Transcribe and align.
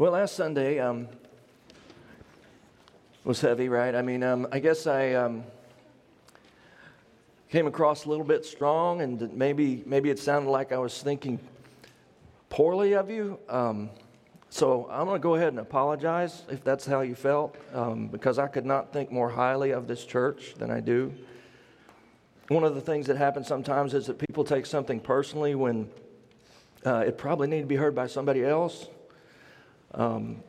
Well, 0.00 0.12
last 0.12 0.34
Sunday 0.34 0.78
um, 0.78 1.08
was 3.22 3.42
heavy, 3.42 3.68
right? 3.68 3.94
I 3.94 4.00
mean, 4.00 4.22
um, 4.22 4.48
I 4.50 4.58
guess 4.58 4.86
I 4.86 5.12
um, 5.12 5.44
came 7.50 7.66
across 7.66 8.06
a 8.06 8.08
little 8.08 8.24
bit 8.24 8.46
strong, 8.46 9.02
and 9.02 9.30
maybe 9.34 9.82
maybe 9.84 10.08
it 10.08 10.18
sounded 10.18 10.50
like 10.50 10.72
I 10.72 10.78
was 10.78 11.02
thinking 11.02 11.38
poorly 12.48 12.94
of 12.94 13.10
you. 13.10 13.38
Um, 13.50 13.90
so 14.48 14.88
I'm 14.90 15.04
going 15.04 15.20
to 15.20 15.22
go 15.22 15.34
ahead 15.34 15.48
and 15.48 15.58
apologize 15.58 16.44
if 16.48 16.64
that's 16.64 16.86
how 16.86 17.02
you 17.02 17.14
felt, 17.14 17.54
um, 17.74 18.08
because 18.08 18.38
I 18.38 18.46
could 18.46 18.64
not 18.64 18.94
think 18.94 19.12
more 19.12 19.28
highly 19.28 19.72
of 19.72 19.86
this 19.86 20.06
church 20.06 20.54
than 20.54 20.70
I 20.70 20.80
do. 20.80 21.12
One 22.48 22.64
of 22.64 22.74
the 22.74 22.80
things 22.80 23.06
that 23.08 23.18
happens 23.18 23.48
sometimes 23.48 23.92
is 23.92 24.06
that 24.06 24.18
people 24.18 24.44
take 24.44 24.64
something 24.64 24.98
personally 24.98 25.54
when 25.54 25.90
uh, 26.86 27.04
it 27.06 27.18
probably 27.18 27.48
needed 27.48 27.64
to 27.64 27.68
be 27.68 27.76
heard 27.76 27.94
by 27.94 28.06
somebody 28.06 28.42
else. 28.42 28.88
Um, 29.94 30.42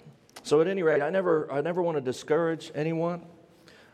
so 0.44 0.62
at 0.62 0.68
any 0.68 0.84
rate, 0.84 1.02
I 1.02 1.10
never, 1.10 1.52
I 1.52 1.62
never 1.62 1.82
want 1.82 1.98
to 1.98 2.02
discourage 2.02 2.72
anyone. 2.74 3.22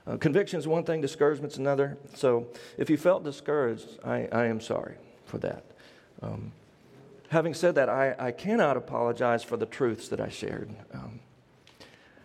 Uh, 0.05 0.15
conviction 0.17 0.59
is 0.59 0.67
one 0.67 0.83
thing, 0.83 1.01
discouragement's 1.01 1.57
another. 1.57 1.97
So 2.15 2.47
if 2.77 2.89
you 2.89 2.97
felt 2.97 3.23
discouraged, 3.23 3.99
I, 4.05 4.27
I 4.31 4.45
am 4.45 4.61
sorry 4.61 4.95
for 5.25 5.37
that. 5.39 5.65
Um, 6.21 6.53
having 7.29 7.53
said 7.53 7.75
that, 7.75 7.89
I, 7.89 8.15
I 8.17 8.31
cannot 8.31 8.77
apologize 8.77 9.43
for 9.43 9.57
the 9.57 9.65
truths 9.65 10.07
that 10.07 10.21
I 10.21 10.29
shared 10.29 10.73
um, 10.93 11.19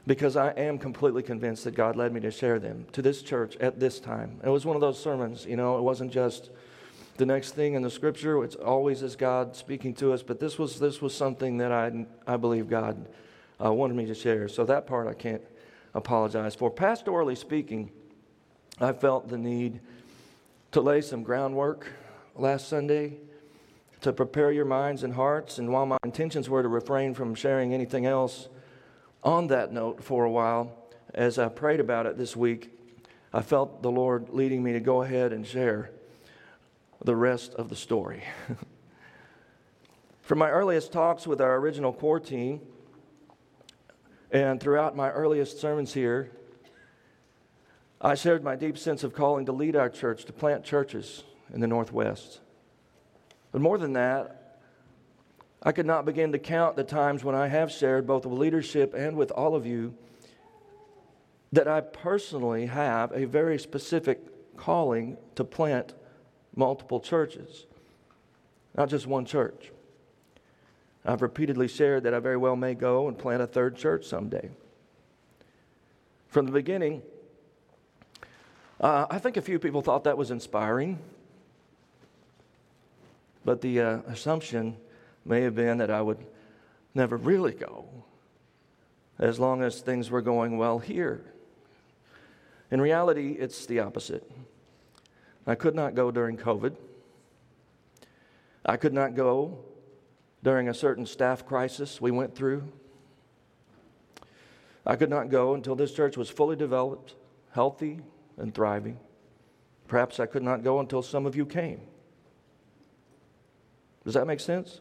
because 0.07 0.37
I 0.37 0.51
am 0.51 0.79
completely 0.79 1.23
convinced 1.23 1.65
that 1.65 1.75
God 1.75 1.97
led 1.97 2.13
me 2.13 2.21
to 2.21 2.31
share 2.31 2.61
them 2.61 2.87
to 2.93 3.03
this 3.03 3.23
church 3.23 3.57
at 3.57 3.81
this 3.81 3.99
time. 3.99 4.41
It 4.45 4.49
was 4.49 4.65
one 4.65 4.77
of 4.77 4.81
those 4.81 5.03
sermons, 5.03 5.45
you 5.45 5.57
know, 5.57 5.77
it 5.77 5.83
wasn't 5.83 6.13
just 6.13 6.51
the 7.17 7.27
next 7.27 7.53
thing 7.53 7.75
in 7.75 7.83
the 7.83 7.91
scripture. 7.91 8.43
It's 8.43 8.57
always 8.57 9.03
is 9.03 9.17
God 9.17 9.55
speaking 9.55 9.95
to 9.95 10.13
us, 10.13 10.23
but 10.23 10.41
this 10.41 10.59
was, 10.59 10.79
this 10.79 11.03
was 11.03 11.15
something 11.15 11.59
that 11.59 11.73
I, 11.73 12.07
I 12.27 12.37
believe 12.37 12.69
God 12.69 13.07
uh, 13.63 13.73
wanted 13.73 13.97
me 13.97 14.07
to 14.07 14.15
share. 14.15 14.49
So 14.49 14.65
that 14.65 14.87
part 14.87 15.07
I 15.07 15.15
can't 15.15 15.43
apologize 15.95 16.55
for. 16.55 16.71
Pastorally 16.71 17.37
speaking, 17.37 17.91
I 18.81 18.93
felt 18.93 19.29
the 19.29 19.39
need 19.39 19.81
to 20.73 20.81
lay 20.81 21.03
some 21.03 21.23
groundwork 21.23 21.87
last 22.35 22.69
Sunday 22.69 23.19
to 24.01 24.13
prepare 24.13 24.51
your 24.51 24.65
minds 24.65 25.05
and 25.05 25.15
hearts. 25.15 25.59
And 25.59 25.71
while 25.71 25.87
my 25.87 25.99
intentions 26.03 26.49
were 26.49 26.63
to 26.63 26.69
refrain 26.69 27.15
from 27.15 27.35
sharing 27.35 27.75
anything 27.75 28.07
else 28.07 28.49
on 29.23 29.49
that 29.49 29.73
note 29.73 30.03
for 30.03 30.25
a 30.25 30.31
while, 30.31 30.73
as 31.15 31.39
I 31.39 31.49
prayed 31.49 31.79
about 31.79 32.07
it 32.07 32.17
this 32.17 32.35
week, 32.35 32.71
I 33.35 33.43
felt 33.43 33.83
the 33.83 33.91
Lord 33.91 34.31
leading 34.31 34.63
me 34.63 34.73
to 34.73 34.81
go 34.81 35.03
ahead 35.03 35.33
and 35.33 35.47
share 35.47 35.91
the 37.05 37.17
rest 37.17 37.55
of 37.55 37.69
the 37.69 37.77
story. 37.77 38.23
From 40.23 40.39
my 40.39 40.51
earliest 40.51 40.93
talks 40.93 41.27
with 41.27 41.41
our 41.41 41.57
original 41.57 41.93
core 41.93 42.21
team, 42.21 42.61
and 44.31 44.61
throughout 44.61 44.97
my 44.97 45.11
earliest 45.11 45.61
sermons 45.61 45.93
here, 45.93 46.31
I 48.01 48.15
shared 48.15 48.43
my 48.43 48.57
deep 48.57 48.79
sense 48.79 49.05
of 49.05 49.13
calling 49.13 49.47
to 49.47 49.53
lead 49.53 49.77
our 49.77 49.89
church, 49.89 50.25
to 50.25 50.33
plant 50.33 50.65
churches 50.65 51.23
in 51.53 51.61
the 51.61 51.67
Northwest. 51.67 52.41
But 53.53 53.61
more 53.61 53.79
than 53.79 53.93
that, 53.93 54.59
I 55.63 55.73
could 55.73 55.87
not 55.87 56.05
begin 56.05 56.33
to 56.33 56.39
count 56.39 56.75
the 56.75 56.85
times 56.85 57.23
when 57.23 57.35
I 57.35 57.49
have 57.49 57.71
shared, 57.71 58.07
both 58.07 58.27
with 58.27 58.39
leadership 58.39 58.95
and 58.95 59.17
with 59.17 59.31
all 59.31 59.55
of 59.55 59.67
you, 59.67 59.95
that 61.53 61.69
I 61.69 61.81
personally 61.81 62.67
have 62.67 63.13
a 63.13 63.27
very 63.27 63.59
specific 63.59 64.57
calling 64.57 65.19
to 65.35 65.45
plant 65.45 65.93
multiple 66.55 67.01
churches, 67.01 67.67
not 68.77 68.89
just 68.89 69.07
one 69.07 69.25
church. 69.25 69.71
I've 71.05 71.23
repeatedly 71.23 71.69
shared 71.69 72.05
that 72.05 72.15
I 72.15 72.21
very 72.21 72.37
well 72.37 72.57
may 72.57 72.75
go 72.75 73.09
and 73.09 73.19
plant 73.19 73.43
a 73.43 73.47
third 73.47 73.77
church 73.77 74.05
someday. 74.05 74.51
From 76.29 76.47
the 76.47 76.53
beginning, 76.53 77.03
uh, 78.81 79.07
I 79.11 79.19
think 79.19 79.37
a 79.37 79.43
few 79.43 79.59
people 79.59 79.83
thought 79.83 80.05
that 80.05 80.17
was 80.17 80.31
inspiring, 80.31 80.99
but 83.45 83.61
the 83.61 83.81
uh, 83.81 83.99
assumption 84.07 84.77
may 85.25 85.43
have 85.43 85.55
been 85.55 85.79
that 85.79 85.91
I 85.91 86.03
would 86.03 86.25
never 86.95 87.17
really 87.17 87.53
go 87.53 87.87
as 89.19 89.39
long 89.39 89.63
as 89.63 89.81
things 89.81 90.11
were 90.11 90.23
going 90.23 90.57
well 90.59 90.79
here. 90.79 91.25
In 92.71 92.81
reality, 92.81 93.37
it's 93.39 93.67
the 93.67 93.81
opposite. 93.81 94.29
I 95.47 95.55
could 95.55 95.75
not 95.75 95.95
go 95.95 96.11
during 96.11 96.37
COVID. 96.37 96.77
I 98.65 98.77
could 98.77 98.93
not 98.93 99.15
go 99.15 99.59
during 100.43 100.69
a 100.69 100.75
certain 100.75 101.07
staff 101.07 101.47
crisis 101.47 102.01
we 102.01 102.11
went 102.11 102.35
through. 102.35 102.65
I 104.85 104.97
could 104.97 105.11
not 105.11 105.31
go 105.31 105.55
until 105.55 105.75
this 105.75 105.93
church 105.93 106.17
was 106.17 106.29
fully 106.29 106.57
developed, 106.57 107.15
healthy, 107.51 108.01
and 108.37 108.55
thriving. 108.55 108.99
Perhaps 109.89 110.19
I 110.19 110.27
could 110.27 110.43
not 110.43 110.65
go 110.65 110.81
until 110.81 111.03
some 111.03 111.27
of 111.27 111.37
you 111.37 111.47
came. 111.47 111.81
Does 114.05 114.15
that 114.15 114.27
make 114.27 114.41
sense? 114.41 114.81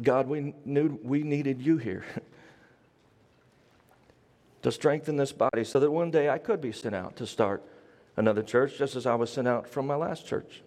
God, 0.00 0.28
we 0.28 0.54
knew 0.64 0.98
we 1.02 1.22
needed 1.22 1.60
you 1.60 1.76
here 1.76 2.04
to 4.62 4.70
strengthen 4.70 5.16
this 5.16 5.32
body 5.32 5.64
so 5.64 5.80
that 5.80 5.90
one 5.90 6.10
day 6.10 6.28
I 6.28 6.38
could 6.38 6.60
be 6.60 6.72
sent 6.72 6.94
out 6.94 7.16
to 7.16 7.26
start 7.26 7.62
another 8.16 8.42
church, 8.42 8.76
just 8.78 8.96
as 8.96 9.06
I 9.06 9.14
was 9.14 9.32
sent 9.32 9.48
out 9.48 9.68
from 9.68 9.86
my 9.86 9.96
last 9.96 10.26
church. 10.26 10.62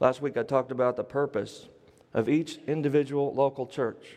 Last 0.00 0.22
week 0.22 0.36
I 0.36 0.42
talked 0.42 0.72
about 0.72 0.96
the 0.96 1.04
purpose 1.04 1.68
of 2.14 2.28
each 2.28 2.58
individual 2.66 3.32
local 3.34 3.66
church 3.66 4.16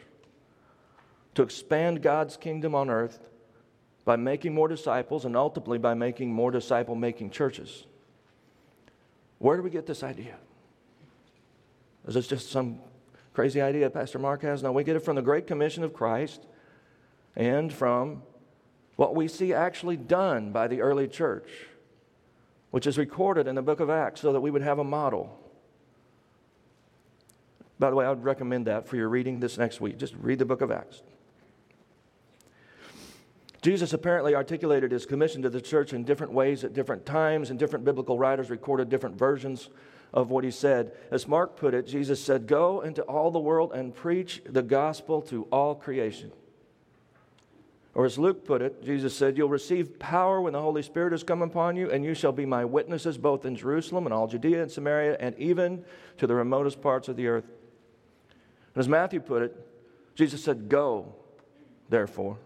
to 1.35 1.43
expand 1.43 2.01
God's 2.01 2.37
kingdom 2.37 2.73
on 2.73 2.89
earth 2.89 3.29
by 4.05 4.15
making 4.15 4.53
more 4.53 4.67
disciples 4.67 5.25
and 5.25 5.35
ultimately 5.35 5.77
by 5.77 5.93
making 5.93 6.31
more 6.31 6.51
disciple 6.51 6.95
making 6.95 7.31
churches. 7.31 7.85
Where 9.39 9.57
do 9.57 9.63
we 9.63 9.69
get 9.69 9.85
this 9.85 10.03
idea? 10.03 10.37
Is 12.07 12.13
this 12.13 12.27
just 12.27 12.51
some 12.51 12.79
crazy 13.33 13.61
idea 13.61 13.89
Pastor 13.89 14.19
Mark 14.19 14.43
has? 14.43 14.63
No, 14.63 14.71
we 14.71 14.83
get 14.83 14.95
it 14.95 15.01
from 15.01 15.15
the 15.15 15.21
Great 15.21 15.47
Commission 15.47 15.83
of 15.83 15.93
Christ 15.93 16.45
and 17.35 17.71
from 17.71 18.23
what 18.95 19.15
we 19.15 19.27
see 19.27 19.53
actually 19.53 19.97
done 19.97 20.51
by 20.51 20.67
the 20.67 20.81
early 20.81 21.07
church, 21.07 21.49
which 22.71 22.87
is 22.87 22.97
recorded 22.97 23.47
in 23.47 23.55
the 23.55 23.61
book 23.61 23.79
of 23.79 23.89
Acts 23.89 24.21
so 24.21 24.31
that 24.33 24.41
we 24.41 24.51
would 24.51 24.61
have 24.61 24.79
a 24.79 24.83
model. 24.83 25.39
By 27.77 27.89
the 27.89 27.95
way, 27.95 28.05
I 28.05 28.09
would 28.09 28.23
recommend 28.23 28.67
that 28.67 28.87
for 28.87 28.95
your 28.95 29.09
reading 29.09 29.39
this 29.39 29.57
next 29.57 29.81
week. 29.81 29.97
Just 29.97 30.13
read 30.15 30.39
the 30.39 30.45
book 30.45 30.61
of 30.61 30.71
Acts. 30.71 31.01
Jesus 33.61 33.93
apparently 33.93 34.35
articulated 34.35 34.91
his 34.91 35.05
commission 35.05 35.41
to 35.41 35.49
the 35.49 35.59
church 35.59 35.91
in 35.91 36.03
different 36.03 36.31
ways 36.31 36.63
at 36.63 36.73
different 36.73 37.05
times, 37.05 37.49
and 37.49 37.57
different 37.57 37.83
biblical 37.83 38.17
writers 38.17 38.49
recorded 38.49 38.89
different 38.89 39.17
versions 39.17 39.69
of 40.13 40.29
what 40.29 40.43
he 40.43 40.51
said. 40.51 40.91
As 41.11 41.27
Mark 41.27 41.57
put 41.57 41.73
it, 41.73 41.87
Jesus 41.87 42.23
said, 42.23 42.45
Go 42.45 42.81
into 42.81 43.01
all 43.01 43.31
the 43.31 43.39
world 43.39 43.73
and 43.73 43.93
preach 43.93 44.41
the 44.45 44.61
gospel 44.61 45.21
to 45.23 45.47
all 45.51 45.73
creation. 45.73 46.31
Or 47.95 48.03
as 48.03 48.19
Luke 48.19 48.43
put 48.43 48.61
it, 48.61 48.83
Jesus 48.83 49.15
said, 49.15 49.37
You'll 49.37 49.47
receive 49.47 49.97
power 49.97 50.41
when 50.41 50.51
the 50.51 50.61
Holy 50.61 50.83
Spirit 50.83 51.13
has 51.13 51.23
come 51.23 51.41
upon 51.41 51.77
you, 51.77 51.89
and 51.89 52.03
you 52.03 52.13
shall 52.13 52.33
be 52.33 52.45
my 52.45 52.65
witnesses 52.65 53.17
both 53.17 53.45
in 53.45 53.55
Jerusalem 53.55 54.05
and 54.05 54.13
all 54.13 54.27
Judea 54.27 54.61
and 54.61 54.71
Samaria, 54.71 55.15
and 55.21 55.33
even 55.39 55.83
to 56.17 56.27
the 56.27 56.35
remotest 56.35 56.81
parts 56.81 57.07
of 57.07 57.15
the 57.15 57.27
earth. 57.27 57.45
And 58.75 58.81
as 58.81 58.89
Matthew 58.89 59.21
put 59.21 59.43
it, 59.43 59.55
Jesus 60.13 60.43
said, 60.43 60.67
Go, 60.67 61.15
therefore, 61.87 62.37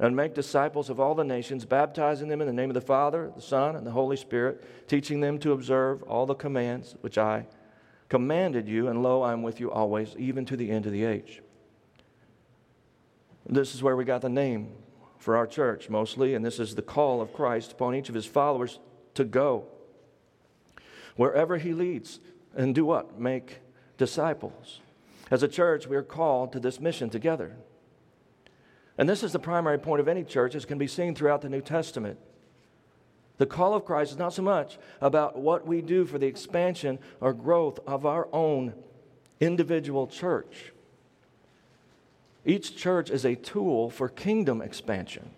and 0.00 0.16
make 0.16 0.34
disciples 0.34 0.90
of 0.90 0.98
all 0.98 1.14
the 1.14 1.22
nations, 1.22 1.64
baptizing 1.64 2.26
them 2.26 2.40
in 2.40 2.48
the 2.48 2.52
name 2.52 2.70
of 2.70 2.74
the 2.74 2.80
Father, 2.80 3.30
the 3.36 3.42
Son, 3.42 3.76
and 3.76 3.86
the 3.86 3.92
Holy 3.92 4.16
Spirit, 4.16 4.88
teaching 4.88 5.20
them 5.20 5.38
to 5.38 5.52
observe 5.52 6.02
all 6.02 6.26
the 6.26 6.34
commands 6.34 6.96
which 7.00 7.16
I 7.16 7.46
commanded 8.08 8.66
you, 8.66 8.88
and 8.88 9.04
lo, 9.04 9.22
I 9.22 9.32
am 9.32 9.44
with 9.44 9.60
you 9.60 9.70
always, 9.70 10.16
even 10.18 10.44
to 10.46 10.56
the 10.56 10.68
end 10.68 10.86
of 10.86 10.92
the 10.92 11.04
age. 11.04 11.42
This 13.46 13.72
is 13.74 13.84
where 13.84 13.94
we 13.94 14.04
got 14.04 14.22
the 14.22 14.28
name 14.28 14.72
for 15.20 15.36
our 15.36 15.46
church 15.46 15.88
mostly, 15.88 16.34
and 16.34 16.44
this 16.44 16.58
is 16.58 16.74
the 16.74 16.82
call 16.82 17.20
of 17.20 17.32
Christ 17.32 17.72
upon 17.72 17.94
each 17.94 18.08
of 18.08 18.14
his 18.14 18.26
followers 18.26 18.80
to 19.14 19.22
go 19.22 19.66
wherever 21.14 21.58
he 21.58 21.74
leads 21.74 22.18
and 22.56 22.74
do 22.74 22.84
what? 22.84 23.20
Make 23.20 23.58
disciples. 23.98 24.80
As 25.30 25.42
a 25.42 25.48
church, 25.48 25.86
we 25.86 25.94
are 25.94 26.02
called 26.02 26.52
to 26.52 26.60
this 26.60 26.80
mission 26.80 27.10
together. 27.10 27.54
And 28.96 29.08
this 29.08 29.22
is 29.22 29.32
the 29.32 29.38
primary 29.38 29.78
point 29.78 30.00
of 30.00 30.08
any 30.08 30.24
church, 30.24 30.54
as 30.54 30.64
can 30.64 30.78
be 30.78 30.86
seen 30.86 31.14
throughout 31.14 31.42
the 31.42 31.48
New 31.48 31.60
Testament. 31.60 32.18
The 33.36 33.46
call 33.46 33.74
of 33.74 33.84
Christ 33.84 34.12
is 34.12 34.18
not 34.18 34.32
so 34.32 34.42
much 34.42 34.78
about 35.00 35.38
what 35.38 35.66
we 35.66 35.82
do 35.82 36.04
for 36.04 36.18
the 36.18 36.26
expansion 36.26 36.98
or 37.20 37.32
growth 37.32 37.78
of 37.86 38.04
our 38.04 38.28
own 38.32 38.74
individual 39.40 40.06
church. 40.06 40.72
Each 42.44 42.76
church 42.76 43.10
is 43.10 43.24
a 43.24 43.34
tool 43.34 43.90
for 43.90 44.08
kingdom 44.08 44.62
expansion, 44.62 45.30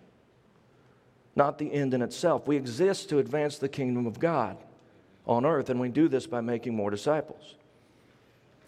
not 1.34 1.58
the 1.58 1.72
end 1.72 1.94
in 1.94 2.02
itself. 2.02 2.46
We 2.46 2.56
exist 2.56 3.08
to 3.08 3.19
advance 3.19 3.58
the 3.58 3.69
kingdom 3.69 4.06
of 4.06 4.19
God 4.19 4.56
on 5.26 5.44
earth, 5.44 5.70
and 5.70 5.81
we 5.81 5.88
do 5.88 6.08
this 6.08 6.26
by 6.26 6.40
making 6.40 6.75
more 6.75 6.90
disciples. 6.90 7.56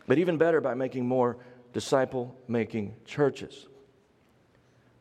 But 0.07 0.19
even 0.19 0.37
better, 0.37 0.61
by 0.61 0.75
making 0.75 1.07
more 1.07 1.37
disciple 1.73 2.37
making 2.49 2.95
churches, 3.05 3.67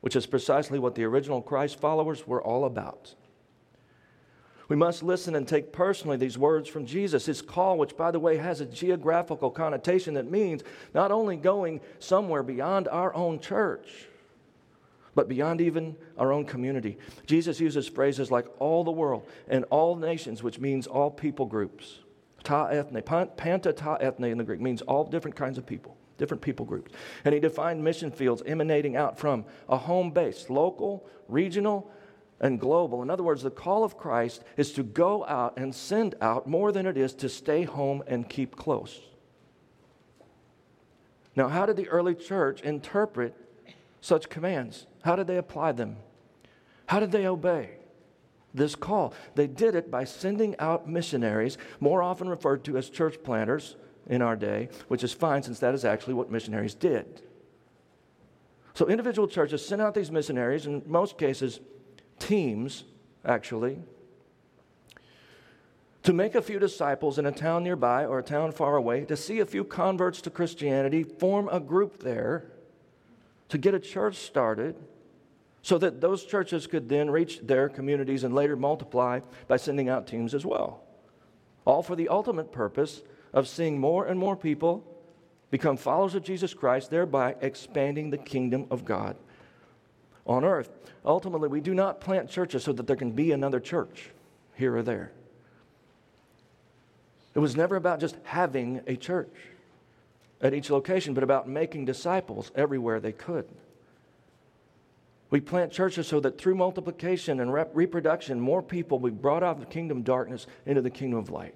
which 0.02 0.16
is 0.16 0.26
precisely 0.26 0.80
what 0.80 0.96
the 0.96 1.04
original 1.04 1.42
Christ 1.42 1.80
followers 1.80 2.28
were 2.28 2.42
all 2.42 2.66
about. 2.66 3.16
We 4.70 4.76
must 4.76 5.04
listen 5.04 5.36
and 5.36 5.48
take 5.48 5.74
personally 5.74 6.18
these 6.18 6.38
words 6.38 6.70
from 6.70 6.86
Jesus, 6.86 7.26
his 7.26 7.42
call, 7.42 7.78
which, 7.78 7.98
by 7.98 8.12
the 8.12 8.20
way, 8.20 8.38
has 8.38 8.62
a 8.62 8.66
geographical 8.66 9.52
connotation 9.52 10.14
that 10.14 10.32
means 10.32 10.64
not 10.94 11.12
only 11.12 11.36
going 11.36 11.82
somewhere 12.00 12.44
beyond 12.44 12.88
our 12.88 13.14
own 13.14 13.40
church, 13.40 14.08
but 15.16 15.28
beyond 15.28 15.62
even 15.62 15.96
our 16.18 16.32
own 16.32 16.46
community. 16.46 16.98
Jesus 17.26 17.60
uses 17.60 17.88
phrases 17.88 18.32
like 18.32 18.48
all 18.60 18.84
the 18.84 18.92
world 18.92 19.28
and 19.48 19.66
all 19.70 19.96
nations, 19.96 20.42
which 20.42 20.60
means 20.60 20.88
all 20.88 21.12
people 21.12 21.46
groups. 21.46 22.00
Ta 22.44 22.68
ethne, 22.68 23.02
panta 23.02 23.74
ta 23.74 23.96
ethne 23.96 24.26
in 24.26 24.38
the 24.38 24.44
Greek 24.44 24.60
means 24.60 24.82
all 24.82 25.04
different 25.04 25.36
kinds 25.36 25.58
of 25.58 25.66
people, 25.66 25.96
different 26.18 26.42
people 26.42 26.66
groups. 26.66 26.92
And 27.26 27.34
he 27.34 27.40
defined 27.40 27.84
mission 27.84 28.12
fields 28.12 28.42
emanating 28.46 28.96
out 28.96 29.20
from 29.20 29.46
a 29.70 29.78
home 29.78 30.12
base, 30.12 30.50
local, 30.50 31.06
regional, 31.28 31.92
and 32.44 32.60
global. 32.60 33.02
In 33.02 33.10
other 33.10 33.24
words, 33.24 33.42
the 33.42 33.50
call 33.50 33.86
of 33.86 33.98
Christ 33.98 34.44
is 34.58 34.74
to 34.74 34.84
go 34.84 35.26
out 35.26 35.58
and 35.58 35.74
send 35.74 36.14
out 36.22 36.46
more 36.46 36.74
than 36.74 36.86
it 36.86 36.98
is 36.98 37.14
to 37.16 37.30
stay 37.30 37.64
home 37.64 38.04
and 38.06 38.30
keep 38.30 38.58
close. 38.58 39.00
Now, 41.38 41.48
how 41.48 41.66
did 41.66 41.78
the 41.78 41.88
early 41.88 42.14
church 42.14 42.62
interpret 42.62 43.34
such 44.02 44.30
commands? 44.30 44.86
How 45.04 45.16
did 45.16 45.26
they 45.26 45.38
apply 45.38 45.72
them? 45.72 45.96
How 46.88 47.00
did 47.00 47.14
they 47.14 47.26
obey 47.26 47.70
this 48.54 48.76
call? 48.76 49.14
They 49.36 49.48
did 49.48 49.74
it 49.74 49.90
by 49.90 50.04
sending 50.04 50.60
out 50.60 50.88
missionaries, 50.88 51.58
more 51.80 52.04
often 52.04 52.28
referred 52.28 52.66
to 52.66 52.78
as 52.78 52.90
church 52.90 53.24
planters 53.24 53.78
in 54.06 54.22
our 54.22 54.36
day, 54.36 54.68
which 54.90 55.04
is 55.04 55.14
fine 55.14 55.44
since 55.44 55.60
that 55.60 55.74
is 55.74 55.86
actually 55.86 56.14
what 56.16 56.30
missionaries 56.30 56.76
did. 56.76 57.22
So 58.74 58.88
individual 58.88 59.30
churches 59.30 59.66
sent 59.66 59.82
out 59.82 59.94
these 59.94 60.12
missionaries, 60.12 60.66
in 60.66 60.84
most 60.86 61.18
cases, 61.18 61.62
teams, 62.20 62.84
actually, 63.26 63.80
to 66.04 66.14
make 66.14 66.36
a 66.36 66.42
few 66.42 66.60
disciples 66.60 67.18
in 67.18 67.26
a 67.26 67.32
town 67.32 67.64
nearby 67.64 68.06
or 68.06 68.20
a 68.20 68.24
town 68.24 68.52
far 68.52 68.76
away, 68.76 69.06
to 69.06 69.16
see 69.16 69.40
a 69.40 69.46
few 69.46 69.64
converts 69.64 70.22
to 70.22 70.30
Christianity, 70.30 71.04
form 71.04 71.48
a 71.50 71.60
group 71.60 72.04
there, 72.04 72.52
to 73.50 73.58
get 73.58 73.74
a 73.74 73.80
church 73.80 74.18
started, 74.18 74.76
so 75.62 75.78
that 75.78 76.02
those 76.02 76.26
churches 76.26 76.68
could 76.68 76.90
then 76.90 77.10
reach 77.10 77.40
their 77.40 77.70
communities 77.70 78.26
and 78.26 78.36
later 78.36 78.58
multiply 78.58 79.22
by 79.48 79.56
sending 79.56 79.88
out 79.88 80.06
teams 80.06 80.34
as 80.34 80.46
well. 80.46 80.84
All 81.64 81.82
for 81.82 81.96
the 81.96 82.10
ultimate 82.10 82.52
purpose 82.52 83.02
of 83.32 83.48
seeing 83.48 83.80
more 83.80 84.06
and 84.06 84.20
more 84.20 84.36
people 84.36 84.86
become 85.52 85.78
followers 85.78 86.16
of 86.16 86.24
Jesus 86.24 86.54
Christ, 86.54 86.90
thereby 86.90 87.36
expanding 87.40 88.10
the 88.10 88.18
kingdom 88.18 88.68
of 88.70 88.84
God 88.84 89.16
on 90.26 90.46
earth. 90.46 90.70
Ultimately, 91.06 91.50
we 91.50 91.62
do 91.62 91.74
not 91.74 92.00
plant 92.00 92.30
churches 92.30 92.64
so 92.64 92.74
that 92.74 92.88
there 92.88 92.96
can 92.96 93.12
be 93.12 93.32
another 93.32 93.60
church 93.60 94.10
here 94.56 94.76
or 94.76 94.84
there. 94.84 95.12
It 97.36 97.40
was 97.40 97.56
never 97.56 97.76
about 97.76 98.00
just 98.00 98.16
having 98.24 98.82
a 98.88 98.96
church 98.96 99.34
at 100.42 100.54
each 100.54 100.70
location, 100.70 101.14
but 101.14 101.24
about 101.24 101.48
making 101.48 101.86
disciples 101.86 102.52
everywhere 102.56 103.00
they 103.00 103.12
could. 103.12 103.48
We 105.30 105.42
plant 105.42 105.72
churches 105.72 106.08
so 106.08 106.20
that 106.20 106.38
through 106.38 106.56
multiplication 106.56 107.40
and 107.40 107.52
rep- 107.52 107.72
reproduction, 107.74 108.40
more 108.40 108.62
people 108.62 109.00
will 109.00 109.10
be 109.10 109.16
brought 109.16 109.42
out 109.42 109.56
of 109.56 109.60
the 109.62 109.66
kingdom 109.66 110.00
of 110.00 110.04
darkness 110.04 110.46
into 110.66 110.82
the 110.82 110.92
kingdom 110.92 111.18
of 111.18 111.32
light. 111.32 111.56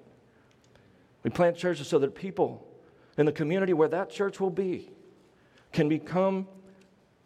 We 1.22 1.30
plant 1.30 1.56
churches 1.56 1.86
so 1.86 2.00
that 2.00 2.14
people 2.16 2.66
in 3.16 3.26
the 3.26 3.32
community 3.32 3.72
where 3.72 3.88
that 3.88 4.10
church 4.10 4.40
will 4.40 4.50
be 4.50 4.90
can 5.72 5.88
become 5.88 6.48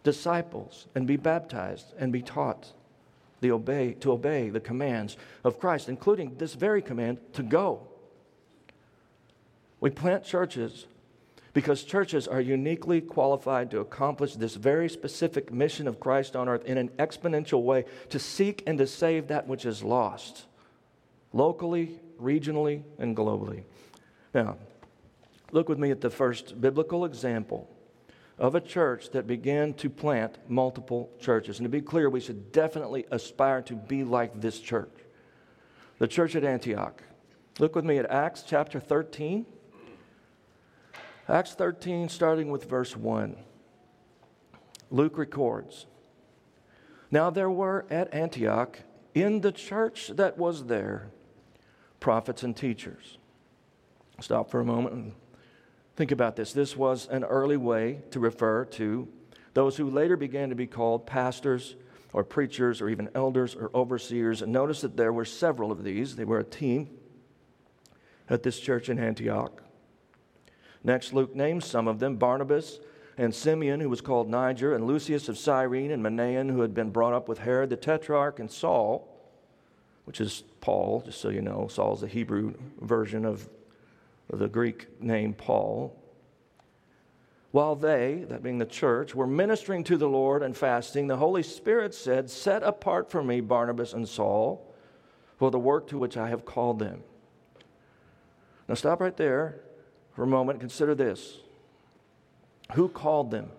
disciples 0.03 0.87
and 0.95 1.07
be 1.07 1.17
baptized 1.17 1.95
and 1.99 2.13
be 2.13 2.23
taught 2.23 2.73
the 3.41 3.51
obey, 3.51 3.95
to 3.95 4.13
obey 4.13 4.49
the 4.49 4.61
commands 4.61 5.17
of 5.45 5.59
Christ, 5.59 5.89
including 5.89 6.37
this 6.37 6.55
very 6.55 6.81
command 6.81 7.19
to 7.35 7.43
go. 7.43 7.87
We 9.81 9.91
plant 9.91 10.25
churches 10.25 10.87
because 11.53 11.85
churches 11.85 12.27
are 12.27 12.41
uniquely 12.41 13.01
qualified 13.01 13.71
to 13.73 13.81
accomplish 13.81 14.37
this 14.37 14.55
very 14.55 14.89
specific 14.89 15.53
mission 15.53 15.87
of 15.87 16.01
Christ 16.01 16.35
on 16.35 16.49
earth 16.49 16.65
in 16.65 16.79
an 16.79 16.89
exponential 16.99 17.63
way 17.63 17.85
to 18.09 18.19
seek 18.19 18.63
and 18.67 18.79
to 18.79 18.87
save 18.87 19.29
that 19.29 19.47
which 19.47 19.67
is 19.67 19.83
lost, 19.83 20.47
locally, 21.33 22.01
regionally, 22.21 22.83
and 22.99 23.17
globally. 23.17 23.65
Now, 24.33 24.57
look 25.51 25.69
with 25.69 25.79
me 25.79 25.91
at 25.91 26.01
the 26.01 26.11
first 26.11 26.59
biblical 26.61 27.05
example 27.05 27.69
of 28.39 28.55
a 28.55 28.61
church 28.61 29.11
that 29.11 29.27
began 29.27 29.75
to 29.75 29.91
plant 29.91 30.39
multiple 30.49 31.11
churches. 31.21 31.59
And 31.59 31.65
to 31.65 31.69
be 31.69 31.81
clear, 31.81 32.09
we 32.09 32.21
should 32.21 32.53
definitely 32.53 33.07
aspire 33.11 33.63
to 33.63 33.75
be 33.75 34.05
like 34.05 34.41
this 34.41 34.59
church, 34.59 34.93
the 35.99 36.09
church 36.09 36.35
at 36.35 36.45
Antioch. 36.45 37.03
Look 37.59 37.77
with 37.77 37.85
me 37.85 37.99
at 37.99 38.11
Acts 38.11 38.43
chapter 38.47 38.81
13. 38.81 39.47
Acts 41.29 41.55
13, 41.55 42.09
starting 42.09 42.51
with 42.51 42.69
verse 42.69 42.97
1. 42.97 43.37
Luke 44.91 45.17
records 45.17 45.87
Now 47.11 47.31
there 47.31 47.51
were 47.51 47.87
at 47.91 48.13
Antioch, 48.13 48.81
in 49.15 49.41
the 49.41 49.53
church 49.53 50.09
that 50.09 50.39
was 50.39 50.67
there, 50.67 51.11
prophets 52.01 52.43
and 52.43 52.57
teachers. 52.57 53.19
Stop 54.21 54.51
for 54.51 54.61
a 54.61 54.65
moment 54.65 54.95
and 54.95 55.13
Think 56.03 56.11
about 56.11 56.35
this. 56.35 56.53
This 56.53 56.77
was 56.77 57.07
an 57.13 57.23
early 57.23 57.57
way 57.57 58.01
to 58.11 58.19
refer 58.19 58.65
to 58.65 59.07
those 59.55 59.77
who 59.77 59.89
later 59.89 60.17
began 60.17 60.49
to 60.49 60.57
be 60.57 60.67
called 60.67 61.07
pastors 61.07 61.77
or 62.13 62.25
preachers 62.25 62.81
or 62.81 62.89
even 62.89 63.09
elders 63.15 63.55
or 63.55 63.71
overseers. 63.73 64.43
And 64.43 64.51
notice 64.51 64.81
that 64.81 64.97
there 64.97 65.13
were 65.13 65.25
several 65.25 65.71
of 65.71 65.85
these. 65.85 66.17
They 66.17 66.25
were 66.25 66.41
a 66.41 66.45
team 66.45 66.91
at 68.29 68.43
this 68.43 68.59
church 68.59 68.89
in 68.89 68.99
Antioch. 68.99 69.63
Next, 70.83 71.13
Luke 71.13 71.37
names 71.37 71.67
some 71.67 71.87
of 71.87 72.01
them 72.01 72.17
Barnabas 72.17 72.81
and 73.17 73.33
Simeon, 73.33 73.79
who 73.79 73.89
was 73.89 74.01
called 74.01 74.29
Niger, 74.29 74.75
and 74.75 74.85
Lucius 74.85 75.29
of 75.29 75.39
Cyrene, 75.39 75.93
and 75.93 76.03
Manaen, 76.03 76.51
who 76.51 76.63
had 76.63 76.75
been 76.75 76.91
brought 76.91 77.13
up 77.13 77.29
with 77.29 77.39
Herod 77.39 77.71
the 77.71 77.77
Tetrarch, 77.77 78.41
and 78.41 78.51
Saul, 78.51 79.09
which 80.05 80.21
is 80.21 80.43
Paul, 80.61 81.05
just 81.07 81.21
so 81.21 81.29
you 81.29 81.43
know. 81.43 81.69
Saul's 81.71 82.01
the 82.01 82.09
Hebrew 82.09 82.55
version 82.81 83.25
of 83.25 83.49
the 84.31 84.49
Greek 84.49 85.01
name 85.03 85.35
Paul, 85.35 85.97
while 87.53 87.77
they, 87.77 88.25
that 88.29 88.43
being 88.43 88.59
the 88.59 88.65
church, 88.65 89.15
were 89.15 89.27
ministering 89.27 89.85
to 89.85 89.99
the 89.99 90.09
Lord 90.09 90.43
and 90.43 90.57
fasting, 90.57 91.07
the 91.07 91.19
Holy 91.19 91.43
Spirit 91.43 91.95
said, 91.95 92.31
Set 92.31 92.63
apart 92.63 93.11
for 93.11 93.23
me 93.23 93.41
Barnabas 93.41 93.93
and 93.93 94.09
Saul 94.09 94.67
for 95.37 95.51
the 95.51 95.59
work 95.59 95.87
to 95.89 95.99
which 95.99 96.17
I 96.17 96.31
have 96.31 96.47
called 96.47 96.79
them. 96.79 97.03
Now, 98.69 98.75
stop 98.75 99.01
right 99.01 99.17
there 99.17 99.61
for 100.15 100.23
a 100.23 100.27
moment. 100.27 100.61
Consider 100.61 100.95
this. 100.95 101.41
Who 102.73 102.89
called 102.89 103.31
them? 103.31 103.51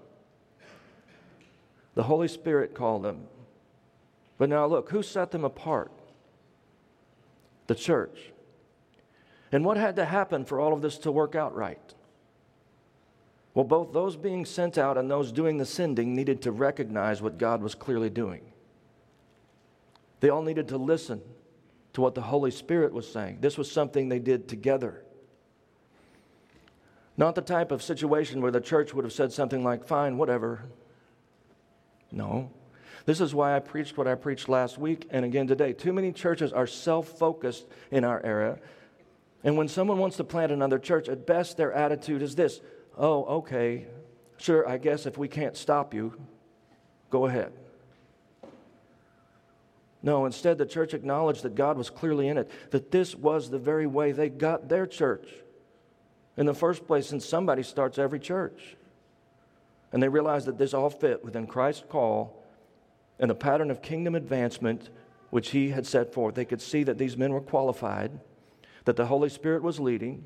The 1.93 2.03
Holy 2.03 2.27
Spirit 2.27 2.73
called 2.73 3.03
them. 3.03 3.27
But 4.39 4.49
now, 4.49 4.65
look, 4.65 4.89
who 4.89 5.03
set 5.03 5.29
them 5.29 5.45
apart? 5.45 5.91
The 7.67 7.75
church. 7.75 8.32
And 9.53 9.63
what 9.63 9.77
had 9.77 9.95
to 9.97 10.05
happen 10.05 10.45
for 10.45 10.59
all 10.59 10.73
of 10.73 10.81
this 10.81 10.97
to 10.99 11.11
work 11.11 11.35
out 11.35 11.55
right? 11.55 11.93
Well, 13.53 13.63
both 13.63 13.93
those 13.93 14.15
being 14.15 14.45
sent 14.45 14.79
out 14.79 14.97
and 14.97 15.09
those 15.09 15.31
doing 15.31 15.59
the 15.59 15.65
sending 15.65 16.15
needed 16.15 16.41
to 16.41 16.51
recognize 16.51 17.21
what 17.21 17.37
God 17.37 17.61
was 17.61 17.75
clearly 17.75 18.09
doing. 18.09 18.41
They 20.21 20.29
all 20.29 20.41
needed 20.41 20.69
to 20.69 20.77
listen 20.77 21.21
to 21.93 22.01
what 22.01 22.15
the 22.15 22.21
Holy 22.21 22.49
Spirit 22.49 22.93
was 22.93 23.07
saying. 23.07 23.37
This 23.41 23.55
was 23.55 23.71
something 23.71 24.09
they 24.09 24.17
did 24.17 24.47
together. 24.47 25.03
Not 27.15 27.35
the 27.35 27.41
type 27.41 27.71
of 27.71 27.83
situation 27.83 28.41
where 28.41 28.51
the 28.51 28.59
church 28.59 28.91
would 28.95 29.05
have 29.05 29.13
said 29.13 29.31
something 29.31 29.63
like, 29.63 29.85
fine, 29.85 30.17
whatever. 30.17 30.63
No. 32.11 32.49
This 33.05 33.21
is 33.21 33.35
why 33.35 33.55
I 33.55 33.59
preached 33.59 33.99
what 33.99 34.07
I 34.07 34.15
preached 34.15 34.49
last 34.49 34.79
week 34.79 35.05
and 35.11 35.23
again 35.23 35.45
today. 35.45 35.73
Too 35.73 35.93
many 35.93 36.11
churches 36.11 36.51
are 36.51 36.65
self 36.65 37.19
focused 37.19 37.67
in 37.91 38.03
our 38.03 38.19
era 38.25 38.57
and 39.43 39.57
when 39.57 39.67
someone 39.67 39.97
wants 39.97 40.17
to 40.17 40.23
plant 40.23 40.51
another 40.51 40.79
church, 40.79 41.09
at 41.09 41.27
best 41.27 41.57
their 41.57 41.73
attitude 41.73 42.21
is 42.21 42.35
this 42.35 42.61
oh, 42.97 43.25
okay, 43.25 43.87
sure, 44.37 44.67
I 44.69 44.77
guess 44.77 45.05
if 45.05 45.17
we 45.17 45.27
can't 45.27 45.57
stop 45.57 45.93
you, 45.95 46.13
go 47.09 47.25
ahead. 47.25 47.51
No, 50.03 50.25
instead, 50.25 50.57
the 50.57 50.65
church 50.65 50.93
acknowledged 50.93 51.43
that 51.43 51.55
God 51.55 51.77
was 51.77 51.89
clearly 51.89 52.27
in 52.27 52.37
it, 52.37 52.51
that 52.71 52.91
this 52.91 53.15
was 53.15 53.49
the 53.49 53.57
very 53.57 53.87
way 53.87 54.11
they 54.11 54.29
got 54.29 54.69
their 54.69 54.85
church. 54.85 55.27
In 56.35 56.45
the 56.45 56.53
first 56.53 56.85
place, 56.85 57.07
since 57.07 57.25
somebody 57.25 57.63
starts 57.63 57.97
every 57.97 58.19
church. 58.19 58.75
And 59.91 60.03
they 60.03 60.09
realized 60.09 60.47
that 60.47 60.57
this 60.57 60.73
all 60.73 60.89
fit 60.89 61.23
within 61.23 61.47
Christ's 61.47 61.85
call 61.87 62.43
and 63.19 63.29
the 63.29 63.35
pattern 63.35 63.71
of 63.71 63.81
kingdom 63.81 64.13
advancement 64.13 64.89
which 65.29 65.51
he 65.51 65.69
had 65.69 65.87
set 65.87 66.13
forth. 66.13 66.35
They 66.35 66.45
could 66.45 66.61
see 66.61 66.83
that 66.83 66.97
these 66.97 67.15
men 67.15 67.31
were 67.31 67.41
qualified 67.41 68.19
that 68.85 68.95
the 68.95 69.05
Holy 69.05 69.29
Spirit 69.29 69.63
was 69.63 69.79
leading, 69.79 70.23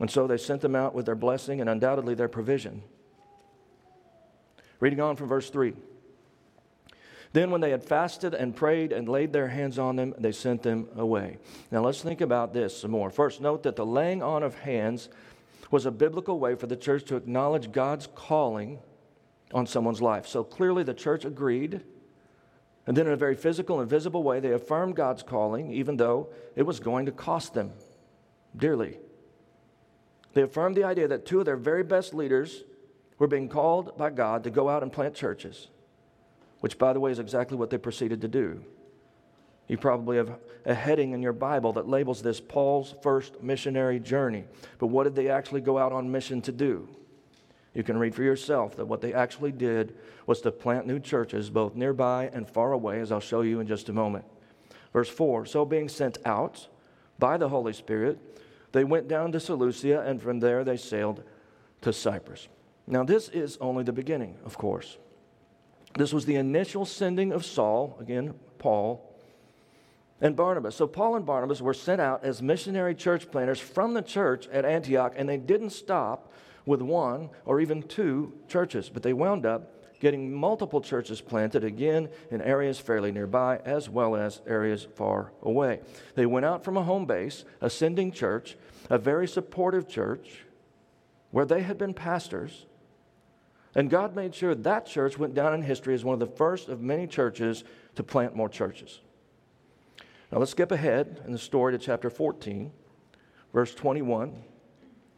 and 0.00 0.10
so 0.10 0.26
they 0.26 0.36
sent 0.36 0.60
them 0.60 0.74
out 0.74 0.94
with 0.94 1.06
their 1.06 1.14
blessing 1.14 1.60
and 1.60 1.68
undoubtedly 1.68 2.14
their 2.14 2.28
provision. 2.28 2.82
Reading 4.80 5.00
on 5.00 5.16
from 5.16 5.28
verse 5.28 5.50
3. 5.50 5.74
Then, 7.32 7.50
when 7.52 7.60
they 7.60 7.70
had 7.70 7.84
fasted 7.84 8.34
and 8.34 8.56
prayed 8.56 8.90
and 8.90 9.08
laid 9.08 9.32
their 9.32 9.46
hands 9.46 9.78
on 9.78 9.94
them, 9.94 10.14
they 10.18 10.32
sent 10.32 10.62
them 10.62 10.88
away. 10.96 11.38
Now, 11.70 11.80
let's 11.84 12.02
think 12.02 12.20
about 12.20 12.52
this 12.52 12.76
some 12.76 12.90
more. 12.90 13.08
First, 13.10 13.40
note 13.40 13.62
that 13.62 13.76
the 13.76 13.86
laying 13.86 14.20
on 14.20 14.42
of 14.42 14.56
hands 14.56 15.08
was 15.70 15.86
a 15.86 15.92
biblical 15.92 16.40
way 16.40 16.56
for 16.56 16.66
the 16.66 16.76
church 16.76 17.04
to 17.04 17.16
acknowledge 17.16 17.70
God's 17.70 18.08
calling 18.16 18.80
on 19.54 19.66
someone's 19.66 20.02
life. 20.02 20.26
So 20.26 20.42
clearly, 20.42 20.82
the 20.82 20.94
church 20.94 21.24
agreed. 21.24 21.82
And 22.90 22.96
then, 22.96 23.06
in 23.06 23.12
a 23.12 23.16
very 23.16 23.36
physical 23.36 23.78
and 23.78 23.88
visible 23.88 24.24
way, 24.24 24.40
they 24.40 24.50
affirmed 24.50 24.96
God's 24.96 25.22
calling, 25.22 25.70
even 25.70 25.96
though 25.96 26.30
it 26.56 26.64
was 26.64 26.80
going 26.80 27.06
to 27.06 27.12
cost 27.12 27.54
them 27.54 27.70
dearly. 28.56 28.98
They 30.32 30.42
affirmed 30.42 30.76
the 30.76 30.82
idea 30.82 31.06
that 31.06 31.24
two 31.24 31.38
of 31.38 31.46
their 31.46 31.56
very 31.56 31.84
best 31.84 32.14
leaders 32.14 32.64
were 33.16 33.28
being 33.28 33.48
called 33.48 33.96
by 33.96 34.10
God 34.10 34.42
to 34.42 34.50
go 34.50 34.68
out 34.68 34.82
and 34.82 34.92
plant 34.92 35.14
churches 35.14 35.68
which, 36.60 36.78
by 36.78 36.92
the 36.92 37.00
way, 37.00 37.10
is 37.10 37.18
exactly 37.18 37.56
what 37.56 37.70
they 37.70 37.78
proceeded 37.78 38.20
to 38.20 38.28
do. 38.28 38.62
You 39.66 39.78
probably 39.78 40.16
have 40.16 40.38
a 40.64 40.74
heading 40.74 41.12
in 41.12 41.22
your 41.22 41.32
Bible 41.32 41.72
that 41.74 41.88
labels 41.88 42.22
this 42.22 42.40
Paul's 42.40 42.94
first 43.02 43.42
missionary 43.42 43.98
journey. 43.98 44.44
But 44.78 44.88
what 44.88 45.04
did 45.04 45.14
they 45.14 45.28
actually 45.28 45.60
go 45.62 45.78
out 45.78 45.92
on 45.92 46.10
mission 46.10 46.42
to 46.42 46.52
do? 46.52 46.88
You 47.74 47.82
can 47.82 47.98
read 47.98 48.14
for 48.14 48.22
yourself 48.22 48.76
that 48.76 48.86
what 48.86 49.00
they 49.00 49.14
actually 49.14 49.52
did 49.52 49.96
was 50.26 50.40
to 50.40 50.50
plant 50.50 50.86
new 50.86 50.98
churches 50.98 51.50
both 51.50 51.76
nearby 51.76 52.30
and 52.32 52.48
far 52.48 52.72
away, 52.72 53.00
as 53.00 53.12
I'll 53.12 53.20
show 53.20 53.42
you 53.42 53.60
in 53.60 53.66
just 53.66 53.88
a 53.88 53.92
moment. 53.92 54.24
Verse 54.92 55.08
4 55.08 55.46
So, 55.46 55.64
being 55.64 55.88
sent 55.88 56.18
out 56.24 56.66
by 57.18 57.36
the 57.36 57.48
Holy 57.48 57.72
Spirit, 57.72 58.18
they 58.72 58.84
went 58.84 59.08
down 59.08 59.32
to 59.32 59.40
Seleucia, 59.40 60.02
and 60.02 60.20
from 60.20 60.40
there 60.40 60.64
they 60.64 60.76
sailed 60.76 61.22
to 61.82 61.92
Cyprus. 61.92 62.48
Now, 62.86 63.04
this 63.04 63.28
is 63.28 63.56
only 63.60 63.84
the 63.84 63.92
beginning, 63.92 64.36
of 64.44 64.58
course. 64.58 64.98
This 65.94 66.12
was 66.12 66.24
the 66.24 66.36
initial 66.36 66.84
sending 66.84 67.32
of 67.32 67.44
Saul, 67.44 67.96
again, 68.00 68.34
Paul, 68.58 69.06
and 70.20 70.36
Barnabas. 70.36 70.76
So 70.76 70.86
Paul 70.86 71.16
and 71.16 71.24
Barnabas 71.24 71.62
were 71.62 71.74
sent 71.74 72.00
out 72.00 72.24
as 72.24 72.42
missionary 72.42 72.94
church 72.94 73.30
planters 73.30 73.58
from 73.58 73.94
the 73.94 74.02
church 74.02 74.46
at 74.48 74.64
Antioch, 74.64 75.14
and 75.16 75.28
they 75.28 75.36
didn't 75.36 75.70
stop 75.70 76.32
with 76.66 76.82
one 76.82 77.30
or 77.44 77.60
even 77.60 77.82
two 77.82 78.32
churches, 78.48 78.88
but 78.88 79.02
they 79.02 79.12
wound 79.12 79.46
up 79.46 79.76
getting 80.00 80.32
multiple 80.32 80.80
churches 80.80 81.20
planted 81.20 81.62
again 81.62 82.08
in 82.30 82.40
areas 82.40 82.78
fairly 82.78 83.12
nearby 83.12 83.58
as 83.64 83.88
well 83.88 84.16
as 84.16 84.40
areas 84.46 84.86
far 84.94 85.30
away. 85.42 85.80
They 86.14 86.26
went 86.26 86.46
out 86.46 86.64
from 86.64 86.76
a 86.76 86.82
home 86.82 87.04
base, 87.04 87.44
a 87.60 87.68
sending 87.68 88.10
church, 88.10 88.56
a 88.88 88.98
very 88.98 89.28
supportive 89.28 89.88
church 89.88 90.44
where 91.30 91.44
they 91.44 91.62
had 91.62 91.76
been 91.76 91.92
pastors 91.92 92.66
and 93.74 93.88
God 93.88 94.16
made 94.16 94.34
sure 94.34 94.54
that 94.54 94.86
church 94.86 95.18
went 95.18 95.34
down 95.34 95.54
in 95.54 95.62
history 95.62 95.94
as 95.94 96.04
one 96.04 96.14
of 96.14 96.20
the 96.20 96.36
first 96.36 96.68
of 96.68 96.80
many 96.80 97.06
churches 97.06 97.64
to 97.94 98.02
plant 98.02 98.34
more 98.34 98.48
churches. 98.48 99.00
Now 100.32 100.38
let's 100.38 100.50
skip 100.50 100.72
ahead 100.72 101.22
in 101.24 101.32
the 101.32 101.38
story 101.38 101.72
to 101.72 101.78
chapter 101.78 102.10
14, 102.10 102.72
verse 103.52 103.74
21. 103.74 104.42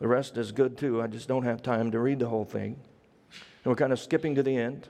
The 0.03 0.09
rest 0.09 0.37
is 0.37 0.51
good 0.51 0.77
too. 0.77 1.01
I 1.01 1.07
just 1.07 1.29
don't 1.29 1.45
have 1.45 1.63
time 1.63 1.93
to 1.93 2.01
read 2.01 2.19
the 2.19 2.27
whole 2.27 2.45
thing. 2.45 2.75
And 3.63 3.71
we're 3.71 3.77
kind 3.77 3.93
of 3.93 4.01
skipping 4.01 4.35
to 4.35 4.43
the 4.43 4.57
end. 4.57 4.89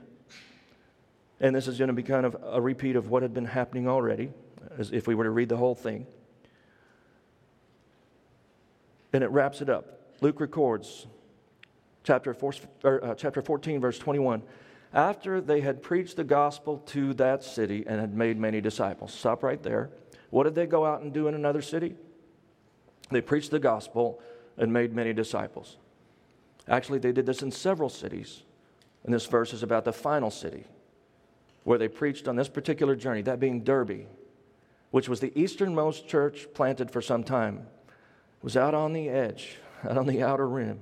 And 1.39 1.55
this 1.55 1.67
is 1.67 1.77
going 1.77 1.89
to 1.89 1.93
be 1.93 2.01
kind 2.01 2.25
of 2.25 2.35
a 2.43 2.59
repeat 2.59 2.95
of 2.95 3.11
what 3.11 3.21
had 3.21 3.31
been 3.31 3.45
happening 3.45 3.87
already, 3.87 4.31
as 4.75 4.89
if 4.89 5.05
we 5.05 5.13
were 5.13 5.25
to 5.25 5.29
read 5.29 5.49
the 5.49 5.57
whole 5.57 5.75
thing. 5.75 6.07
And 9.13 9.23
it 9.23 9.27
wraps 9.27 9.61
it 9.61 9.69
up. 9.69 9.99
Luke 10.21 10.39
records 10.39 11.05
chapter, 12.03 12.33
four, 12.33 12.53
or, 12.83 13.05
uh, 13.05 13.13
chapter 13.13 13.43
14, 13.43 13.81
verse 13.81 13.99
21. 13.99 14.41
After 14.95 15.39
they 15.39 15.61
had 15.61 15.83
preached 15.83 16.15
the 16.15 16.23
gospel 16.23 16.79
to 16.87 17.13
that 17.13 17.43
city 17.43 17.83
and 17.85 18.01
had 18.01 18.15
made 18.15 18.39
many 18.39 18.61
disciples. 18.61 19.13
Stop 19.13 19.43
right 19.43 19.61
there. 19.61 19.91
What 20.31 20.45
did 20.45 20.55
they 20.55 20.65
go 20.65 20.87
out 20.87 21.01
and 21.01 21.13
do 21.13 21.27
in 21.27 21.35
another 21.35 21.61
city? 21.61 21.93
They 23.11 23.21
preached 23.21 23.51
the 23.51 23.59
gospel 23.59 24.19
and 24.57 24.71
made 24.71 24.93
many 24.93 25.13
disciples. 25.13 25.77
Actually, 26.67 26.99
they 26.99 27.11
did 27.11 27.25
this 27.25 27.41
in 27.41 27.51
several 27.51 27.89
cities. 27.89 28.43
And 29.03 29.13
this 29.13 29.25
verse 29.25 29.53
is 29.53 29.63
about 29.63 29.85
the 29.85 29.93
final 29.93 30.31
city 30.31 30.65
where 31.63 31.77
they 31.77 31.87
preached 31.87 32.27
on 32.27 32.35
this 32.35 32.49
particular 32.49 32.95
journey, 32.95 33.21
that 33.21 33.39
being 33.39 33.63
Derbe, 33.63 34.05
which 34.91 35.09
was 35.09 35.19
the 35.19 35.37
easternmost 35.39 36.07
church 36.07 36.47
planted 36.53 36.91
for 36.91 37.01
some 37.01 37.23
time. 37.23 37.67
It 37.87 38.43
was 38.43 38.57
out 38.57 38.73
on 38.73 38.93
the 38.93 39.09
edge, 39.09 39.57
out 39.83 39.97
on 39.97 40.07
the 40.07 40.21
outer 40.21 40.47
rim. 40.47 40.81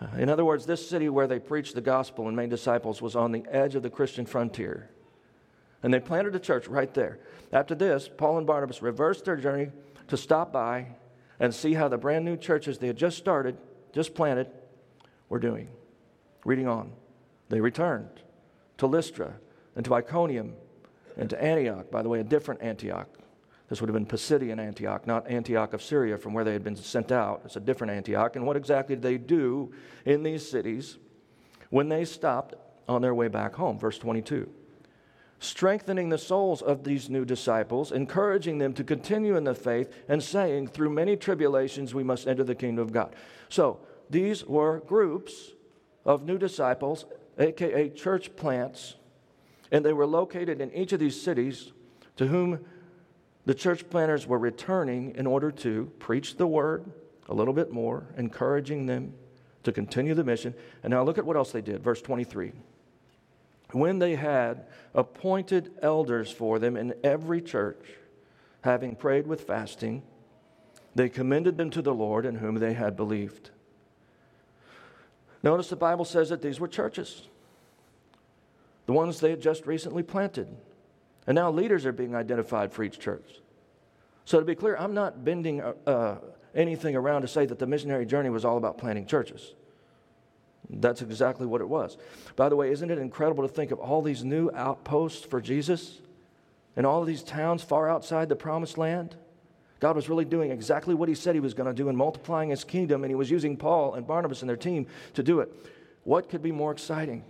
Uh, 0.00 0.08
in 0.18 0.28
other 0.28 0.44
words, 0.44 0.66
this 0.66 0.86
city 0.86 1.08
where 1.08 1.26
they 1.26 1.38
preached 1.38 1.74
the 1.74 1.80
gospel 1.80 2.26
and 2.28 2.36
made 2.36 2.50
disciples 2.50 3.00
was 3.00 3.14
on 3.14 3.32
the 3.32 3.44
edge 3.50 3.74
of 3.74 3.82
the 3.82 3.90
Christian 3.90 4.26
frontier. 4.26 4.90
And 5.82 5.92
they 5.92 6.00
planted 6.00 6.34
a 6.34 6.40
church 6.40 6.66
right 6.66 6.92
there. 6.94 7.20
After 7.52 7.74
this, 7.74 8.08
Paul 8.08 8.38
and 8.38 8.46
Barnabas 8.46 8.82
reversed 8.82 9.26
their 9.26 9.36
journey 9.36 9.70
to 10.08 10.16
stop 10.16 10.52
by 10.52 10.88
and 11.40 11.54
see 11.54 11.74
how 11.74 11.88
the 11.88 11.98
brand 11.98 12.24
new 12.24 12.36
churches 12.36 12.78
they 12.78 12.86
had 12.86 12.96
just 12.96 13.18
started, 13.18 13.56
just 13.92 14.14
planted, 14.14 14.48
were 15.28 15.38
doing. 15.38 15.68
Reading 16.44 16.68
on. 16.68 16.92
They 17.48 17.60
returned 17.60 18.22
to 18.78 18.86
Lystra 18.86 19.34
and 19.76 19.84
to 19.84 19.94
Iconium 19.94 20.54
and 21.16 21.30
to 21.30 21.42
Antioch, 21.42 21.90
by 21.90 22.02
the 22.02 22.08
way, 22.08 22.20
a 22.20 22.24
different 22.24 22.62
Antioch. 22.62 23.08
This 23.68 23.80
would 23.80 23.88
have 23.88 23.94
been 23.94 24.06
Pisidian 24.06 24.58
Antioch, 24.58 25.06
not 25.06 25.26
Antioch 25.28 25.72
of 25.72 25.82
Syria, 25.82 26.18
from 26.18 26.34
where 26.34 26.44
they 26.44 26.52
had 26.52 26.62
been 26.62 26.76
sent 26.76 27.10
out. 27.10 27.42
It's 27.44 27.56
a 27.56 27.60
different 27.60 27.92
Antioch. 27.92 28.36
And 28.36 28.46
what 28.46 28.56
exactly 28.56 28.94
did 28.94 29.02
they 29.02 29.16
do 29.16 29.72
in 30.04 30.22
these 30.22 30.48
cities 30.48 30.98
when 31.70 31.88
they 31.88 32.04
stopped 32.04 32.54
on 32.88 33.00
their 33.00 33.14
way 33.14 33.28
back 33.28 33.54
home? 33.54 33.78
Verse 33.78 33.98
22 33.98 34.48
strengthening 35.38 36.08
the 36.08 36.18
souls 36.18 36.62
of 36.62 36.84
these 36.84 37.10
new 37.10 37.24
disciples, 37.24 37.92
encouraging 37.92 38.58
them 38.58 38.72
to 38.74 38.84
continue 38.84 39.36
in 39.36 39.44
the 39.44 39.54
faith, 39.54 39.92
and 40.08 40.22
saying, 40.22 40.68
Through 40.68 40.90
many 40.90 41.16
tribulations 41.16 41.94
we 41.94 42.04
must 42.04 42.26
enter 42.26 42.44
the 42.44 42.54
kingdom 42.54 42.82
of 42.82 42.92
God. 42.92 43.14
So 43.48 43.80
these 44.10 44.44
were 44.44 44.80
groups 44.80 45.52
of 46.04 46.24
new 46.24 46.38
disciples, 46.38 47.06
aka 47.38 47.88
church 47.90 48.34
plants, 48.36 48.96
and 49.70 49.84
they 49.84 49.92
were 49.92 50.06
located 50.06 50.60
in 50.60 50.72
each 50.72 50.92
of 50.92 51.00
these 51.00 51.20
cities 51.20 51.72
to 52.16 52.26
whom 52.26 52.64
the 53.46 53.54
church 53.54 53.88
planters 53.90 54.26
were 54.26 54.38
returning 54.38 55.14
in 55.16 55.26
order 55.26 55.50
to 55.50 55.92
preach 55.98 56.36
the 56.36 56.46
word 56.46 56.90
a 57.28 57.34
little 57.34 57.54
bit 57.54 57.72
more, 57.72 58.06
encouraging 58.16 58.86
them 58.86 59.14
to 59.64 59.72
continue 59.72 60.14
the 60.14 60.24
mission. 60.24 60.54
And 60.82 60.92
now 60.92 61.02
look 61.02 61.18
at 61.18 61.24
what 61.24 61.36
else 61.36 61.52
they 61.52 61.60
did. 61.60 61.82
Verse 61.82 62.00
23. 62.00 62.52
When 63.74 63.98
they 63.98 64.14
had 64.14 64.66
appointed 64.94 65.72
elders 65.82 66.30
for 66.30 66.60
them 66.60 66.76
in 66.76 66.94
every 67.02 67.42
church, 67.42 67.84
having 68.60 68.94
prayed 68.94 69.26
with 69.26 69.42
fasting, 69.42 70.02
they 70.94 71.08
commended 71.08 71.56
them 71.56 71.70
to 71.70 71.82
the 71.82 71.92
Lord 71.92 72.24
in 72.24 72.36
whom 72.36 72.54
they 72.54 72.74
had 72.74 72.96
believed. 72.96 73.50
Notice 75.42 75.68
the 75.68 75.76
Bible 75.76 76.04
says 76.04 76.28
that 76.28 76.40
these 76.40 76.60
were 76.60 76.68
churches, 76.68 77.28
the 78.86 78.92
ones 78.92 79.18
they 79.18 79.30
had 79.30 79.42
just 79.42 79.66
recently 79.66 80.04
planted. 80.04 80.56
And 81.26 81.34
now 81.34 81.50
leaders 81.50 81.84
are 81.84 81.92
being 81.92 82.14
identified 82.14 82.72
for 82.72 82.84
each 82.84 83.00
church. 83.00 83.40
So 84.24 84.38
to 84.38 84.46
be 84.46 84.54
clear, 84.54 84.76
I'm 84.76 84.94
not 84.94 85.24
bending 85.24 85.60
uh, 85.60 86.18
anything 86.54 86.94
around 86.94 87.22
to 87.22 87.28
say 87.28 87.44
that 87.46 87.58
the 87.58 87.66
missionary 87.66 88.06
journey 88.06 88.30
was 88.30 88.44
all 88.44 88.56
about 88.56 88.78
planting 88.78 89.06
churches. 89.06 89.54
That's 90.70 91.02
exactly 91.02 91.46
what 91.46 91.60
it 91.60 91.68
was. 91.68 91.96
By 92.36 92.48
the 92.48 92.56
way, 92.56 92.70
isn't 92.70 92.90
it 92.90 92.98
incredible 92.98 93.46
to 93.46 93.52
think 93.52 93.70
of 93.70 93.78
all 93.78 94.02
these 94.02 94.24
new 94.24 94.50
outposts 94.54 95.24
for 95.24 95.40
Jesus 95.40 96.00
and 96.76 96.86
all 96.86 97.04
these 97.04 97.22
towns 97.22 97.62
far 97.62 97.88
outside 97.88 98.28
the 98.28 98.36
promised 98.36 98.78
land? 98.78 99.16
God 99.80 99.96
was 99.96 100.08
really 100.08 100.24
doing 100.24 100.50
exactly 100.50 100.94
what 100.94 101.08
he 101.08 101.14
said 101.14 101.34
he 101.34 101.40
was 101.40 101.52
going 101.52 101.68
to 101.68 101.74
do 101.74 101.88
in 101.88 101.96
multiplying 101.96 102.50
his 102.50 102.64
kingdom, 102.64 103.04
and 103.04 103.10
he 103.10 103.14
was 103.14 103.30
using 103.30 103.56
Paul 103.56 103.94
and 103.94 104.06
Barnabas 104.06 104.40
and 104.40 104.48
their 104.48 104.56
team 104.56 104.86
to 105.12 105.22
do 105.22 105.40
it. 105.40 105.52
What 106.04 106.28
could 106.28 106.42
be 106.42 106.52
more 106.52 106.72
exciting? 106.72 107.24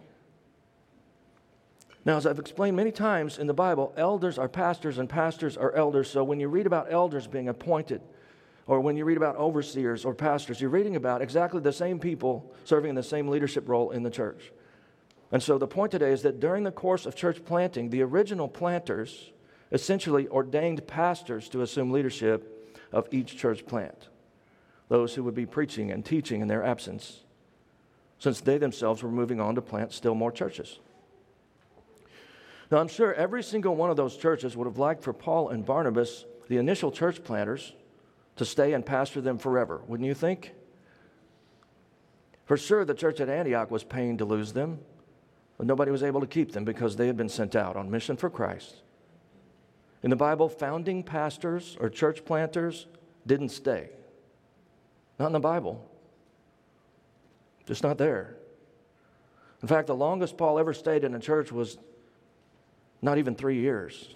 Now, 2.05 2.17
as 2.17 2.27
I've 2.27 2.39
explained 2.39 2.77
many 2.77 2.93
times 2.93 3.39
in 3.39 3.47
the 3.47 3.55
Bible, 3.55 3.93
elders 3.97 4.39
are 4.39 4.49
pastors 4.49 4.99
and 4.99 5.09
pastors 5.09 5.57
are 5.57 5.73
elders. 5.73 6.11
So 6.11 6.23
when 6.23 6.39
you 6.39 6.49
read 6.49 6.67
about 6.67 6.93
elders 6.93 7.27
being 7.27 7.49
appointed, 7.49 8.03
or 8.67 8.81
when 8.81 8.97
you 8.97 9.05
read 9.05 9.17
about 9.17 9.37
overseers 9.37 10.05
or 10.05 10.15
pastors, 10.15 10.61
you're 10.61 10.71
reading 10.71 10.97
about 10.97 11.21
exactly 11.21 11.61
the 11.61 11.73
same 11.73 11.99
people 11.99 12.53
serving 12.65 12.91
in 12.91 12.97
the 12.97 13.03
same 13.03 13.29
leadership 13.29 13.69
role 13.69 13.91
in 13.91 14.03
the 14.03 14.11
church. 14.11 14.53
And 15.33 15.43
so 15.43 15.59
the 15.59 15.67
point 15.67 15.93
today 15.93 16.13
is 16.13 16.23
that 16.23 16.41
during 16.41 16.65
the 16.65 16.71
course 16.71 17.07
of 17.07 17.15
church 17.15 17.45
planting, 17.45 17.91
the 17.91 18.03
original 18.03 18.49
planters 18.49 19.33
essentially 19.73 20.29
ordained 20.29 20.87
pastors 20.87 21.49
to 21.51 21.63
assume 21.63 21.91
leadership 21.91 22.73
of 22.93 23.09
each 23.11 23.37
church 23.37 23.67
plant, 23.67 24.09
those 24.89 25.15
who 25.15 25.25
would 25.25 25.35
be 25.35 25.47
preaching 25.47 25.91
and 25.91 26.05
teaching 26.05 26.41
in 26.41 26.49
their 26.49 26.63
absence, 26.63 27.25
since 28.19 28.41
they 28.41 28.57
themselves 28.59 29.03
were 29.03 29.11
moving 29.11 29.41
on 29.41 29.57
to 29.57 29.61
plant 29.61 29.93
still 29.93 30.15
more 30.15 30.31
churches. 30.31 30.79
Now, 32.71 32.79
I'm 32.79 32.89
sure 32.89 33.13
every 33.13 33.43
single 33.43 33.77
one 33.77 33.91
of 33.91 33.97
those 33.97 34.17
churches 34.17 34.57
would 34.57 34.67
have 34.67 34.79
liked 34.79 35.03
for 35.03 35.13
Paul 35.13 35.51
and 35.51 35.67
Barnabas, 35.67 36.25
the 36.49 36.57
initial 36.57 36.91
church 36.91 37.23
planters, 37.23 37.73
to 38.37 38.45
stay 38.45 38.73
and 38.73 38.85
pastor 38.85 39.21
them 39.21 39.39
forever, 39.39 39.83
wouldn't 39.87 40.07
you 40.07 40.15
think? 40.15 40.53
For 42.47 42.57
sure, 42.57 42.85
the 42.85 42.95
church 42.95 43.21
at 43.21 43.29
Antioch 43.29 43.71
was 43.71 43.85
pained 43.85 44.19
to 44.19 44.25
lose 44.25 44.53
them. 44.53 44.81
But 45.57 45.67
nobody 45.67 45.91
was 45.91 46.03
able 46.03 46.21
to 46.21 46.27
keep 46.27 46.53
them 46.53 46.65
because 46.65 46.97
they 46.97 47.07
had 47.07 47.17
been 47.17 47.29
sent 47.29 47.55
out 47.55 47.77
on 47.77 47.91
mission 47.91 48.17
for 48.17 48.29
Christ. 48.29 48.83
In 50.03 50.11
the 50.11 50.17
Bible, 50.17 50.49
founding 50.49 51.03
pastors 51.03 51.77
or 51.81 51.89
church 51.89 52.25
planters 52.25 52.87
didn't 53.27 53.51
stay. 53.51 53.91
Not 55.19 55.29
in 55.29 55.33
the 55.33 55.41
Bible. 55.41 55.89
Just 57.67 57.83
not 57.83 57.99
there. 57.99 58.37
In 59.63 59.69
fact, 59.69 59.87
the 59.87 59.95
longest 59.95 60.37
Paul 60.37 60.59
ever 60.59 60.75
stayed 60.75 61.05
in 61.05 61.15
a 61.15 61.21
church 61.21 61.51
was 61.51 61.79
not 63.01 63.17
even 63.17 63.35
three 63.35 63.61
years. 63.61 64.09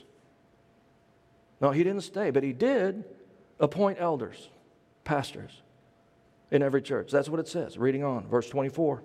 No, 1.61 1.71
he 1.71 1.83
didn't 1.85 2.03
stay, 2.03 2.31
but 2.31 2.43
he 2.43 2.53
did 2.53 3.05
appoint 3.61 3.99
elders, 4.01 4.51
pastors 5.05 5.63
in 6.51 6.63
every 6.63 6.83
church. 6.83 7.11
That's 7.11 7.29
what 7.29 7.41
it 7.41 7.49
says. 7.49 7.79
Reading 7.79 8.05
on, 8.05 8.27
verse 8.29 8.49
24. 8.49 9.03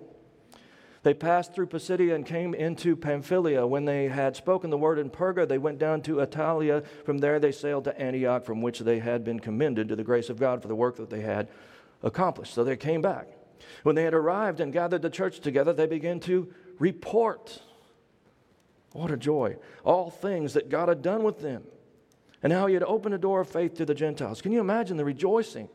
They 1.02 1.12
passed 1.12 1.54
through 1.54 1.66
Pisidia 1.66 2.14
and 2.14 2.24
came 2.24 2.54
into 2.54 2.96
Pamphylia. 2.96 3.66
When 3.66 3.84
they 3.84 4.08
had 4.08 4.36
spoken 4.36 4.70
the 4.70 4.78
word 4.78 4.98
in 4.98 5.10
Perga, 5.10 5.46
they 5.46 5.58
went 5.58 5.78
down 5.78 6.00
to 6.02 6.16
Attalia. 6.16 6.82
From 7.04 7.18
there, 7.18 7.38
they 7.38 7.52
sailed 7.52 7.84
to 7.84 8.00
Antioch, 8.00 8.46
from 8.46 8.62
which 8.62 8.78
they 8.78 9.00
had 9.00 9.22
been 9.22 9.38
commended 9.38 9.88
to 9.88 9.96
the 9.96 10.04
grace 10.04 10.30
of 10.30 10.40
God 10.40 10.62
for 10.62 10.68
the 10.68 10.74
work 10.74 10.96
that 10.96 11.10
they 11.10 11.20
had 11.20 11.48
accomplished. 12.02 12.54
So 12.54 12.64
they 12.64 12.76
came 12.78 13.02
back. 13.02 13.28
When 13.82 13.94
they 13.94 14.04
had 14.04 14.14
arrived 14.14 14.60
and 14.60 14.72
gathered 14.72 15.02
the 15.02 15.10
church 15.10 15.40
together, 15.40 15.74
they 15.74 15.86
began 15.86 16.20
to 16.20 16.50
report. 16.78 17.60
What 18.92 19.10
a 19.10 19.18
joy. 19.18 19.56
All 19.84 20.08
things 20.08 20.54
that 20.54 20.70
God 20.70 20.88
had 20.88 21.02
done 21.02 21.22
with 21.22 21.40
them 21.40 21.64
and 22.44 22.52
how 22.52 22.66
he 22.66 22.74
had 22.74 22.82
opened 22.82 23.14
a 23.14 23.18
door 23.18 23.40
of 23.40 23.48
faith 23.48 23.74
to 23.74 23.86
the 23.86 23.94
Gentiles. 23.94 24.42
Can 24.42 24.52
you 24.52 24.60
imagine 24.60 24.98
the 24.98 25.04
rejoicing? 25.04 25.68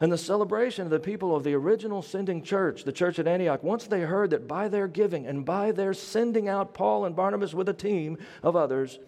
And 0.00 0.12
the 0.12 0.18
celebration 0.18 0.84
of 0.84 0.90
the 0.90 1.00
people 1.00 1.34
of 1.34 1.44
the 1.44 1.54
original 1.54 2.02
sending 2.02 2.42
church, 2.42 2.84
the 2.84 2.92
church 2.92 3.18
at 3.18 3.26
Antioch, 3.26 3.62
once 3.62 3.86
they 3.86 4.02
heard 4.02 4.30
that 4.30 4.46
by 4.46 4.68
their 4.68 4.86
giving 4.86 5.26
and 5.26 5.44
by 5.44 5.72
their 5.72 5.94
sending 5.94 6.46
out 6.46 6.74
Paul 6.74 7.06
and 7.06 7.16
Barnabas 7.16 7.54
with 7.54 7.70
a 7.70 7.74
team 7.74 8.18
of 8.42 8.54
others, 8.54 8.98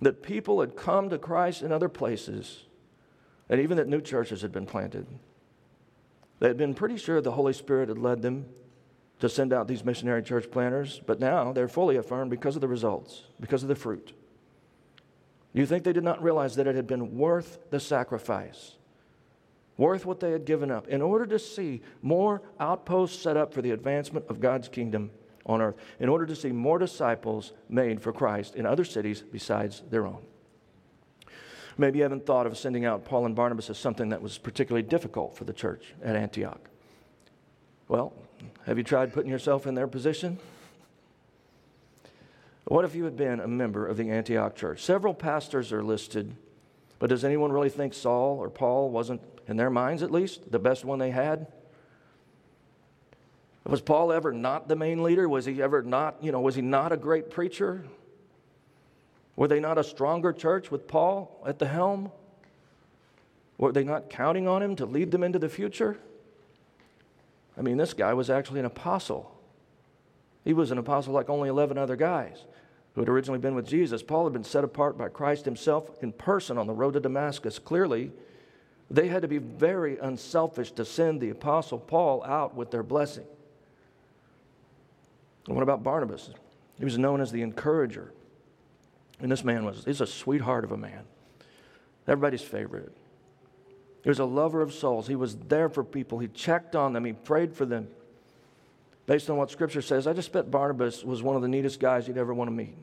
that 0.00 0.22
people 0.22 0.60
had 0.60 0.76
come 0.76 1.10
to 1.10 1.18
Christ 1.18 1.62
in 1.62 1.72
other 1.72 1.88
places, 1.88 2.64
and 3.48 3.60
even 3.60 3.78
that 3.78 3.88
new 3.88 4.00
churches 4.00 4.42
had 4.42 4.52
been 4.52 4.66
planted. 4.66 5.08
They 6.38 6.46
had 6.46 6.56
been 6.56 6.74
pretty 6.74 6.98
sure 6.98 7.20
the 7.20 7.32
Holy 7.32 7.52
Spirit 7.52 7.88
had 7.88 7.98
led 7.98 8.22
them 8.22 8.46
to 9.18 9.28
send 9.28 9.52
out 9.52 9.66
these 9.66 9.84
missionary 9.84 10.22
church 10.22 10.52
planters, 10.52 11.00
but 11.04 11.18
now 11.18 11.52
they're 11.52 11.66
fully 11.66 11.96
affirmed 11.96 12.30
because 12.30 12.54
of 12.54 12.60
the 12.60 12.68
results, 12.68 13.24
because 13.40 13.64
of 13.64 13.68
the 13.68 13.74
fruit. 13.74 14.12
You 15.52 15.66
think 15.66 15.84
they 15.84 15.92
did 15.92 16.04
not 16.04 16.22
realize 16.22 16.56
that 16.56 16.66
it 16.66 16.76
had 16.76 16.86
been 16.86 17.16
worth 17.16 17.58
the 17.70 17.80
sacrifice? 17.80 18.76
worth 19.78 20.04
what 20.04 20.20
they 20.20 20.32
had 20.32 20.44
given 20.44 20.70
up, 20.70 20.88
in 20.88 21.00
order 21.00 21.24
to 21.24 21.38
see 21.38 21.80
more 22.02 22.42
outposts 22.60 23.22
set 23.22 23.36
up 23.36 23.54
for 23.54 23.62
the 23.62 23.70
advancement 23.70 24.26
of 24.28 24.40
God's 24.40 24.68
kingdom 24.68 25.10
on 25.46 25.62
earth, 25.62 25.76
in 26.00 26.10
order 26.10 26.26
to 26.26 26.36
see 26.36 26.50
more 26.50 26.78
disciples 26.78 27.52
made 27.70 28.02
for 28.02 28.12
Christ 28.12 28.56
in 28.56 28.66
other 28.66 28.84
cities 28.84 29.22
besides 29.22 29.82
their 29.88 30.04
own. 30.04 30.20
Maybe 31.78 31.98
you 31.98 32.02
haven't 32.02 32.26
thought 32.26 32.46
of 32.46 32.58
sending 32.58 32.84
out 32.84 33.04
Paul 33.04 33.24
and 33.24 33.36
Barnabas 33.36 33.70
as 33.70 33.78
something 33.78 34.08
that 34.08 34.20
was 34.20 34.36
particularly 34.36 34.82
difficult 34.82 35.36
for 35.36 35.44
the 35.44 35.52
church 35.52 35.94
at 36.02 36.16
Antioch. 36.16 36.68
Well, 37.86 38.12
have 38.66 38.76
you 38.76 38.84
tried 38.84 39.14
putting 39.14 39.30
yourself 39.30 39.66
in 39.66 39.76
their 39.76 39.86
position? 39.86 40.38
What 42.68 42.84
if 42.84 42.94
you 42.94 43.04
had 43.04 43.16
been 43.16 43.40
a 43.40 43.48
member 43.48 43.86
of 43.86 43.96
the 43.96 44.10
Antioch 44.10 44.54
church? 44.54 44.82
Several 44.82 45.14
pastors 45.14 45.72
are 45.72 45.82
listed, 45.82 46.36
but 46.98 47.08
does 47.08 47.24
anyone 47.24 47.50
really 47.50 47.70
think 47.70 47.94
Saul 47.94 48.38
or 48.38 48.50
Paul 48.50 48.90
wasn't 48.90 49.22
in 49.48 49.56
their 49.56 49.70
minds 49.70 50.02
at 50.02 50.10
least, 50.10 50.52
the 50.52 50.58
best 50.58 50.84
one 50.84 50.98
they 50.98 51.10
had. 51.10 51.46
Was 53.64 53.80
Paul 53.80 54.12
ever 54.12 54.32
not 54.32 54.68
the 54.68 54.76
main 54.76 55.02
leader? 55.02 55.28
Was 55.28 55.46
he 55.46 55.62
ever 55.62 55.82
not, 55.82 56.22
you 56.22 56.30
know, 56.30 56.40
was 56.40 56.54
he 56.54 56.62
not 56.62 56.92
a 56.92 56.96
great 56.96 57.30
preacher? 57.30 57.84
Were 59.36 59.48
they 59.48 59.60
not 59.60 59.78
a 59.78 59.84
stronger 59.84 60.32
church 60.32 60.70
with 60.70 60.86
Paul 60.86 61.42
at 61.46 61.58
the 61.58 61.66
helm? 61.66 62.12
Were 63.56 63.72
they 63.72 63.84
not 63.84 64.10
counting 64.10 64.46
on 64.46 64.62
him 64.62 64.76
to 64.76 64.86
lead 64.86 65.10
them 65.10 65.22
into 65.22 65.38
the 65.38 65.48
future? 65.48 65.98
I 67.56 67.62
mean, 67.62 67.76
this 67.76 67.94
guy 67.94 68.12
was 68.14 68.30
actually 68.30 68.60
an 68.60 68.66
apostle. 68.66 69.34
He 70.44 70.52
was 70.52 70.70
an 70.70 70.78
apostle 70.78 71.12
like 71.12 71.28
only 71.28 71.48
11 71.48 71.76
other 71.78 71.96
guys 71.96 72.44
who 72.98 73.02
had 73.02 73.08
originally 73.08 73.38
been 73.38 73.54
with 73.54 73.64
Jesus. 73.64 74.02
Paul 74.02 74.24
had 74.24 74.32
been 74.32 74.42
set 74.42 74.64
apart 74.64 74.98
by 74.98 75.08
Christ 75.08 75.44
himself 75.44 75.88
in 76.02 76.10
person 76.10 76.58
on 76.58 76.66
the 76.66 76.72
road 76.72 76.94
to 76.94 77.00
Damascus. 77.00 77.56
Clearly, 77.56 78.10
they 78.90 79.06
had 79.06 79.22
to 79.22 79.28
be 79.28 79.38
very 79.38 79.98
unselfish 79.98 80.72
to 80.72 80.84
send 80.84 81.20
the 81.20 81.30
Apostle 81.30 81.78
Paul 81.78 82.24
out 82.24 82.56
with 82.56 82.72
their 82.72 82.82
blessing. 82.82 83.24
And 85.46 85.54
what 85.54 85.62
about 85.62 85.84
Barnabas? 85.84 86.30
He 86.76 86.84
was 86.84 86.98
known 86.98 87.20
as 87.20 87.30
the 87.30 87.42
encourager. 87.42 88.12
And 89.20 89.30
this 89.30 89.44
man 89.44 89.64
was, 89.64 89.84
he's 89.84 90.00
a 90.00 90.06
sweetheart 90.06 90.64
of 90.64 90.72
a 90.72 90.76
man. 90.76 91.04
Everybody's 92.08 92.42
favorite. 92.42 92.92
He 94.02 94.08
was 94.08 94.18
a 94.18 94.24
lover 94.24 94.60
of 94.60 94.74
souls. 94.74 95.06
He 95.06 95.14
was 95.14 95.36
there 95.36 95.68
for 95.68 95.84
people. 95.84 96.18
He 96.18 96.26
checked 96.26 96.74
on 96.74 96.94
them. 96.94 97.04
He 97.04 97.12
prayed 97.12 97.54
for 97.54 97.64
them. 97.64 97.86
Based 99.06 99.30
on 99.30 99.36
what 99.36 99.52
Scripture 99.52 99.82
says, 99.82 100.08
I 100.08 100.14
just 100.14 100.32
bet 100.32 100.50
Barnabas 100.50 101.04
was 101.04 101.22
one 101.22 101.36
of 101.36 101.42
the 101.42 101.48
neatest 101.48 101.78
guys 101.78 102.08
you'd 102.08 102.18
ever 102.18 102.34
want 102.34 102.48
to 102.48 102.52
meet. 102.52 102.74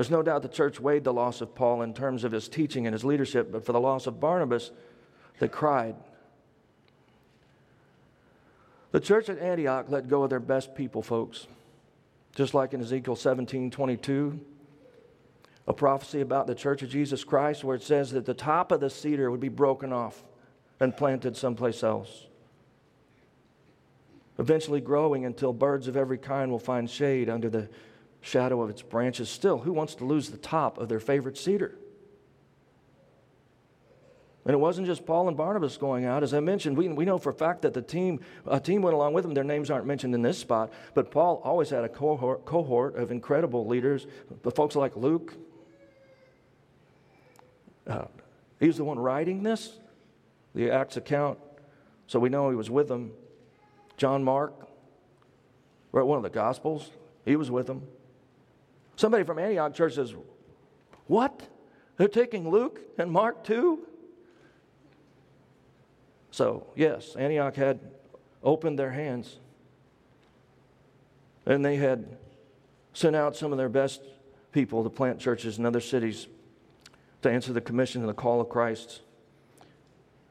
There's 0.00 0.10
no 0.10 0.22
doubt 0.22 0.40
the 0.40 0.48
church 0.48 0.80
weighed 0.80 1.04
the 1.04 1.12
loss 1.12 1.42
of 1.42 1.54
Paul 1.54 1.82
in 1.82 1.92
terms 1.92 2.24
of 2.24 2.32
his 2.32 2.48
teaching 2.48 2.86
and 2.86 2.94
his 2.94 3.04
leadership, 3.04 3.52
but 3.52 3.66
for 3.66 3.72
the 3.72 3.80
loss 3.80 4.06
of 4.06 4.18
Barnabas, 4.18 4.70
they 5.40 5.46
cried. 5.46 5.94
The 8.92 9.00
church 9.00 9.28
at 9.28 9.38
Antioch 9.38 9.90
let 9.90 10.08
go 10.08 10.22
of 10.22 10.30
their 10.30 10.40
best 10.40 10.74
people, 10.74 11.02
folks. 11.02 11.48
Just 12.34 12.54
like 12.54 12.72
in 12.72 12.80
Ezekiel 12.80 13.14
17 13.14 13.70
22, 13.70 14.40
a 15.68 15.74
prophecy 15.74 16.22
about 16.22 16.46
the 16.46 16.54
church 16.54 16.80
of 16.80 16.88
Jesus 16.88 17.22
Christ, 17.22 17.62
where 17.62 17.76
it 17.76 17.82
says 17.82 18.10
that 18.12 18.24
the 18.24 18.32
top 18.32 18.72
of 18.72 18.80
the 18.80 18.88
cedar 18.88 19.30
would 19.30 19.38
be 19.38 19.50
broken 19.50 19.92
off 19.92 20.24
and 20.80 20.96
planted 20.96 21.36
someplace 21.36 21.82
else. 21.82 22.26
Eventually 24.38 24.80
growing 24.80 25.26
until 25.26 25.52
birds 25.52 25.88
of 25.88 25.96
every 25.98 26.16
kind 26.16 26.50
will 26.50 26.58
find 26.58 26.88
shade 26.88 27.28
under 27.28 27.50
the 27.50 27.68
shadow 28.20 28.62
of 28.62 28.70
its 28.70 28.82
branches. 28.82 29.28
Still, 29.28 29.58
who 29.58 29.72
wants 29.72 29.94
to 29.96 30.04
lose 30.04 30.30
the 30.30 30.38
top 30.38 30.78
of 30.78 30.88
their 30.88 31.00
favorite 31.00 31.38
cedar? 31.38 31.74
And 34.46 34.54
it 34.54 34.58
wasn't 34.58 34.86
just 34.86 35.04
Paul 35.04 35.28
and 35.28 35.36
Barnabas 35.36 35.76
going 35.76 36.06
out. 36.06 36.22
As 36.22 36.32
I 36.32 36.40
mentioned, 36.40 36.76
we, 36.76 36.88
we 36.88 37.04
know 37.04 37.18
for 37.18 37.30
a 37.30 37.34
fact 37.34 37.62
that 37.62 37.74
the 37.74 37.82
team, 37.82 38.20
a 38.46 38.58
team 38.58 38.80
went 38.80 38.94
along 38.94 39.12
with 39.12 39.22
them. 39.22 39.34
Their 39.34 39.44
names 39.44 39.70
aren't 39.70 39.86
mentioned 39.86 40.14
in 40.14 40.22
this 40.22 40.38
spot, 40.38 40.72
but 40.94 41.10
Paul 41.10 41.42
always 41.44 41.68
had 41.68 41.84
a 41.84 41.88
cohort, 41.88 42.46
cohort 42.46 42.96
of 42.96 43.10
incredible 43.10 43.66
leaders, 43.66 44.06
the 44.42 44.50
folks 44.50 44.76
like 44.76 44.96
Luke. 44.96 45.34
Uh, 47.86 48.06
the 48.58 48.84
one 48.84 48.98
writing 48.98 49.42
this, 49.42 49.78
the 50.54 50.70
Acts 50.70 50.96
account, 50.96 51.38
so 52.06 52.18
we 52.18 52.28
know 52.28 52.50
he 52.50 52.56
was 52.56 52.70
with 52.70 52.88
them. 52.88 53.12
John 53.96 54.24
Mark 54.24 54.54
wrote 55.92 56.06
one 56.06 56.16
of 56.16 56.22
the 56.22 56.30
Gospels, 56.30 56.90
he 57.24 57.36
was 57.36 57.50
with 57.50 57.66
them. 57.66 57.86
Somebody 59.00 59.24
from 59.24 59.38
Antioch 59.38 59.72
Church 59.72 59.94
says, 59.94 60.14
What? 61.06 61.48
They're 61.96 62.06
taking 62.06 62.50
Luke 62.50 62.80
and 62.98 63.10
Mark 63.10 63.44
too? 63.44 63.86
So, 66.30 66.66
yes, 66.76 67.16
Antioch 67.16 67.56
had 67.56 67.80
opened 68.42 68.78
their 68.78 68.90
hands. 68.90 69.38
And 71.46 71.64
they 71.64 71.76
had 71.76 72.18
sent 72.92 73.16
out 73.16 73.34
some 73.34 73.52
of 73.52 73.56
their 73.56 73.70
best 73.70 74.02
people 74.52 74.84
to 74.84 74.90
plant 74.90 75.18
churches 75.18 75.56
in 75.56 75.64
other 75.64 75.80
cities 75.80 76.26
to 77.22 77.30
answer 77.30 77.54
the 77.54 77.62
commission 77.62 78.02
and 78.02 78.08
the 78.10 78.12
call 78.12 78.38
of 78.38 78.50
Christ. 78.50 79.00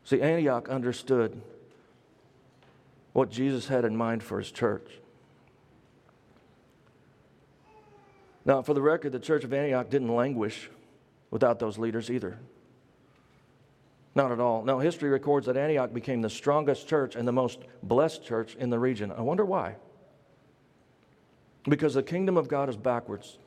See, 0.03 0.21
Antioch 0.21 0.69
understood 0.69 1.41
what 3.13 3.31
Jesus 3.31 3.67
had 3.67 3.83
in 3.83 3.95
mind 3.95 4.21
for 4.21 4.37
his 4.37 4.51
church. 4.51 4.91
Now, 8.49 8.63
for 8.63 8.73
the 8.73 8.81
record, 8.81 9.11
the 9.11 9.19
church 9.19 9.43
of 9.43 9.53
Antioch 9.53 9.91
didn't 9.91 10.15
languish 10.15 10.71
without 11.29 11.59
those 11.59 11.77
leaders 11.77 12.09
either. 12.09 12.39
Not 14.15 14.31
at 14.31 14.39
all. 14.39 14.63
No, 14.63 14.79
history 14.79 15.11
records 15.11 15.45
that 15.45 15.55
Antioch 15.55 15.93
became 15.93 16.23
the 16.23 16.31
strongest 16.31 16.87
church 16.87 17.15
and 17.15 17.27
the 17.27 17.31
most 17.31 17.59
blessed 17.83 18.25
church 18.25 18.55
in 18.55 18.71
the 18.71 18.79
region. 18.79 19.11
I 19.11 19.21
wonder 19.21 19.45
why. 19.45 19.75
Because 21.65 21.93
the 21.93 22.01
kingdom 22.01 22.37
of 22.37 22.47
God 22.47 22.69
is 22.69 22.75
backwards. 22.75 23.37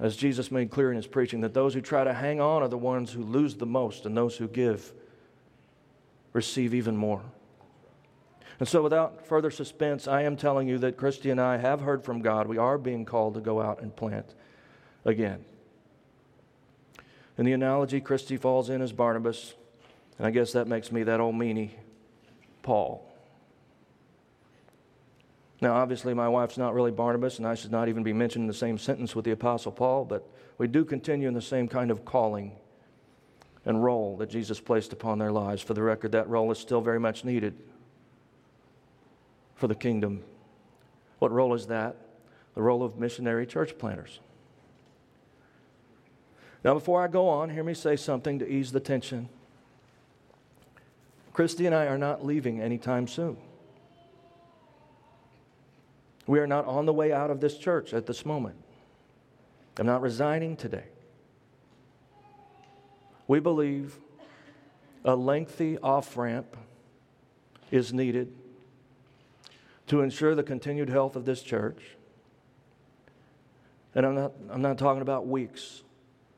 As 0.00 0.16
Jesus 0.16 0.50
made 0.50 0.72
clear 0.72 0.90
in 0.90 0.96
his 0.96 1.06
preaching, 1.06 1.40
that 1.42 1.54
those 1.54 1.72
who 1.72 1.80
try 1.80 2.02
to 2.02 2.12
hang 2.12 2.40
on 2.40 2.64
are 2.64 2.68
the 2.68 2.76
ones 2.76 3.12
who 3.12 3.22
lose 3.22 3.54
the 3.54 3.66
most, 3.66 4.04
and 4.04 4.16
those 4.16 4.36
who 4.36 4.48
give 4.48 4.92
receive 6.32 6.74
even 6.74 6.96
more. 6.96 7.22
And 8.58 8.68
so, 8.68 8.82
without 8.82 9.26
further 9.26 9.50
suspense, 9.50 10.08
I 10.08 10.22
am 10.22 10.36
telling 10.36 10.66
you 10.66 10.78
that 10.78 10.96
Christy 10.96 11.30
and 11.30 11.40
I 11.40 11.58
have 11.58 11.80
heard 11.80 12.04
from 12.04 12.22
God. 12.22 12.46
We 12.46 12.56
are 12.56 12.78
being 12.78 13.04
called 13.04 13.34
to 13.34 13.40
go 13.40 13.60
out 13.60 13.82
and 13.82 13.94
plant 13.94 14.34
again. 15.04 15.44
In 17.36 17.44
the 17.44 17.52
analogy, 17.52 18.00
Christy 18.00 18.38
falls 18.38 18.70
in 18.70 18.80
as 18.80 18.92
Barnabas, 18.92 19.54
and 20.16 20.26
I 20.26 20.30
guess 20.30 20.52
that 20.52 20.66
makes 20.66 20.90
me 20.90 21.02
that 21.02 21.20
old 21.20 21.34
meanie, 21.34 21.70
Paul. 22.62 23.06
Now, 25.60 25.74
obviously, 25.74 26.14
my 26.14 26.28
wife's 26.28 26.56
not 26.56 26.72
really 26.72 26.90
Barnabas, 26.90 27.38
and 27.38 27.46
I 27.46 27.54
should 27.54 27.72
not 27.72 27.88
even 27.88 28.02
be 28.02 28.14
mentioned 28.14 28.44
in 28.44 28.48
the 28.48 28.54
same 28.54 28.78
sentence 28.78 29.14
with 29.14 29.26
the 29.26 29.32
Apostle 29.32 29.72
Paul, 29.72 30.06
but 30.06 30.26
we 30.56 30.66
do 30.66 30.82
continue 30.84 31.28
in 31.28 31.34
the 31.34 31.42
same 31.42 31.68
kind 31.68 31.90
of 31.90 32.06
calling 32.06 32.52
and 33.66 33.82
role 33.84 34.16
that 34.16 34.30
Jesus 34.30 34.60
placed 34.60 34.94
upon 34.94 35.18
their 35.18 35.32
lives. 35.32 35.60
For 35.60 35.74
the 35.74 35.82
record, 35.82 36.12
that 36.12 36.28
role 36.28 36.50
is 36.52 36.58
still 36.58 36.80
very 36.80 37.00
much 37.00 37.24
needed 37.24 37.54
for 39.56 39.66
the 39.66 39.74
kingdom. 39.74 40.22
What 41.18 41.32
role 41.32 41.54
is 41.54 41.66
that? 41.66 41.96
The 42.54 42.62
role 42.62 42.82
of 42.82 42.98
missionary 42.98 43.46
church 43.46 43.76
planters. 43.78 44.20
Now, 46.62 46.74
before 46.74 47.02
I 47.02 47.08
go 47.08 47.28
on, 47.28 47.50
hear 47.50 47.64
me 47.64 47.74
say 47.74 47.96
something 47.96 48.38
to 48.38 48.48
ease 48.48 48.72
the 48.72 48.80
tension. 48.80 49.28
Christy 51.32 51.66
and 51.66 51.74
I 51.74 51.86
are 51.86 51.98
not 51.98 52.24
leaving 52.24 52.60
anytime 52.60 53.06
soon. 53.06 53.36
We 56.26 56.38
are 56.40 56.46
not 56.46 56.66
on 56.66 56.86
the 56.86 56.92
way 56.92 57.12
out 57.12 57.30
of 57.30 57.40
this 57.40 57.56
church 57.56 57.94
at 57.94 58.06
this 58.06 58.26
moment. 58.26 58.56
I'm 59.78 59.86
not 59.86 60.02
resigning 60.02 60.56
today. 60.56 60.86
We 63.28 63.38
believe 63.38 63.98
a 65.04 65.14
lengthy 65.14 65.78
off 65.78 66.16
ramp 66.16 66.56
is 67.70 67.92
needed 67.92 68.32
to 69.86 70.00
ensure 70.00 70.34
the 70.34 70.42
continued 70.42 70.88
health 70.88 71.16
of 71.16 71.24
this 71.24 71.42
church. 71.42 71.96
And 73.94 74.04
I'm 74.04 74.14
not, 74.14 74.32
I'm 74.50 74.62
not 74.62 74.78
talking 74.78 75.02
about 75.02 75.26
weeks 75.26 75.82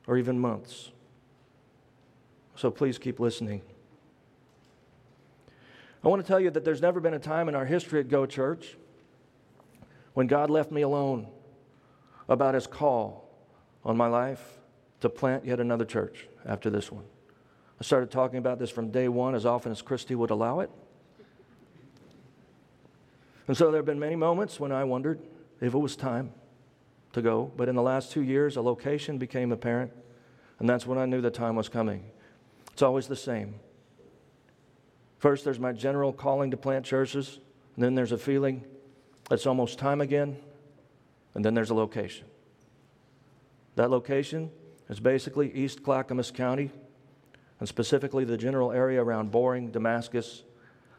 or 0.07 0.17
even 0.17 0.39
months. 0.39 0.91
So 2.55 2.71
please 2.71 2.97
keep 2.97 3.19
listening. 3.19 3.61
I 6.03 6.07
want 6.07 6.21
to 6.21 6.27
tell 6.27 6.39
you 6.39 6.49
that 6.51 6.63
there's 6.63 6.81
never 6.81 6.99
been 6.99 7.13
a 7.13 7.19
time 7.19 7.49
in 7.49 7.55
our 7.55 7.65
history 7.65 7.99
at 7.99 8.07
Go 8.07 8.25
Church 8.25 8.77
when 10.13 10.27
God 10.27 10.49
left 10.49 10.71
me 10.71 10.81
alone 10.81 11.27
about 12.29 12.53
his 12.53 12.67
call 12.67 13.29
on 13.83 13.97
my 13.97 14.07
life 14.07 14.59
to 15.01 15.09
plant 15.09 15.45
yet 15.45 15.59
another 15.59 15.85
church 15.85 16.27
after 16.45 16.69
this 16.69 16.91
one. 16.91 17.05
I 17.79 17.83
started 17.83 18.11
talking 18.11 18.37
about 18.37 18.59
this 18.59 18.69
from 18.69 18.91
day 18.91 19.07
one 19.07 19.35
as 19.35 19.45
often 19.45 19.71
as 19.71 19.81
Christy 19.81 20.15
would 20.15 20.29
allow 20.29 20.59
it. 20.59 20.69
And 23.49 23.57
so 23.57 23.71
there 23.71 23.79
have 23.79 23.85
been 23.87 23.99
many 23.99 24.15
moments 24.15 24.59
when 24.59 24.71
I 24.71 24.83
wondered 24.83 25.19
if 25.59 25.73
it 25.73 25.77
was 25.79 25.95
time 25.95 26.33
to 27.13 27.21
go. 27.23 27.51
But 27.57 27.67
in 27.67 27.75
the 27.75 27.81
last 27.81 28.11
two 28.11 28.21
years, 28.21 28.57
a 28.57 28.61
location 28.61 29.17
became 29.17 29.51
apparent, 29.51 29.91
and 30.59 30.69
that's 30.69 30.85
when 30.85 30.99
I 30.99 31.07
knew 31.07 31.19
the 31.19 31.31
time 31.31 31.55
was 31.55 31.67
coming. 31.67 32.11
It's 32.71 32.83
always 32.83 33.07
the 33.07 33.15
same. 33.15 33.55
First, 35.17 35.45
there's 35.45 35.59
my 35.59 35.71
general 35.71 36.13
calling 36.13 36.51
to 36.51 36.57
plant 36.57 36.85
churches, 36.85 37.39
and 37.75 37.83
then 37.83 37.95
there's 37.95 38.11
a 38.11 38.19
feeling 38.19 38.63
it's 39.31 39.47
almost 39.47 39.79
time 39.79 39.99
again, 39.99 40.37
and 41.33 41.43
then 41.43 41.55
there's 41.55 41.71
a 41.71 41.75
location. 41.75 42.27
That 43.77 43.89
location 43.89 44.51
is 44.89 44.99
basically 44.99 45.51
East 45.53 45.81
Clackamas 45.81 46.29
County, 46.29 46.69
and 47.59 47.67
specifically 47.67 48.25
the 48.25 48.37
general 48.37 48.71
area 48.71 49.03
around 49.03 49.31
Boring, 49.31 49.71
Damascus, 49.71 50.43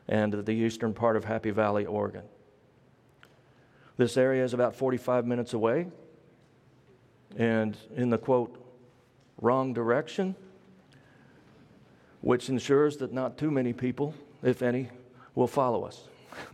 and 0.09 0.33
the 0.33 0.53
eastern 0.53 0.93
part 0.93 1.17
of 1.17 1.27
Happy 1.27 1.53
Valley, 1.53 1.87
Oregon. 1.87 2.25
This 4.01 4.17
area 4.17 4.43
is 4.43 4.55
about 4.55 4.75
45 4.75 5.27
minutes 5.27 5.53
away, 5.53 5.87
and 7.37 7.77
in 7.95 8.09
the 8.09 8.17
quote, 8.17 8.57
wrong 9.43 9.75
direction, 9.75 10.35
which 12.23 12.49
ensures 12.49 12.97
that 12.97 13.13
not 13.13 13.37
too 13.37 13.51
many 13.51 13.75
people, 13.75 14.15
if 14.43 14.63
any, 14.63 14.89
will 15.35 15.47
follow 15.47 15.85
us. 15.85 16.05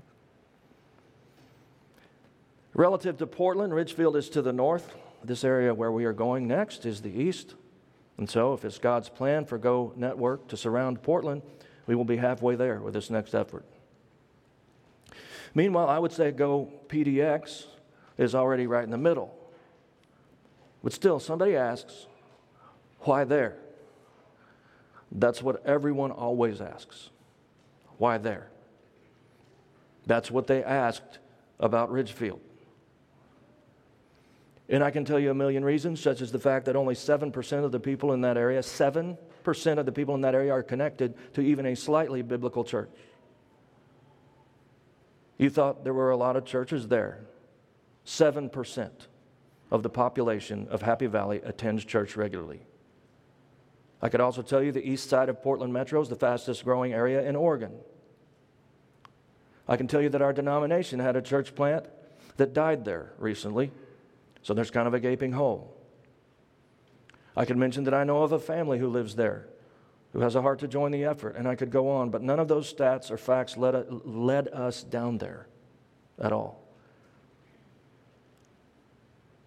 Relative 2.75 3.17
to 3.19 3.29
Portland, 3.29 3.73
Ridgefield 3.73 4.17
is 4.17 4.29
to 4.31 4.43
the 4.43 4.53
north. 4.53 4.97
This 5.23 5.45
area 5.45 5.73
where 5.73 5.93
we 5.93 6.05
are 6.05 6.13
going 6.13 6.49
next 6.49 6.85
is 6.85 7.01
the 7.01 7.17
east. 7.17 7.55
And 8.19 8.29
so, 8.29 8.55
if 8.55 8.65
it's 8.65 8.79
God's 8.81 9.09
plan 9.09 9.45
for 9.45 9.57
Go 9.57 9.93
Network 9.95 10.49
to 10.49 10.57
surround 10.57 11.01
Portland, 11.01 11.43
we 11.87 11.95
will 11.95 12.05
be 12.05 12.17
halfway 12.17 12.57
there 12.57 12.81
with 12.81 12.95
this 12.95 13.09
next 13.09 13.37
effort. 13.37 13.65
Meanwhile, 15.57 15.89
I 15.89 15.99
would 15.99 16.13
say 16.13 16.33
Go 16.33 16.71
PDX 16.89 17.65
is 18.19 18.35
already 18.35 18.67
right 18.67 18.85
in 18.85 18.91
the 18.91 18.99
middle. 18.99 19.35
But 20.85 20.93
still, 20.93 21.19
somebody 21.19 21.57
asks, 21.57 22.05
why 23.01 23.25
there? 23.25 23.57
That's 25.11 25.43
what 25.43 25.65
everyone 25.65 26.11
always 26.11 26.61
asks. 26.61 27.09
Why 27.97 28.19
there? 28.19 28.49
That's 30.05 30.31
what 30.31 30.47
they 30.47 30.63
asked 30.63 31.21
about 31.59 31.91
Ridgefield. 31.91 32.41
And 34.69 34.85
I 34.85 34.91
can 34.91 35.07
tell 35.07 35.19
you 35.19 35.31
a 35.31 35.35
million 35.35 35.65
reasons, 35.65 36.03
such 36.03 36.21
as 36.21 36.31
the 36.31 36.39
fact 36.39 36.67
that 36.67 36.77
only 36.77 36.95
7% 36.95 37.65
of 37.65 37.73
the 37.73 37.81
people 37.81 38.13
in 38.13 38.21
that 38.21 38.37
area, 38.37 38.61
7% 38.61 39.17
of 39.79 39.87
the 39.87 39.93
people 39.93 40.15
in 40.15 40.21
that 40.21 40.35
area 40.35 40.53
are 40.53 40.63
connected 40.63 41.15
to 41.33 41.41
even 41.41 41.65
a 41.65 41.75
slightly 41.75 42.21
biblical 42.21 42.63
church. 42.63 42.91
You 45.39 45.51
thought 45.51 45.85
there 45.85 45.95
were 45.95 46.11
a 46.11 46.17
lot 46.17 46.37
of 46.37 46.45
churches 46.45 46.89
there. 46.89 47.21
7% 48.07 48.91
of 49.71 49.83
the 49.83 49.91
population 49.91 50.69
of 50.71 50.83
Happy 50.83 51.07
Valley 51.07 51.41
attends 51.45 51.85
church 51.85 52.17
regularly. 52.17 52.61
I 54.01 54.09
could 54.09 54.21
also 54.21 54.43
tell 54.43 54.63
you 54.63 54.73
the 54.73 54.89
east 54.89 55.11
side 55.11 55.29
of 55.29 55.43
Portland 55.43 55.73
Metro 55.73 56.01
is 56.01 56.09
the 56.09 56.17
fastest 56.17 56.65
growing 56.65 56.93
area 56.93 57.27
in 57.27 57.35
Oregon. 57.35 57.73
I 59.67 59.77
can 59.77 59.89
tell 59.89 60.01
you 60.01 60.11
that 60.11 60.23
our 60.23 60.33
denomination 60.33 61.01
had 61.01 61.17
a 61.17 61.23
church 61.23 61.55
plant 61.55 61.87
that 62.37 62.53
died 62.53 62.85
there 62.85 63.13
recently 63.19 63.73
so 64.47 64.55
there's 64.55 64.71
kind 64.71 64.87
of 64.87 64.95
a 64.95 65.01
gaping 65.01 65.33
hole. 65.33 65.77
I 67.37 67.45
could 67.45 67.57
mention 67.57 67.83
that 67.83 67.95
I 67.95 68.05
know 68.05 68.23
of 68.23 68.31
a 68.31 68.39
family 68.39 68.79
who 68.79 68.87
lives 68.87 69.17
there 69.17 69.49
who 70.17 70.23
has 70.23 70.35
a 70.35 70.41
heart 70.41 70.59
to 70.61 70.67
join 70.67 70.93
the 70.93 71.05
effort, 71.05 71.37
and 71.37 71.47
I 71.47 71.55
could 71.55 71.71
go 71.71 71.91
on, 71.91 72.09
but 72.09 72.23
none 72.23 72.41
of 72.41 72.49
those 72.49 72.73
stats 72.73 73.11
or 73.11 73.19
facts 73.19 73.59
led, 73.59 73.87
led 74.07 74.49
us 74.49 74.83
down 74.83 75.19
there 75.19 75.47
at 76.19 76.33
all. 76.33 76.63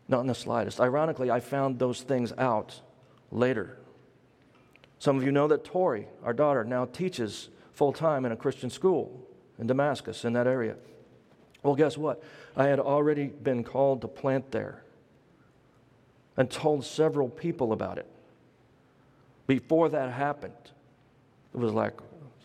Not 0.07 0.19
in 0.19 0.27
the 0.27 0.35
slightest. 0.35 0.79
Ironically, 0.79 1.31
I 1.31 1.39
found 1.39 1.79
those 1.79 2.01
things 2.01 2.33
out 2.37 2.81
later. 3.31 3.79
Some 4.99 5.17
of 5.17 5.23
you 5.23 5.31
know 5.31 5.47
that 5.47 5.63
Tori, 5.63 6.07
our 6.23 6.33
daughter, 6.33 6.63
now 6.63 6.85
teaches 6.85 7.49
full 7.73 7.91
time 7.91 8.23
in 8.23 8.31
a 8.31 8.35
Christian 8.35 8.69
school 8.69 9.27
in 9.57 9.65
Damascus, 9.65 10.23
in 10.23 10.33
that 10.33 10.45
area. 10.45 10.75
Well, 11.63 11.73
guess 11.73 11.97
what? 11.97 12.21
I 12.55 12.67
had 12.67 12.79
already 12.79 13.25
been 13.25 13.63
called 13.63 14.01
to 14.01 14.07
plant 14.07 14.51
there 14.51 14.83
and 16.37 16.47
told 16.47 16.85
several 16.85 17.27
people 17.27 17.73
about 17.73 17.97
it. 17.97 18.05
Before 19.49 19.89
that 19.89 20.11
happened, 20.11 20.53
it 21.55 21.57
was 21.57 21.73
like 21.73 21.99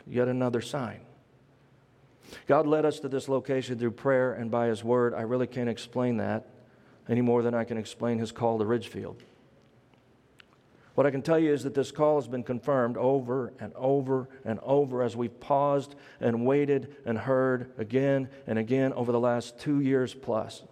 yet 0.06 0.26
another 0.26 0.62
sign. 0.62 1.00
God 2.46 2.66
led 2.66 2.86
us 2.86 2.98
to 3.00 3.08
this 3.10 3.28
location 3.28 3.78
through 3.78 3.90
prayer 3.90 4.32
and 4.32 4.50
by 4.50 4.68
His 4.68 4.82
Word. 4.82 5.12
I 5.12 5.20
really 5.20 5.46
can't 5.46 5.68
explain 5.68 6.16
that 6.16 6.46
any 7.06 7.20
more 7.20 7.42
than 7.42 7.52
I 7.54 7.64
can 7.64 7.76
explain 7.76 8.18
His 8.18 8.32
call 8.32 8.58
to 8.58 8.64
Ridgefield. 8.64 9.22
What 10.94 11.04
I 11.06 11.10
can 11.10 11.20
tell 11.20 11.38
you 11.38 11.52
is 11.52 11.64
that 11.64 11.74
this 11.74 11.90
call 11.90 12.18
has 12.18 12.26
been 12.26 12.42
confirmed 12.42 12.96
over 12.96 13.52
and 13.60 13.74
over 13.74 14.30
and 14.42 14.58
over 14.62 15.02
as 15.02 15.14
we've 15.14 15.38
paused 15.40 15.96
and 16.20 16.46
waited 16.46 16.96
and 17.04 17.18
heard 17.18 17.70
again 17.76 18.30
and 18.46 18.58
again 18.58 18.94
over 18.94 19.12
the 19.12 19.20
last 19.20 19.58
two 19.58 19.80
years 19.80 20.14
plus. 20.14 20.62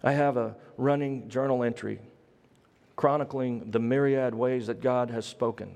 I 0.00 0.12
have 0.12 0.36
a 0.36 0.54
running 0.76 1.28
journal 1.28 1.64
entry 1.64 1.98
chronicling 3.02 3.68
the 3.72 3.80
myriad 3.80 4.32
ways 4.32 4.68
that 4.68 4.80
God 4.80 5.10
has 5.10 5.26
spoken. 5.26 5.74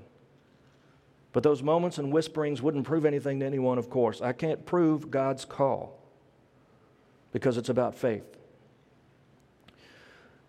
But 1.33 1.43
those 1.43 1.61
moments 1.61 1.97
and 1.97 2.09
whisperings 2.09 2.61
wouldn't 2.61 2.85
prove 2.85 3.03
anything 3.03 3.41
to 3.41 3.45
anyone, 3.45 3.77
of 3.77 3.89
course. 3.89 4.21
I 4.21 4.31
can't 4.31 4.65
prove 4.65 5.11
God's 5.11 5.43
call 5.43 5.99
because 7.33 7.57
it's 7.57 7.67
about 7.67 7.95
faith. 7.95 8.23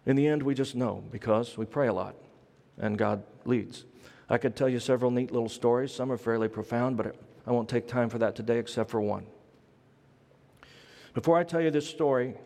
In 0.06 0.14
the 0.14 0.28
end, 0.28 0.40
we 0.44 0.54
just 0.54 0.76
know 0.76 1.02
because 1.10 1.58
we 1.58 1.64
pray 1.66 1.88
a 1.88 1.92
lot 1.92 2.14
and 2.78 2.96
God 2.96 3.24
leads. 3.44 3.84
I 4.30 4.38
could 4.38 4.54
tell 4.54 4.68
you 4.68 4.78
several 4.78 5.10
neat 5.10 5.32
little 5.32 5.48
stories. 5.48 5.92
Some 5.92 6.12
are 6.12 6.16
fairly 6.16 6.46
profound, 6.46 6.96
but 6.96 7.16
I 7.44 7.50
won't 7.50 7.68
take 7.68 7.88
time 7.88 8.08
for 8.08 8.18
that 8.18 8.36
today 8.36 8.60
except 8.60 8.88
for 8.88 9.00
one. 9.00 9.26
Before 11.12 11.36
I 11.36 11.42
tell 11.42 11.60
you 11.60 11.72
this 11.72 11.90
story, 11.90 12.36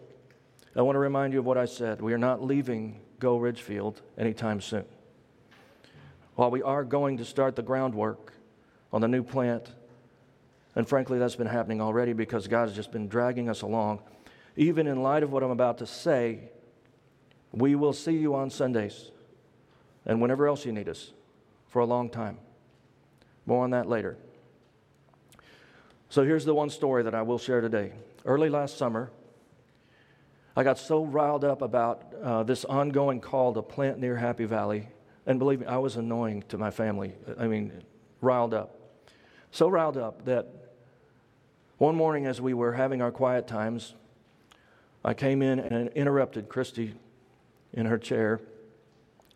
I 0.75 0.81
want 0.81 0.97
to 0.97 1.01
remind 1.01 1.35
you 1.35 1.41
of 1.41 1.45
what 1.45 1.59
I 1.59 1.67
said. 1.67 2.01
We 2.01 2.15
are 2.15 2.19
not 2.19 2.43
leaving 2.43 3.03
Go 3.23 3.37
Ridgefield 3.37 4.03
anytime 4.19 4.61
soon. 4.61 4.85
While 6.35 6.51
we 6.51 6.61
are 6.61 6.83
going 6.83 7.19
to 7.19 7.25
start 7.25 7.55
the 7.55 7.63
groundwork 7.63 8.33
on 8.93 9.01
the 9.01 9.07
new 9.07 9.23
plant, 9.23 9.71
and 10.75 10.89
frankly, 10.89 11.21
that's 11.21 11.37
been 11.37 11.47
happening 11.47 11.81
already 11.81 12.15
because 12.15 12.49
God 12.49 12.67
has 12.67 12.75
just 12.75 12.91
been 12.91 13.07
dragging 13.07 13.49
us 13.49 13.63
along. 13.63 14.01
Even 14.57 14.89
in 14.89 15.05
light 15.05 15.23
of 15.23 15.31
what 15.31 15.45
I'm 15.45 15.53
about 15.53 15.79
to 15.79 15.87
say, 15.87 16.51
we 17.53 17.77
will 17.77 17.93
see 17.93 18.17
you 18.17 18.35
on 18.35 18.51
Sundays 18.51 19.13
and 20.05 20.21
whenever 20.21 20.49
else 20.49 20.67
you 20.67 20.73
need 20.73 20.89
us 20.89 21.13
for 21.69 21.79
a 21.79 21.87
long 21.87 22.11
time. 22.11 22.39
More 23.47 23.63
on 23.63 23.71
that 23.71 23.89
later. 23.89 24.17
So 26.09 26.25
here's 26.25 26.45
the 26.45 26.55
one 26.55 26.71
story 26.71 27.05
that 27.05 27.15
I 27.15 27.23
will 27.23 27.39
share 27.39 27.61
today. 27.61 27.93
Early 28.25 28.49
last 28.49 28.79
summer, 28.79 29.13
I 30.55 30.63
got 30.63 30.79
so 30.79 31.05
riled 31.05 31.45
up 31.45 31.63
about 31.63 32.13
uh, 32.23 32.43
this 32.43 32.65
ongoing 32.65 33.21
call 33.21 33.55
to 33.55 33.63
plant 33.63 33.99
near 33.99 34.17
Happy 34.17 34.45
Valley. 34.45 34.89
And 35.27 35.39
believe 35.39 35.61
me, 35.61 35.67
I 35.67 35.79
was 35.79 35.97
annoying 35.97 36.45
to 36.49 36.59
my 36.59 36.71
family. 36.71 37.15
I 37.39 37.47
mean, 37.47 37.83
riled 38.21 38.53
up. 38.53 38.79
So 39.51 39.69
riled 39.69 39.97
up 39.97 40.25
that 40.27 40.49
one 41.79 41.95
morning 41.95 42.27
as 42.27 42.41
we 42.41 42.55
were 42.55 42.73
having 42.73 43.01
our 43.01 43.11
quiet 43.11 43.47
times, 43.47 43.95
I 45.05 45.15
came 45.15 45.43
in 45.43 45.59
and 45.59 45.89
interrupted 45.91 46.49
Christy 46.49 46.95
in 47.73 47.87
her 47.87 47.99
chair. 47.99 48.41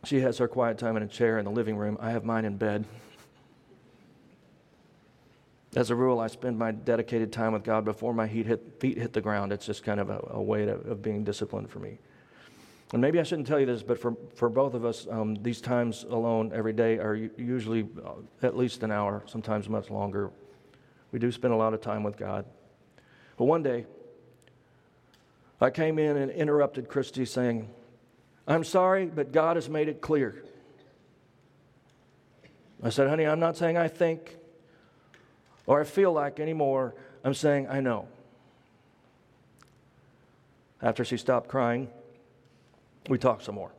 She 0.05 0.21
has 0.21 0.39
her 0.39 0.49
quiet 0.49 0.79
time 0.79 0.97
in 0.97 1.03
a 1.03 1.09
chair 1.09 1.39
in 1.39 1.45
the 1.45 1.51
living 1.51 1.77
room. 1.77 1.97
I 2.01 2.11
have 2.11 2.25
mine 2.25 2.45
in 2.45 2.57
bed. 2.57 2.85
As 5.77 5.91
a 5.91 5.95
rule, 5.95 6.21
I 6.21 6.29
spend 6.29 6.59
my 6.59 6.73
dedicated 6.73 7.31
time 7.31 7.53
with 7.53 7.63
God 7.63 7.85
before 7.85 8.15
my 8.15 8.27
feet 8.27 8.47
hit, 8.47 8.81
feet 8.81 8.97
hit 8.97 9.13
the 9.13 9.21
ground. 9.21 9.53
It's 9.53 9.67
just 9.67 9.85
kind 9.85 10.01
of 10.01 10.09
a, 10.09 10.27
a 10.31 10.43
way 10.43 10.65
to, 10.65 10.73
of 10.73 11.03
being 11.03 11.23
disciplined 11.23 11.69
for 11.69 11.81
me. 11.81 11.99
And 12.95 13.03
maybe 13.03 13.21
I 13.21 13.25
shouldn't 13.25 13.47
tell 13.47 13.61
you 13.61 13.67
this, 13.67 13.83
but 13.83 14.01
for, 14.01 14.17
for 14.35 14.49
both 14.49 14.73
of 14.73 14.87
us, 14.87 15.07
um, 15.11 15.35
these 15.35 15.61
times 15.61 16.05
alone 16.09 16.51
every 16.55 16.73
day 16.73 16.97
are 16.97 17.15
usually 17.15 17.87
uh, 18.03 18.13
at 18.43 18.57
least 18.57 18.85
an 18.85 18.91
hour, 18.91 19.23
sometimes 19.27 19.69
much 19.69 19.91
longer. 19.91 20.31
We 21.13 21.19
do 21.19 21.31
spend 21.31 21.53
a 21.53 21.57
lot 21.59 21.75
of 21.75 21.83
time 21.83 22.03
with 22.03 22.17
God. 22.17 22.47
But 23.37 23.45
one 23.45 23.63
day, 23.63 23.85
I 25.61 25.69
came 25.69 25.99
in 25.99 26.17
and 26.17 26.31
interrupted 26.31 26.89
Christy 26.89 27.27
saying, 27.27 27.69
I'm 28.49 28.65
sorry, 28.65 29.05
but 29.05 29.31
God 29.31 29.57
has 29.57 29.69
made 29.69 29.89
it 29.89 30.01
clear. 30.01 30.43
I 32.83 32.89
said, 32.89 33.09
honey, 33.09 33.27
I'm 33.27 33.41
not 33.41 33.59
saying 33.59 33.77
I 33.77 33.89
think 33.89 34.39
or 35.67 35.81
I 35.81 35.85
feel 35.85 36.13
like 36.13 36.41
anymore. 36.41 36.95
I'm 37.25 37.35
saying, 37.35 37.69
I 37.69 37.81
know. 37.81 38.09
After 40.81 41.05
she 41.05 41.17
stopped 41.17 41.49
crying, 41.49 41.89
we 43.09 43.19
talked 43.19 43.45
some 43.45 43.55
more. 43.55 43.73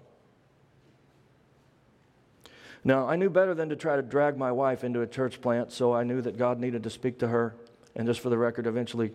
Now, 2.83 3.07
I 3.07 3.15
knew 3.15 3.29
better 3.29 3.53
than 3.53 3.69
to 3.69 3.75
try 3.75 3.95
to 3.95 4.01
drag 4.01 4.37
my 4.37 4.51
wife 4.51 4.83
into 4.83 5.01
a 5.01 5.07
church 5.07 5.41
plant, 5.41 5.71
so 5.71 5.93
I 5.93 6.03
knew 6.03 6.21
that 6.21 6.37
God 6.37 6.59
needed 6.59 6.83
to 6.83 6.89
speak 6.89 7.19
to 7.19 7.27
her. 7.27 7.55
And 7.95 8.07
just 8.07 8.19
for 8.19 8.29
the 8.29 8.37
record, 8.37 8.67
eventually 8.67 9.11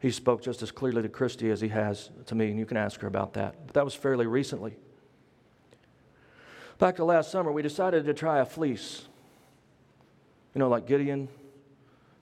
he 0.00 0.10
spoke 0.10 0.42
just 0.42 0.62
as 0.62 0.70
clearly 0.70 1.02
to 1.02 1.08
Christy 1.08 1.50
as 1.50 1.60
he 1.60 1.68
has 1.68 2.10
to 2.26 2.34
me, 2.34 2.50
and 2.50 2.58
you 2.58 2.66
can 2.66 2.76
ask 2.76 3.00
her 3.00 3.06
about 3.06 3.34
that. 3.34 3.54
But 3.66 3.74
that 3.74 3.84
was 3.84 3.94
fairly 3.94 4.26
recently. 4.26 4.76
Back 6.78 6.96
to 6.96 7.04
last 7.04 7.30
summer, 7.30 7.52
we 7.52 7.62
decided 7.62 8.06
to 8.06 8.14
try 8.14 8.38
a 8.38 8.44
fleece. 8.46 9.02
You 10.54 10.58
know, 10.58 10.68
like 10.68 10.86
Gideon 10.86 11.28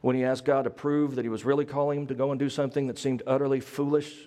when 0.09 0.17
he 0.17 0.25
asked 0.25 0.47
God 0.47 0.63
to 0.63 0.71
prove 0.71 1.17
that 1.17 1.27
he 1.27 1.29
was 1.29 1.45
really 1.45 1.67
calling 1.67 2.01
him 2.01 2.07
to 2.07 2.15
go 2.15 2.31
and 2.31 2.39
do 2.39 2.49
something 2.49 2.87
that 2.87 2.99
seemed 2.99 3.23
utterly 3.27 3.61
foolish. 3.61 4.27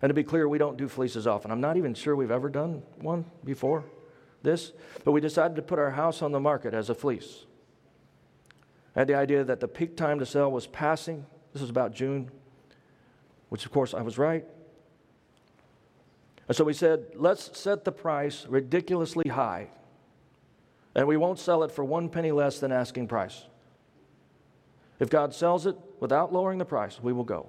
And 0.00 0.08
to 0.08 0.14
be 0.14 0.24
clear, 0.24 0.48
we 0.48 0.56
don't 0.56 0.78
do 0.78 0.88
fleeces 0.88 1.26
often. 1.26 1.50
I'm 1.50 1.60
not 1.60 1.76
even 1.76 1.92
sure 1.92 2.16
we've 2.16 2.30
ever 2.30 2.48
done 2.48 2.82
one 3.02 3.26
before 3.44 3.84
this, 4.42 4.72
but 5.04 5.12
we 5.12 5.20
decided 5.20 5.56
to 5.56 5.60
put 5.62 5.78
our 5.78 5.90
house 5.90 6.22
on 6.22 6.32
the 6.32 6.40
market 6.40 6.72
as 6.72 6.88
a 6.88 6.94
fleece. 6.94 7.44
I 8.96 9.00
had 9.00 9.08
the 9.08 9.16
idea 9.16 9.44
that 9.44 9.60
the 9.60 9.68
peak 9.68 9.94
time 9.94 10.18
to 10.20 10.24
sell 10.24 10.50
was 10.50 10.66
passing. 10.66 11.26
This 11.52 11.60
was 11.60 11.68
about 11.68 11.92
June, 11.92 12.30
which 13.50 13.66
of 13.66 13.72
course 13.72 13.92
I 13.92 14.00
was 14.00 14.16
right. 14.16 14.46
And 16.48 16.56
so 16.56 16.64
we 16.64 16.72
said, 16.72 17.08
let's 17.14 17.58
set 17.58 17.84
the 17.84 17.92
price 17.92 18.46
ridiculously 18.48 19.28
high 19.28 19.68
and 20.98 21.06
we 21.06 21.16
won't 21.16 21.38
sell 21.38 21.62
it 21.62 21.70
for 21.70 21.84
one 21.84 22.08
penny 22.08 22.32
less 22.32 22.58
than 22.58 22.72
asking 22.72 23.06
price. 23.06 23.44
If 24.98 25.08
God 25.08 25.32
sells 25.32 25.64
it 25.64 25.76
without 26.00 26.32
lowering 26.32 26.58
the 26.58 26.64
price, 26.64 27.00
we 27.00 27.12
will 27.12 27.22
go. 27.22 27.46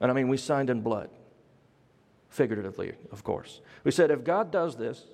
And 0.00 0.10
I 0.10 0.14
mean, 0.14 0.28
we 0.28 0.38
signed 0.38 0.70
in 0.70 0.80
blood, 0.80 1.10
figuratively, 2.30 2.94
of 3.12 3.22
course. 3.22 3.60
We 3.84 3.90
said, 3.90 4.10
if 4.10 4.24
God 4.24 4.50
does 4.50 4.76
this, 4.76 5.04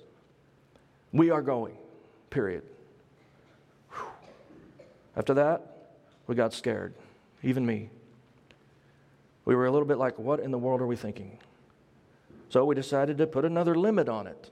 we 1.11 1.29
are 1.29 1.41
going, 1.41 1.75
period. 2.29 2.63
Whew. 3.91 4.07
After 5.17 5.33
that, 5.33 5.89
we 6.25 6.35
got 6.35 6.53
scared, 6.53 6.93
even 7.43 7.65
me. 7.65 7.89
We 9.43 9.55
were 9.55 9.65
a 9.65 9.71
little 9.71 9.87
bit 9.89 9.97
like, 9.97 10.17
what 10.17 10.39
in 10.39 10.51
the 10.51 10.57
world 10.57 10.79
are 10.79 10.87
we 10.87 10.95
thinking? 10.95 11.37
So 12.47 12.63
we 12.63 12.75
decided 12.75 13.17
to 13.17 13.27
put 13.27 13.43
another 13.43 13.75
limit 13.75 14.07
on 14.07 14.25
it. 14.25 14.51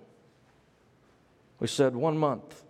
We 1.59 1.67
said 1.67 1.95
one 1.95 2.17
month. 2.17 2.63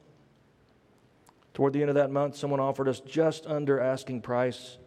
Toward 1.53 1.73
the 1.73 1.81
end 1.81 1.89
of 1.89 1.95
that 1.95 2.11
month, 2.11 2.35
someone 2.35 2.59
offered 2.59 2.87
us 2.87 2.99
just 2.99 3.47
under 3.47 3.79
asking 3.79 4.21
price, 4.21 4.77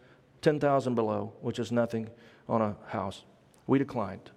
10,000 0.42 0.94
below, 0.94 1.32
which 1.40 1.58
is 1.58 1.72
nothing 1.72 2.08
on 2.48 2.60
a 2.60 2.76
house. 2.88 3.24
We 3.66 3.78
declined. 3.78 4.30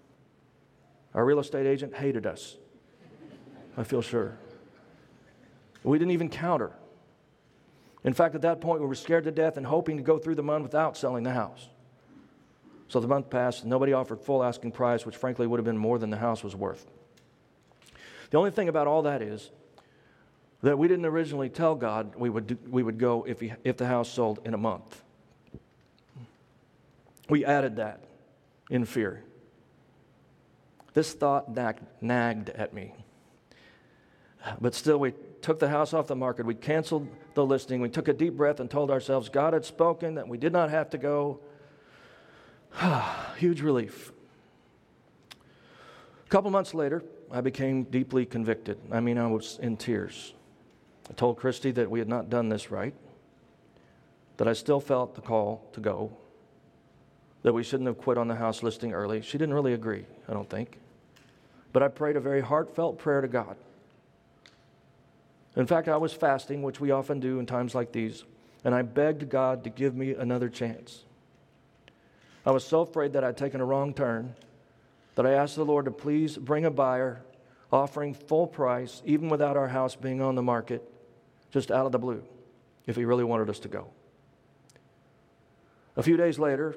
Our 1.13 1.25
real 1.25 1.39
estate 1.39 1.67
agent 1.67 1.95
hated 1.95 2.25
us. 2.25 2.57
I 3.77 3.83
feel 3.83 4.01
sure. 4.01 4.37
We 5.83 5.99
didn't 5.99 6.11
even 6.11 6.29
counter. 6.29 6.71
In 8.03 8.13
fact, 8.13 8.33
at 8.33 8.41
that 8.41 8.61
point, 8.61 8.81
we 8.81 8.87
were 8.87 8.95
scared 8.95 9.25
to 9.25 9.31
death 9.31 9.57
and 9.57 9.65
hoping 9.65 9.97
to 9.97 10.03
go 10.03 10.17
through 10.17 10.35
the 10.35 10.43
month 10.43 10.63
without 10.63 10.97
selling 10.97 11.23
the 11.23 11.33
house. 11.33 11.69
So 12.87 12.99
the 12.99 13.07
month 13.07 13.29
passed, 13.29 13.65
nobody 13.65 13.93
offered 13.93 14.19
full 14.19 14.43
asking 14.43 14.71
price, 14.71 15.05
which 15.05 15.15
frankly 15.15 15.47
would 15.47 15.57
have 15.57 15.65
been 15.65 15.77
more 15.77 15.99
than 15.99 16.09
the 16.09 16.17
house 16.17 16.43
was 16.43 16.55
worth. 16.55 16.87
The 18.31 18.37
only 18.37 18.51
thing 18.51 18.69
about 18.69 18.87
all 18.87 19.03
that 19.03 19.21
is 19.21 19.51
that 20.63 20.77
we 20.77 20.87
didn't 20.87 21.05
originally 21.05 21.49
tell 21.49 21.75
God 21.75 22.15
we 22.15 22.29
would, 22.29 22.47
do, 22.47 22.57
we 22.69 22.81
would 22.81 22.97
go 22.97 23.25
if, 23.27 23.39
he, 23.39 23.53
if 23.63 23.77
the 23.77 23.87
house 23.87 24.09
sold 24.09 24.39
in 24.45 24.53
a 24.53 24.57
month. 24.57 25.03
We 27.29 27.45
added 27.45 27.75
that 27.77 28.03
in 28.69 28.85
fear. 28.85 29.23
This 30.93 31.13
thought 31.13 31.53
nagged, 31.53 31.81
nagged 32.01 32.49
at 32.49 32.73
me. 32.73 32.93
But 34.59 34.75
still, 34.75 34.97
we 34.97 35.13
took 35.41 35.59
the 35.59 35.69
house 35.69 35.93
off 35.93 36.07
the 36.07 36.15
market. 36.15 36.45
We 36.45 36.55
canceled 36.55 37.07
the 37.33 37.45
listing. 37.45 37.81
We 37.81 37.89
took 37.89 38.07
a 38.07 38.13
deep 38.13 38.35
breath 38.35 38.59
and 38.59 38.69
told 38.69 38.91
ourselves 38.91 39.29
God 39.29 39.53
had 39.53 39.65
spoken, 39.65 40.15
that 40.15 40.27
we 40.27 40.37
did 40.37 40.53
not 40.53 40.69
have 40.69 40.89
to 40.91 40.97
go. 40.97 41.39
Huge 43.37 43.61
relief. 43.61 44.11
A 46.31 46.33
couple 46.33 46.49
months 46.49 46.73
later, 46.73 47.03
I 47.29 47.41
became 47.41 47.83
deeply 47.83 48.25
convicted. 48.25 48.77
I 48.89 49.01
mean, 49.01 49.17
I 49.17 49.27
was 49.27 49.59
in 49.61 49.75
tears. 49.75 50.33
I 51.09 51.13
told 51.13 51.35
Christy 51.35 51.71
that 51.71 51.91
we 51.91 51.99
had 51.99 52.07
not 52.07 52.29
done 52.29 52.47
this 52.47 52.71
right, 52.71 52.93
that 54.37 54.47
I 54.47 54.53
still 54.53 54.79
felt 54.79 55.13
the 55.13 55.19
call 55.19 55.67
to 55.73 55.81
go, 55.81 56.15
that 57.43 57.51
we 57.51 57.63
shouldn't 57.63 57.87
have 57.87 57.97
quit 57.97 58.17
on 58.17 58.29
the 58.29 58.35
house 58.35 58.63
listing 58.63 58.93
early. 58.93 59.21
She 59.21 59.37
didn't 59.37 59.53
really 59.53 59.73
agree, 59.73 60.05
I 60.29 60.31
don't 60.31 60.49
think. 60.49 60.79
But 61.73 61.83
I 61.83 61.89
prayed 61.89 62.15
a 62.15 62.21
very 62.21 62.39
heartfelt 62.39 62.97
prayer 62.97 63.19
to 63.19 63.27
God. 63.27 63.57
In 65.57 65.67
fact, 65.67 65.89
I 65.89 65.97
was 65.97 66.13
fasting, 66.13 66.63
which 66.63 66.79
we 66.79 66.91
often 66.91 67.19
do 67.19 67.39
in 67.39 67.45
times 67.45 67.75
like 67.75 67.91
these, 67.91 68.23
and 68.63 68.73
I 68.73 68.83
begged 68.83 69.27
God 69.27 69.65
to 69.65 69.69
give 69.69 69.97
me 69.97 70.13
another 70.13 70.47
chance. 70.47 71.03
I 72.45 72.51
was 72.51 72.63
so 72.63 72.79
afraid 72.79 73.11
that 73.11 73.23
I'd 73.25 73.35
taken 73.35 73.59
a 73.59 73.65
wrong 73.65 73.93
turn 73.93 74.33
that 75.15 75.25
I 75.25 75.33
asked 75.33 75.55
the 75.55 75.65
Lord 75.65 75.85
to 75.85 75.91
please 75.91 76.37
bring 76.37 76.65
a 76.65 76.71
buyer 76.71 77.23
offering 77.71 78.13
full 78.13 78.47
price, 78.47 79.01
even 79.05 79.29
without 79.29 79.55
our 79.55 79.67
house 79.67 79.95
being 79.95 80.21
on 80.21 80.35
the 80.35 80.41
market, 80.41 80.87
just 81.51 81.71
out 81.71 81.85
of 81.85 81.91
the 81.91 81.99
blue, 81.99 82.23
if 82.85 82.95
He 82.95 83.05
really 83.05 83.23
wanted 83.23 83.49
us 83.49 83.59
to 83.59 83.67
go. 83.67 83.87
A 85.95 86.03
few 86.03 86.17
days 86.17 86.39
later, 86.39 86.75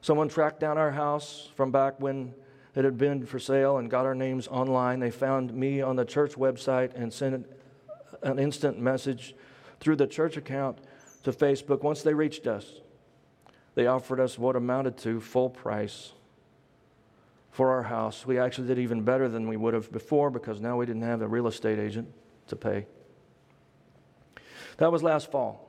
someone 0.00 0.28
tracked 0.28 0.60
down 0.60 0.78
our 0.78 0.90
house 0.90 1.50
from 1.56 1.70
back 1.70 2.00
when 2.00 2.34
it 2.74 2.84
had 2.84 2.96
been 2.96 3.26
for 3.26 3.38
sale 3.38 3.78
and 3.78 3.90
got 3.90 4.06
our 4.06 4.14
names 4.14 4.46
online. 4.48 5.00
They 5.00 5.10
found 5.10 5.52
me 5.52 5.80
on 5.80 5.96
the 5.96 6.04
church 6.04 6.34
website 6.34 6.94
and 6.94 7.12
sent 7.12 7.46
an 8.22 8.38
instant 8.38 8.78
message 8.78 9.34
through 9.80 9.96
the 9.96 10.06
church 10.06 10.36
account 10.36 10.78
to 11.24 11.32
Facebook. 11.32 11.82
Once 11.82 12.02
they 12.02 12.14
reached 12.14 12.46
us, 12.46 12.80
they 13.74 13.86
offered 13.86 14.20
us 14.20 14.38
what 14.38 14.56
amounted 14.56 14.96
to 14.98 15.20
full 15.20 15.50
price 15.50 16.12
for 17.58 17.72
our 17.72 17.82
house. 17.82 18.24
We 18.24 18.38
actually 18.38 18.68
did 18.68 18.78
even 18.78 19.02
better 19.02 19.28
than 19.28 19.48
we 19.48 19.56
would 19.56 19.74
have 19.74 19.90
before 19.90 20.30
because 20.30 20.60
now 20.60 20.76
we 20.76 20.86
didn't 20.86 21.02
have 21.02 21.22
a 21.22 21.26
real 21.26 21.48
estate 21.48 21.80
agent 21.80 22.08
to 22.46 22.54
pay. 22.54 22.86
That 24.76 24.92
was 24.92 25.02
last 25.02 25.32
fall, 25.32 25.68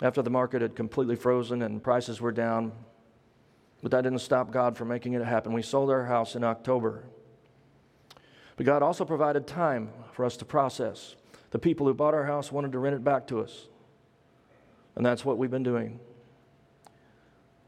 after 0.00 0.22
the 0.22 0.30
market 0.30 0.62
had 0.62 0.74
completely 0.74 1.16
frozen 1.16 1.60
and 1.60 1.82
prices 1.82 2.22
were 2.22 2.32
down. 2.32 2.72
But 3.82 3.90
that 3.90 4.04
didn't 4.04 4.20
stop 4.20 4.52
God 4.52 4.74
from 4.74 4.88
making 4.88 5.12
it 5.12 5.22
happen. 5.22 5.52
We 5.52 5.60
sold 5.60 5.90
our 5.90 6.06
house 6.06 6.34
in 6.34 6.44
October. 6.44 7.04
But 8.56 8.64
God 8.64 8.82
also 8.82 9.04
provided 9.04 9.46
time 9.46 9.90
for 10.12 10.24
us 10.24 10.38
to 10.38 10.46
process. 10.46 11.14
The 11.50 11.58
people 11.58 11.86
who 11.86 11.92
bought 11.92 12.14
our 12.14 12.24
house 12.24 12.50
wanted 12.50 12.72
to 12.72 12.78
rent 12.78 12.96
it 12.96 13.04
back 13.04 13.26
to 13.26 13.40
us. 13.40 13.68
And 14.96 15.04
that's 15.04 15.26
what 15.26 15.36
we've 15.36 15.50
been 15.50 15.62
doing. 15.62 16.00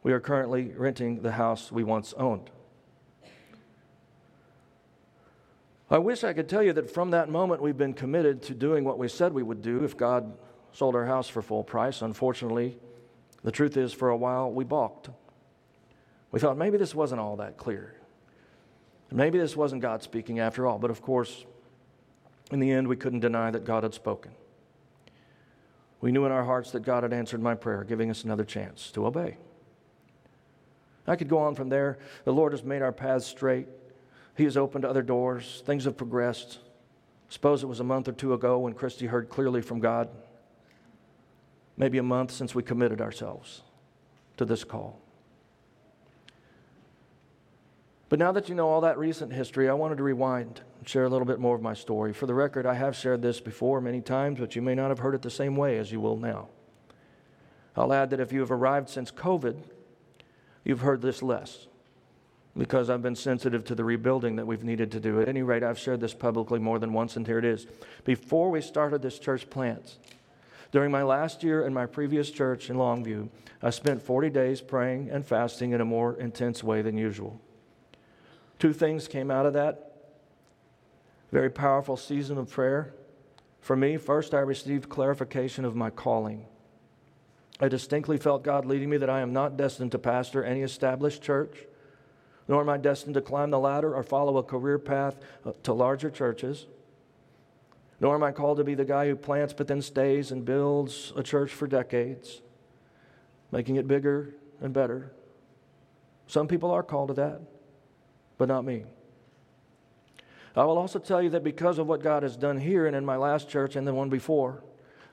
We 0.03 0.15
are 0.15 0.21
currently 0.21 0.73
renting 0.75 1.21
the 1.21 1.33
house 1.33 1.71
we 1.71 1.85
once 1.85 2.15
owned. 2.17 2.49
I 5.93 5.99
wish 5.99 6.25
I 6.25 6.33
could 6.33 6.49
tell 6.49 6.63
you 6.63 6.73
that 6.73 6.91
from 6.91 7.11
that 7.11 7.29
moment 7.29 7.61
we've 7.61 7.77
been 7.77 7.93
committed 7.93 8.41
to 8.45 8.55
doing 8.55 8.83
what 8.83 8.99
we 8.99 9.09
said 9.09 9.35
we 9.35 9.43
would 9.43 9.61
do 9.61 9.85
if 9.85 9.95
God 9.95 10.33
sold 10.73 10.95
our 10.95 11.05
house 11.05 11.29
for 11.29 11.43
full 11.43 11.63
price. 11.63 12.01
Unfortunately, 12.01 12.79
the 13.45 13.53
truth 13.53 13.77
is, 13.77 13.93
for 13.93 14.09
a 14.09 14.17
while, 14.17 14.51
we 14.51 14.65
balked. 14.65 15.11
We 16.31 16.41
thought 16.41 16.57
maybe 16.57 16.79
this 16.79 16.95
wasn't 16.95 17.21
all 17.21 17.37
that 17.37 17.59
clear. 17.59 17.95
Maybe 19.11 19.39
this 19.39 19.55
wasn't 19.55 19.83
God 19.83 20.03
speaking 20.03 20.39
after 20.39 20.67
all. 20.67 20.79
But 20.79 20.91
of 20.91 21.03
course, 21.03 21.45
in 22.51 22.59
the 22.59 22.71
end, 22.71 22.89
we 22.89 22.97
couldn't 22.97 23.21
deny 23.21 23.51
that 23.51 23.67
God 23.67 23.83
had 23.83 23.93
spoken. 23.93 24.33
We 26.01 26.11
knew 26.11 26.25
in 26.25 26.33
our 26.33 26.45
hearts 26.45 26.71
that 26.71 26.81
God 26.81 27.03
had 27.03 27.13
answered 27.13 27.43
my 27.43 27.55
prayer, 27.55 27.85
giving 27.85 28.11
us 28.11 28.25
another 28.25 28.47
chance 28.47 28.91
to 28.93 29.05
obey. 29.05 29.37
I 31.07 31.17
could 31.17 31.29
go 31.29 31.37
on 31.37 31.55
from 31.55 31.69
there. 31.69 31.99
The 32.25 32.33
Lord 32.33 32.53
has 32.53 32.65
made 32.65 32.81
our 32.81 32.93
paths 32.93 33.27
straight. 33.27 33.69
He 34.37 34.45
has 34.45 34.57
opened 34.57 34.85
other 34.85 35.03
doors. 35.03 35.63
Things 35.67 35.85
have 35.85 35.97
progressed. 35.97 36.59
Suppose 37.29 37.63
it 37.63 37.67
was 37.67 37.81
a 37.81 37.85
month 37.85 38.09
or 38.09 38.13
two 38.13 38.33
ago 38.35 38.59
when 38.59 38.75
Christy 38.75 39.07
heard 39.07 39.29
clearly 39.29 39.63
from 39.63 39.81
God. 39.81 40.09
Maybe 41.77 41.99
a 41.99 42.03
month 42.03 42.31
since 42.31 42.55
we 42.55 42.63
committed 42.63 43.01
ourselves 43.01 43.63
to 44.37 44.45
this 44.45 44.65
call. 44.65 44.99
But 48.09 48.19
now 48.19 48.33
that 48.33 48.51
you 48.51 48.55
know 48.55 48.69
all 48.69 48.83
that 48.83 48.99
recent 48.99 49.33
history, 49.33 49.71
I 49.71 49.73
wanted 49.73 49.97
to 49.97 50.03
rewind 50.03 50.61
and 50.79 50.87
share 50.87 51.05
a 51.05 51.09
little 51.09 51.25
bit 51.25 51.39
more 51.39 51.57
of 51.57 51.63
my 51.63 51.73
story. 51.73 52.13
For 52.13 52.27
the 52.27 52.35
record, 52.35 52.67
I 52.67 52.75
have 52.75 52.95
shared 52.95 53.23
this 53.23 53.41
before 53.41 53.81
many 53.81 54.03
times, 54.03 54.39
but 54.39 54.55
you 54.55 54.61
may 54.61 54.75
not 54.75 54.91
have 54.91 54.99
heard 54.99 55.15
it 55.15 55.23
the 55.23 55.31
same 55.31 55.57
way 55.57 55.79
as 55.79 55.91
you 55.91 55.99
will 55.99 56.19
now. 56.19 56.49
I'll 57.75 57.93
add 57.93 58.11
that 58.11 58.21
if 58.21 58.31
you 58.31 58.41
have 58.41 58.51
arrived 58.51 58.91
since 58.91 59.11
COVID, 59.11 59.57
you've 60.63 60.81
heard 60.81 61.01
this 61.01 61.23
less 61.23 61.69
because 62.57 62.91
I've 62.91 63.03
been 63.03 63.17
sensitive 63.17 63.65
to 63.65 63.75
the 63.75 63.85
rebuilding 63.85 64.37
that 64.37 64.47
we've 64.47 64.65
needed 64.65 64.93
to 64.93 65.01
do. 65.01 65.21
At 65.21 65.29
any 65.29 65.43
rate, 65.43 65.63
I've 65.63 65.79
shared 65.79 66.01
this 66.01 66.13
publicly 66.13 66.59
more 66.59 66.79
than 66.79 66.93
once, 66.93 67.17
and 67.17 67.27
here 67.27 67.39
it 67.39 67.45
is. 67.45 67.67
Before 68.05 68.51
we 68.51 68.61
started 68.61 69.01
this 69.01 69.19
church 69.19 69.49
plant, 69.49 69.97
during 70.71 70.91
my 70.91 71.03
last 71.03 71.43
year 71.43 71.67
in 71.67 71.73
my 71.73 71.87
previous 71.87 72.31
church 72.31 72.69
in 72.69 72.77
Longview, 72.77 73.29
I 73.63 73.71
spent 73.71 74.03
40 74.03 74.31
days 74.31 74.61
praying 74.61 75.11
and 75.11 75.25
fasting 75.25 75.73
in 75.73 75.81
a 75.81 75.85
more 75.85 76.15
intense 76.19 76.63
way 76.63 76.83
than 76.83 76.99
usual. 76.99 77.41
Two 78.59 78.73
things 78.73 79.09
came 79.09 79.31
out 79.31 79.47
of 79.47 79.55
that 79.55 79.89
very 81.31 81.49
powerful 81.49 81.97
season 81.97 82.37
of 82.37 82.51
prayer. 82.51 82.95
For 83.61 83.75
me, 83.75 83.97
first, 83.97 84.35
I 84.35 84.41
received 84.41 84.91
clarification 84.91 85.65
of 85.65 85.75
my 85.75 85.89
calling. 85.89 86.45
I 87.59 87.69
distinctly 87.69 88.19
felt 88.19 88.45
God 88.45 88.67
leading 88.67 88.91
me 88.91 88.99
that 88.99 89.09
I 89.09 89.21
am 89.21 89.33
not 89.33 89.57
destined 89.57 89.93
to 89.93 89.99
pastor 89.99 90.45
any 90.45 90.61
established 90.61 91.23
church 91.23 91.57
nor 92.49 92.61
am 92.61 92.69
I 92.69 92.77
destined 92.77 93.15
to 93.15 93.21
climb 93.21 93.51
the 93.51 93.59
ladder 93.59 93.95
or 93.95 94.03
follow 94.03 94.37
a 94.39 94.43
career 94.43 94.79
path 94.79 95.19
uh, 95.45 95.53
to 95.63 95.73
larger 95.73 96.11
churches. 96.11 96.67
Nor 98.01 98.17
am 98.17 98.23
I 98.23 98.33
called 98.33 98.59
to 98.59 98.65
be 98.65 98.75
the 98.75 98.85
guy 98.85 99.07
who 99.07 99.17
plants 99.17 99.53
but 99.53 99.69
then 99.69 99.81
stays 99.81 100.33
and 100.33 100.45
builds 100.45 101.13
a 101.17 101.23
church 101.23 101.53
for 101.53 101.67
decades, 101.69 102.43
making 103.53 103.77
it 103.77 103.87
bigger 103.87 104.35
and 104.61 104.73
better. 104.73 105.13
Some 106.27 106.49
people 106.49 106.71
are 106.71 106.83
called 106.83 107.09
to 107.09 107.15
that, 107.15 107.41
but 108.39 108.49
not 108.49 108.65
me. 108.65 108.85
I 110.57 110.65
will 110.65 110.79
also 110.79 110.99
tell 110.99 111.23
you 111.23 111.31
that 111.31 111.45
because 111.45 111.79
of 111.79 111.87
what 111.87 112.03
God 112.03 112.23
has 112.25 112.37
done 112.37 112.59
here 112.59 112.87
and 112.87 112.95
in 112.95 113.05
my 113.05 113.17
last 113.17 113.49
church 113.49 113.77
and 113.77 113.87
the 113.87 113.95
one 113.95 114.11
before, 114.11 114.65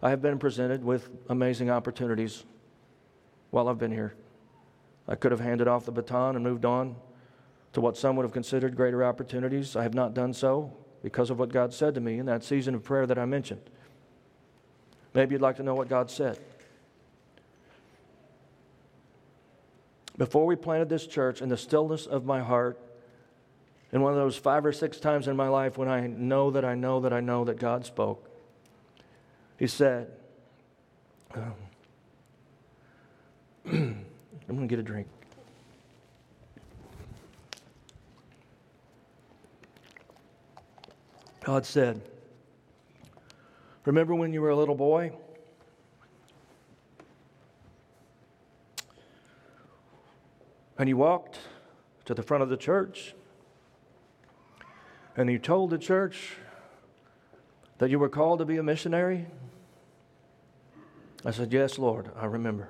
I 0.01 0.09
have 0.09 0.21
been 0.21 0.39
presented 0.39 0.83
with 0.83 1.09
amazing 1.29 1.69
opportunities 1.69 2.43
while 3.51 3.69
I've 3.69 3.77
been 3.77 3.91
here. 3.91 4.15
I 5.07 5.15
could 5.15 5.31
have 5.31 5.39
handed 5.39 5.67
off 5.67 5.85
the 5.85 5.91
baton 5.91 6.35
and 6.35 6.43
moved 6.43 6.65
on 6.65 6.95
to 7.73 7.81
what 7.81 7.97
some 7.97 8.15
would 8.15 8.23
have 8.23 8.31
considered 8.31 8.75
greater 8.75 9.03
opportunities. 9.03 9.75
I 9.75 9.83
have 9.83 9.93
not 9.93 10.13
done 10.13 10.33
so 10.33 10.73
because 11.03 11.29
of 11.29 11.39
what 11.39 11.49
God 11.49 11.73
said 11.73 11.93
to 11.95 12.01
me 12.01 12.19
in 12.19 12.25
that 12.25 12.43
season 12.43 12.75
of 12.75 12.83
prayer 12.83 13.05
that 13.05 13.17
I 13.17 13.25
mentioned. 13.25 13.61
Maybe 15.13 15.35
you'd 15.35 15.41
like 15.41 15.57
to 15.57 15.63
know 15.63 15.75
what 15.75 15.89
God 15.89 16.09
said. 16.11 16.39
Before 20.17 20.45
we 20.45 20.55
planted 20.55 20.89
this 20.89 21.07
church, 21.07 21.41
in 21.41 21.49
the 21.49 21.57
stillness 21.57 22.05
of 22.05 22.25
my 22.25 22.41
heart, 22.41 22.77
in 23.91 24.01
one 24.01 24.11
of 24.11 24.19
those 24.19 24.35
five 24.35 24.65
or 24.65 24.73
six 24.73 24.99
times 24.99 25.27
in 25.27 25.35
my 25.35 25.47
life 25.47 25.77
when 25.77 25.87
I 25.87 26.07
know 26.07 26.51
that 26.51 26.65
I 26.65 26.75
know 26.75 26.99
that 26.99 27.13
I 27.13 27.21
know 27.21 27.45
that 27.45 27.57
God 27.57 27.85
spoke, 27.85 28.29
He 29.57 29.65
said, 29.65 30.11
um, 31.33 31.53
I'm 33.65 34.05
going 34.47 34.61
to 34.61 34.67
get 34.67 34.79
a 34.79 34.83
drink. 34.83 35.07
God 41.43 41.65
said, 41.65 42.01
Remember 43.85 44.13
when 44.13 44.33
you 44.33 44.41
were 44.41 44.49
a 44.49 44.55
little 44.55 44.75
boy? 44.75 45.11
And 50.77 50.87
you 50.87 50.97
walked 50.97 51.39
to 52.05 52.13
the 52.13 52.23
front 52.23 52.43
of 52.43 52.49
the 52.49 52.57
church 52.57 53.13
and 55.17 55.29
you 55.29 55.37
told 55.37 55.69
the 55.71 55.77
church 55.77 56.37
that 57.79 57.89
you 57.89 57.99
were 57.99 58.09
called 58.09 58.39
to 58.39 58.45
be 58.45 58.57
a 58.57 58.63
missionary? 58.63 59.27
I 61.25 61.31
said, 61.31 61.51
Yes, 61.51 61.77
Lord, 61.77 62.11
I 62.15 62.25
remember. 62.25 62.69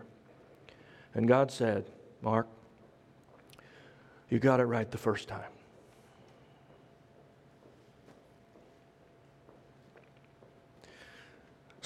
And 1.13 1.27
God 1.27 1.51
said, 1.51 1.85
Mark, 2.21 2.47
you 4.29 4.39
got 4.39 4.59
it 4.59 4.65
right 4.65 4.89
the 4.89 4.97
first 4.97 5.27
time. 5.27 5.51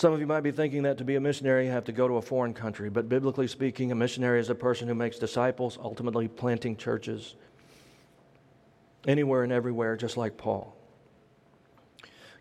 Some 0.03 0.11
of 0.11 0.19
you 0.19 0.27
might 0.27 0.41
be 0.41 0.51
thinking 0.51 0.83
that 0.83 0.97
to 0.97 1.05
be 1.05 1.15
a 1.15 1.21
missionary, 1.21 1.67
you 1.67 1.71
have 1.71 1.85
to 1.85 1.93
go 1.93 2.09
to 2.09 2.17
a 2.17 2.21
foreign 2.21 2.53
country. 2.53 2.89
But 2.89 3.07
biblically 3.07 3.47
speaking, 3.47 3.89
a 3.89 3.95
missionary 3.95 4.41
is 4.41 4.49
a 4.49 4.53
person 4.53 4.89
who 4.89 4.93
makes 4.93 5.17
disciples, 5.17 5.79
ultimately 5.81 6.27
planting 6.27 6.75
churches 6.75 7.35
anywhere 9.07 9.43
and 9.43 9.53
everywhere, 9.53 9.95
just 9.95 10.17
like 10.17 10.35
Paul. 10.35 10.75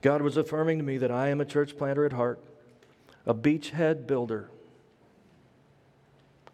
God 0.00 0.22
was 0.22 0.36
affirming 0.36 0.78
to 0.78 0.84
me 0.84 0.98
that 0.98 1.12
I 1.12 1.28
am 1.28 1.40
a 1.40 1.44
church 1.44 1.78
planter 1.78 2.04
at 2.04 2.12
heart, 2.12 2.42
a 3.26 3.32
beachhead 3.32 4.08
builder, 4.08 4.50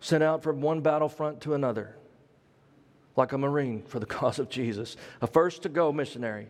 sent 0.01 0.23
out 0.23 0.43
from 0.43 0.61
one 0.61 0.83
battlefront 0.83 1.41
to 1.41 1.55
another, 1.55 1.97
like 3.17 3.33
a 3.33 3.39
Marine 3.39 3.81
for 3.81 3.99
the 3.99 4.05
cause 4.19 4.39
of 4.39 4.51
Jesus, 4.51 4.95
a 5.23 5.27
first 5.27 5.63
to 5.63 5.71
go 5.71 5.91
missionary 5.91 6.49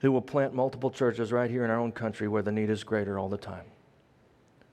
who 0.00 0.12
will 0.12 0.22
plant 0.22 0.54
multiple 0.54 0.90
churches 0.90 1.32
right 1.32 1.50
here 1.50 1.64
in 1.64 1.70
our 1.70 1.78
own 1.78 1.92
country 1.92 2.28
where 2.28 2.42
the 2.42 2.52
need 2.52 2.70
is 2.70 2.84
greater 2.84 3.18
all 3.18 3.28
the 3.28 3.38
time. 3.38 3.64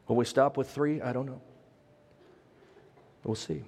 Will 0.08 0.16
we 0.16 0.26
stop 0.26 0.58
with 0.58 0.70
three? 0.70 1.02
I 1.02 1.14
don't 1.14 1.26
know. 1.26 1.42
We'll 3.24 3.36
see. 3.36 3.64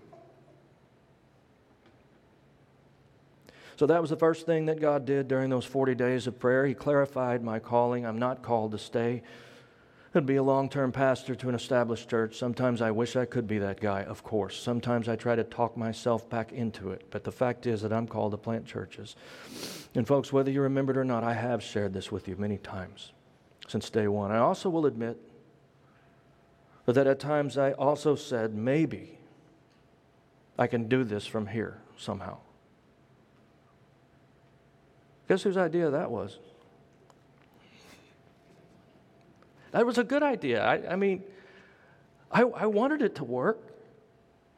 So 3.78 3.86
that 3.88 4.00
was 4.00 4.10
the 4.10 4.16
first 4.18 4.46
thing 4.46 4.68
that 4.68 4.80
God 4.80 5.06
did 5.06 5.28
during 5.28 5.50
those 5.50 5.66
40 5.66 5.96
days 5.96 6.28
of 6.28 6.40
prayer. 6.40 6.66
He 6.66 6.74
clarified 6.74 7.44
my 7.44 7.60
calling. 7.60 8.06
I'm 8.06 8.20
not 8.20 8.42
called 8.42 8.72
to 8.72 8.78
stay 8.78 9.22
and 10.16 10.26
be 10.26 10.38
a 10.38 10.44
long 10.44 10.70
term 10.70 10.92
pastor 10.92 11.36
to 11.36 11.50
an 11.50 11.56
established 11.56 12.10
church. 12.10 12.38
Sometimes 12.38 12.82
I 12.82 12.92
wish 12.92 13.16
I 13.16 13.26
could 13.26 13.48
be 13.48 13.60
that 13.60 13.80
guy, 13.80 14.04
of 14.04 14.24
course. 14.24 14.58
Sometimes 14.58 15.08
I 15.10 15.16
try 15.16 15.36
to 15.36 15.44
talk 15.44 15.78
myself 15.78 16.30
back 16.30 16.52
into 16.52 16.92
it. 16.92 17.06
But 17.12 17.24
the 17.24 17.32
fact 17.32 17.66
is 17.66 17.82
that 17.82 17.94
I'm 17.94 18.08
called 18.08 18.32
to 18.32 18.38
plant 18.38 18.66
churches. 18.66 19.16
And, 19.94 20.08
folks, 20.08 20.32
whether 20.34 20.52
you 20.52 20.62
remember 20.62 20.92
it 20.92 20.98
or 20.98 21.06
not, 21.06 21.24
I 21.24 21.34
have 21.34 21.62
shared 21.62 21.94
this 21.94 22.12
with 22.12 22.28
you 22.28 22.36
many 22.38 22.58
times 22.58 23.12
since 23.68 23.90
day 23.90 24.08
one. 24.08 24.32
I 24.32 24.38
also 24.38 24.70
will 24.70 24.86
admit 24.86 25.18
that 26.86 27.08
at 27.08 27.20
times 27.20 27.58
I 27.58 27.72
also 27.74 28.16
said, 28.16 28.54
maybe 28.54 29.18
I 30.58 30.68
can 30.68 30.88
do 30.88 31.04
this 31.04 31.26
from 31.26 31.48
here 31.48 31.82
somehow. 31.98 32.38
Guess 35.28 35.44
whose 35.44 35.58
idea 35.58 35.90
that 35.90 36.12
was? 36.12 36.38
That 39.76 39.86
was 39.86 39.98
a 39.98 40.06
good 40.06 40.24
idea. 40.24 40.64
I, 40.64 40.94
I 40.94 40.96
mean, 40.96 41.22
I, 42.32 42.44
I 42.44 42.66
wanted 42.66 43.02
it 43.02 43.16
to 43.16 43.26
work. 43.26 43.62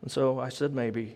And 0.03 0.11
so 0.11 0.39
I 0.39 0.49
said, 0.49 0.75
maybe. 0.75 1.15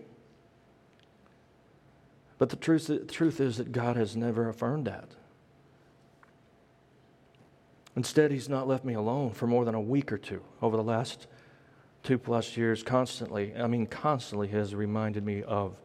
But 2.36 2.48
the 2.48 2.56
truth, 2.56 2.88
the 2.88 2.98
truth 2.98 3.40
is 3.40 3.58
that 3.58 3.70
God 3.70 3.94
has 3.94 4.16
never 4.16 4.48
affirmed 4.48 4.88
that. 4.88 5.08
Instead, 7.94 8.32
He's 8.32 8.48
not 8.48 8.66
left 8.66 8.84
me 8.84 8.94
alone 8.94 9.30
for 9.34 9.46
more 9.46 9.64
than 9.64 9.76
a 9.76 9.80
week 9.80 10.10
or 10.10 10.18
two 10.18 10.42
over 10.60 10.76
the 10.76 10.82
last 10.82 11.28
two 12.02 12.18
plus 12.18 12.56
years, 12.56 12.82
constantly. 12.82 13.54
I 13.54 13.68
mean, 13.68 13.86
constantly 13.86 14.48
has 14.48 14.74
reminded 14.74 15.24
me 15.24 15.44
of 15.44 15.80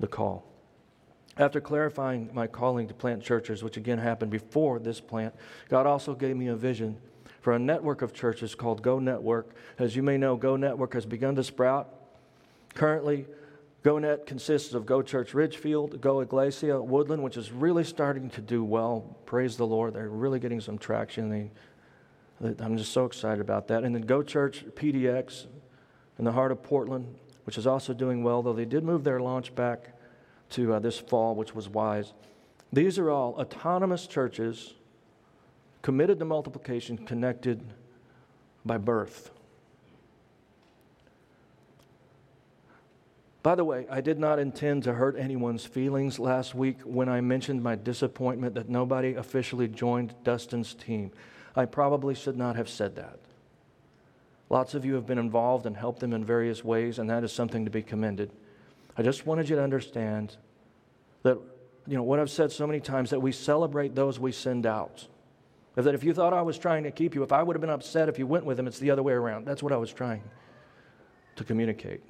the 0.00 0.08
call. 0.08 0.44
After 1.36 1.60
clarifying 1.60 2.30
my 2.34 2.48
calling 2.48 2.88
to 2.88 2.94
plant 2.94 3.22
churches, 3.22 3.62
which 3.62 3.76
again 3.76 3.98
happened 3.98 4.32
before 4.32 4.80
this 4.80 5.00
plant, 5.00 5.36
God 5.68 5.86
also 5.86 6.16
gave 6.16 6.36
me 6.36 6.48
a 6.48 6.56
vision 6.56 6.96
for 7.44 7.52
a 7.52 7.58
network 7.58 8.00
of 8.00 8.14
churches 8.14 8.54
called 8.54 8.80
Go 8.80 8.98
Network. 8.98 9.50
As 9.78 9.94
you 9.94 10.02
may 10.02 10.16
know, 10.16 10.34
Go 10.34 10.56
Network 10.56 10.94
has 10.94 11.04
begun 11.04 11.34
to 11.34 11.44
sprout. 11.44 11.92
Currently, 12.72 13.26
GoNet 13.82 14.24
consists 14.24 14.72
of 14.72 14.86
Go 14.86 15.02
Church 15.02 15.34
Ridgefield, 15.34 16.00
Go 16.00 16.20
Iglesia, 16.20 16.80
Woodland, 16.80 17.22
which 17.22 17.36
is 17.36 17.52
really 17.52 17.84
starting 17.84 18.30
to 18.30 18.40
do 18.40 18.64
well. 18.64 19.18
Praise 19.26 19.58
the 19.58 19.66
Lord. 19.66 19.92
They're 19.92 20.08
really 20.08 20.40
getting 20.40 20.58
some 20.58 20.78
traction. 20.78 21.28
They 21.28 21.50
I'm 22.60 22.78
just 22.78 22.92
so 22.92 23.04
excited 23.04 23.42
about 23.42 23.68
that. 23.68 23.84
And 23.84 23.94
then 23.94 24.02
Go 24.02 24.22
Church 24.22 24.64
PDX 24.74 25.44
in 26.18 26.24
the 26.24 26.32
heart 26.32 26.50
of 26.50 26.62
Portland, 26.62 27.14
which 27.44 27.58
is 27.58 27.66
also 27.66 27.92
doing 27.92 28.24
well, 28.24 28.40
though 28.40 28.54
they 28.54 28.64
did 28.64 28.84
move 28.84 29.04
their 29.04 29.20
launch 29.20 29.54
back 29.54 29.92
to 30.52 30.72
uh, 30.72 30.78
this 30.78 30.98
fall, 30.98 31.34
which 31.34 31.54
was 31.54 31.68
wise. 31.68 32.14
These 32.72 32.98
are 32.98 33.10
all 33.10 33.34
autonomous 33.34 34.06
churches 34.06 34.72
committed 35.84 36.18
to 36.18 36.24
multiplication, 36.24 36.96
connected 36.96 37.62
by 38.64 38.78
birth. 38.78 39.30
By 43.42 43.54
the 43.54 43.66
way, 43.66 43.86
I 43.90 44.00
did 44.00 44.18
not 44.18 44.38
intend 44.38 44.84
to 44.84 44.94
hurt 44.94 45.14
anyone's 45.18 45.66
feelings 45.66 46.18
last 46.18 46.54
week 46.54 46.78
when 46.84 47.10
I 47.10 47.20
mentioned 47.20 47.62
my 47.62 47.74
disappointment 47.74 48.54
that 48.54 48.70
nobody 48.70 49.12
officially 49.12 49.68
joined 49.68 50.14
Dustin's 50.24 50.72
team. 50.72 51.10
I 51.54 51.66
probably 51.66 52.14
should 52.14 52.38
not 52.38 52.56
have 52.56 52.70
said 52.70 52.96
that. 52.96 53.18
Lots 54.48 54.72
of 54.72 54.86
you 54.86 54.94
have 54.94 55.04
been 55.04 55.18
involved 55.18 55.66
and 55.66 55.76
helped 55.76 56.00
them 56.00 56.14
in 56.14 56.24
various 56.24 56.64
ways, 56.64 56.98
and 56.98 57.10
that 57.10 57.24
is 57.24 57.30
something 57.30 57.66
to 57.66 57.70
be 57.70 57.82
commended. 57.82 58.30
I 58.96 59.02
just 59.02 59.26
wanted 59.26 59.50
you 59.50 59.56
to 59.56 59.62
understand 59.62 60.38
that, 61.24 61.36
you 61.86 61.96
know, 61.98 62.02
what 62.02 62.20
I've 62.20 62.30
said 62.30 62.50
so 62.50 62.66
many 62.66 62.80
times 62.80 63.10
that 63.10 63.20
we 63.20 63.32
celebrate 63.32 63.94
those 63.94 64.18
we 64.18 64.32
send 64.32 64.64
out. 64.64 65.08
If 65.76 65.84
that 65.84 65.94
if 65.94 66.04
you 66.04 66.14
thought 66.14 66.32
I 66.32 66.42
was 66.42 66.56
trying 66.56 66.84
to 66.84 66.90
keep 66.90 67.14
you, 67.14 67.22
if 67.22 67.32
I 67.32 67.42
would 67.42 67.56
have 67.56 67.60
been 67.60 67.70
upset 67.70 68.08
if 68.08 68.18
you 68.18 68.26
went 68.26 68.44
with 68.44 68.56
them, 68.56 68.66
it's 68.66 68.78
the 68.78 68.90
other 68.90 69.02
way 69.02 69.12
around. 69.12 69.44
That's 69.44 69.62
what 69.62 69.72
I 69.72 69.76
was 69.76 69.92
trying 69.92 70.22
to 71.36 71.44
communicate. 71.44 72.00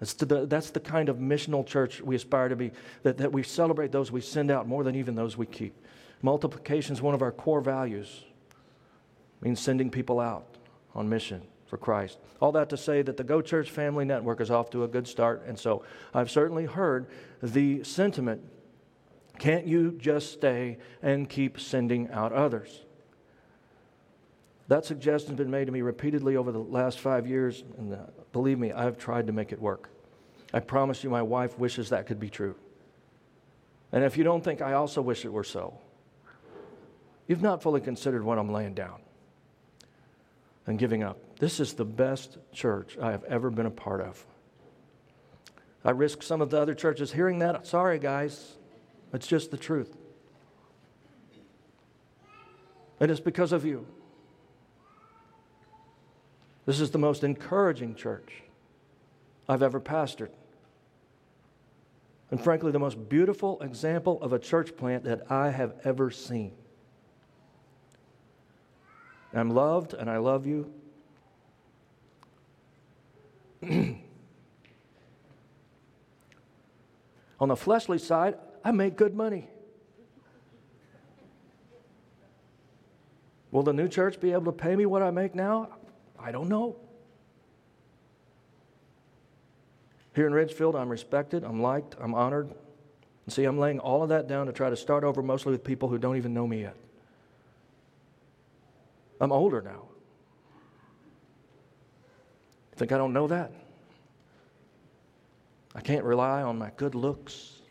That's 0.00 0.14
the, 0.14 0.46
that's 0.46 0.70
the 0.70 0.80
kind 0.80 1.08
of 1.08 1.18
missional 1.18 1.64
church 1.64 2.00
we 2.00 2.16
aspire 2.16 2.48
to 2.48 2.56
be, 2.56 2.72
that, 3.04 3.18
that 3.18 3.32
we 3.32 3.44
celebrate 3.44 3.92
those 3.92 4.10
we 4.10 4.20
send 4.20 4.50
out 4.50 4.66
more 4.66 4.82
than 4.82 4.96
even 4.96 5.14
those 5.14 5.36
we 5.36 5.46
keep. 5.46 5.76
Multiplication 6.22 6.92
is 6.92 7.00
one 7.00 7.14
of 7.14 7.22
our 7.22 7.30
core 7.30 7.60
values, 7.60 8.24
it 9.40 9.44
means 9.44 9.60
sending 9.60 9.90
people 9.90 10.18
out 10.18 10.56
on 10.96 11.08
mission 11.08 11.42
for 11.66 11.76
Christ. 11.76 12.18
All 12.40 12.50
that 12.52 12.68
to 12.70 12.76
say 12.76 13.02
that 13.02 13.16
the 13.16 13.22
Go 13.22 13.40
Church 13.40 13.70
Family 13.70 14.04
Network 14.04 14.40
is 14.40 14.50
off 14.50 14.70
to 14.70 14.82
a 14.82 14.88
good 14.88 15.06
start, 15.06 15.44
and 15.46 15.56
so 15.56 15.84
I've 16.12 16.32
certainly 16.32 16.64
heard 16.64 17.06
the 17.40 17.84
sentiment 17.84 18.42
can't 19.42 19.66
you 19.66 19.90
just 19.98 20.32
stay 20.32 20.78
and 21.02 21.28
keep 21.28 21.58
sending 21.58 22.08
out 22.12 22.32
others? 22.32 22.84
That 24.68 24.84
suggestion's 24.84 25.36
been 25.36 25.50
made 25.50 25.64
to 25.64 25.72
me 25.72 25.80
repeatedly 25.80 26.36
over 26.36 26.52
the 26.52 26.60
last 26.60 27.00
five 27.00 27.26
years, 27.26 27.64
and 27.76 27.92
uh, 27.92 27.96
believe 28.32 28.60
me, 28.60 28.70
I've 28.70 28.98
tried 28.98 29.26
to 29.26 29.32
make 29.32 29.50
it 29.50 29.60
work. 29.60 29.90
I 30.54 30.60
promise 30.60 31.02
you, 31.02 31.10
my 31.10 31.22
wife 31.22 31.58
wishes 31.58 31.88
that 31.88 32.06
could 32.06 32.20
be 32.20 32.30
true. 32.30 32.54
And 33.90 34.04
if 34.04 34.16
you 34.16 34.22
don't 34.22 34.44
think 34.44 34.62
I 34.62 34.74
also 34.74 35.02
wish 35.02 35.24
it 35.24 35.32
were 35.32 35.42
so, 35.42 35.76
you've 37.26 37.42
not 37.42 37.64
fully 37.64 37.80
considered 37.80 38.22
what 38.22 38.38
I'm 38.38 38.52
laying 38.52 38.74
down 38.74 39.00
and 40.68 40.78
giving 40.78 41.02
up. 41.02 41.18
This 41.40 41.58
is 41.58 41.72
the 41.72 41.84
best 41.84 42.38
church 42.52 42.96
I 42.96 43.10
have 43.10 43.24
ever 43.24 43.50
been 43.50 43.66
a 43.66 43.72
part 43.72 44.02
of. 44.02 44.24
I 45.84 45.90
risk 45.90 46.22
some 46.22 46.40
of 46.40 46.50
the 46.50 46.60
other 46.60 46.76
churches 46.76 47.10
hearing 47.10 47.40
that. 47.40 47.66
Sorry, 47.66 47.98
guys. 47.98 48.58
It's 49.12 49.26
just 49.26 49.50
the 49.50 49.56
truth. 49.56 49.96
And 53.00 53.10
it's 53.10 53.20
because 53.20 53.52
of 53.52 53.64
you. 53.64 53.86
This 56.64 56.80
is 56.80 56.90
the 56.92 56.98
most 56.98 57.24
encouraging 57.24 57.94
church 57.94 58.42
I've 59.48 59.62
ever 59.62 59.80
pastored. 59.80 60.30
And 62.30 62.42
frankly, 62.42 62.72
the 62.72 62.78
most 62.78 63.08
beautiful 63.08 63.60
example 63.60 64.22
of 64.22 64.32
a 64.32 64.38
church 64.38 64.76
plant 64.76 65.04
that 65.04 65.30
I 65.30 65.50
have 65.50 65.74
ever 65.84 66.10
seen. 66.10 66.52
I'm 69.34 69.50
loved 69.50 69.94
and 69.94 70.08
I 70.08 70.18
love 70.18 70.46
you. 70.46 70.72
On 77.40 77.48
the 77.48 77.56
fleshly 77.56 77.98
side, 77.98 78.36
I 78.64 78.70
make 78.70 78.96
good 78.96 79.14
money. 79.14 79.48
Will 83.50 83.62
the 83.62 83.72
new 83.72 83.88
church 83.88 84.20
be 84.20 84.32
able 84.32 84.46
to 84.46 84.52
pay 84.52 84.74
me 84.76 84.86
what 84.86 85.02
I 85.02 85.10
make 85.10 85.34
now? 85.34 85.68
I 86.18 86.32
don't 86.32 86.48
know. 86.48 86.76
Here 90.14 90.26
in 90.26 90.32
Ridgefield, 90.32 90.76
I'm 90.76 90.88
respected, 90.88 91.44
I'm 91.44 91.62
liked, 91.62 91.96
I'm 92.00 92.14
honored. 92.14 92.50
And 93.24 93.32
see, 93.32 93.44
I'm 93.44 93.58
laying 93.58 93.78
all 93.78 94.02
of 94.02 94.08
that 94.10 94.26
down 94.26 94.46
to 94.46 94.52
try 94.52 94.70
to 94.70 94.76
start 94.76 95.04
over 95.04 95.22
mostly 95.22 95.52
with 95.52 95.64
people 95.64 95.88
who 95.88 95.98
don't 95.98 96.16
even 96.16 96.34
know 96.34 96.46
me 96.46 96.62
yet. 96.62 96.76
I'm 99.20 99.32
older 99.32 99.62
now. 99.62 99.84
Think 102.76 102.90
I 102.92 102.98
don't 102.98 103.12
know 103.12 103.28
that? 103.28 103.52
I 105.74 105.80
can't 105.80 106.04
rely 106.04 106.42
on 106.42 106.58
my 106.58 106.70
good 106.76 106.94
looks, 106.94 107.61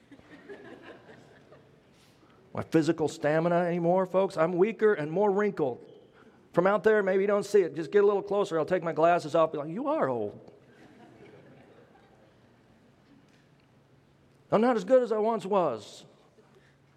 my 2.53 2.63
physical 2.63 3.07
stamina 3.07 3.55
anymore, 3.55 4.05
folks. 4.05 4.37
I'm 4.37 4.53
weaker 4.53 4.93
and 4.93 5.11
more 5.11 5.31
wrinkled. 5.31 5.79
From 6.53 6.67
out 6.67 6.83
there, 6.83 7.01
maybe 7.01 7.21
you 7.21 7.27
don't 7.27 7.45
see 7.45 7.61
it. 7.61 7.75
Just 7.75 7.91
get 7.91 8.03
a 8.03 8.07
little 8.07 8.21
closer. 8.21 8.59
I'll 8.59 8.65
take 8.65 8.83
my 8.83 8.91
glasses 8.91 9.35
off. 9.35 9.53
Be 9.53 9.57
like, 9.57 9.69
you 9.69 9.87
are 9.87 10.09
old. 10.09 10.39
I'm 14.51 14.59
not 14.59 14.75
as 14.75 14.83
good 14.83 15.01
as 15.01 15.13
I 15.13 15.17
once 15.17 15.45
was. 15.45 16.03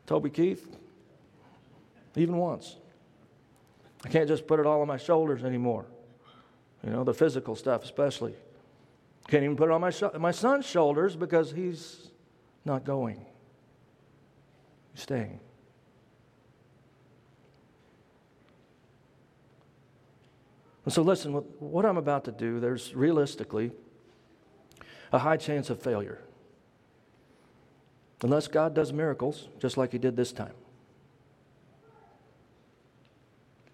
Toby 0.07 0.29
Keith, 0.29 0.77
even 2.17 2.37
once. 2.37 2.77
I 4.05 4.09
can't 4.09 4.29
just 4.29 4.47
put 4.47 4.61
it 4.61 4.67
all 4.67 4.83
on 4.83 4.89
my 4.89 4.97
shoulders 4.97 5.45
anymore. 5.45 5.87
You 6.85 6.91
know, 6.91 7.05
the 7.05 7.15
physical 7.15 7.55
stuff, 7.55 7.85
especially. 7.85 8.35
Can't 9.29 9.45
even 9.45 9.57
put 9.57 9.71
it 9.71 9.73
on 9.73 9.81
my, 9.81 9.91
sh- 9.91 10.03
my 10.19 10.33
son's 10.33 10.67
shoulders 10.67 11.17
because 11.17 11.53
he's 11.53 12.11
not 12.65 12.85
going, 12.85 13.25
he's 14.93 15.03
staying. 15.03 15.41
And 20.85 20.93
so, 20.93 21.03
listen, 21.03 21.33
what 21.33 21.87
I'm 21.87 21.97
about 21.97 22.25
to 22.25 22.33
do, 22.33 22.61
there's 22.61 22.95
realistically 22.95 23.73
a 25.13 25.19
high 25.19 25.37
chance 25.37 25.71
of 25.71 25.81
failure. 25.81 26.21
Unless 28.23 28.49
God 28.49 28.75
does 28.75 28.93
miracles, 28.93 29.49
just 29.59 29.77
like 29.77 29.93
He 29.93 29.99
did 29.99 30.17
this 30.17 30.33
time. 30.33 30.55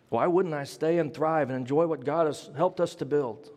Why 0.08 0.26
wouldn't 0.26 0.54
I 0.54 0.64
stay 0.64 0.98
and 0.98 1.14
thrive 1.14 1.50
and 1.50 1.56
enjoy 1.56 1.86
what 1.86 2.04
God 2.04 2.26
has 2.26 2.50
helped 2.56 2.80
us 2.80 2.94
to 2.96 3.04
build? 3.04 3.50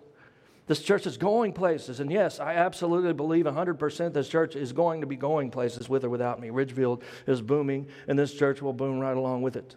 This 0.65 0.81
church 0.81 1.05
is 1.05 1.17
going 1.17 1.51
places, 1.51 1.99
and 1.99 2.11
yes, 2.11 2.39
I 2.39 2.53
absolutely 2.53 3.11
believe 3.11 3.45
100% 3.45 4.13
this 4.13 4.29
church 4.29 4.55
is 4.55 4.71
going 4.71 5.01
to 5.01 5.07
be 5.07 5.17
going 5.17 5.51
places 5.51 5.89
with 5.89 6.05
or 6.05 6.09
without 6.09 6.39
me. 6.39 6.51
Ridgefield 6.51 7.03
is 7.27 7.41
booming, 7.41 7.87
and 8.07 8.17
this 8.17 8.33
church 8.33 8.61
will 8.61 8.71
boom 8.71 8.99
right 8.99 9.17
along 9.17 9.41
with 9.41 9.57
it 9.57 9.75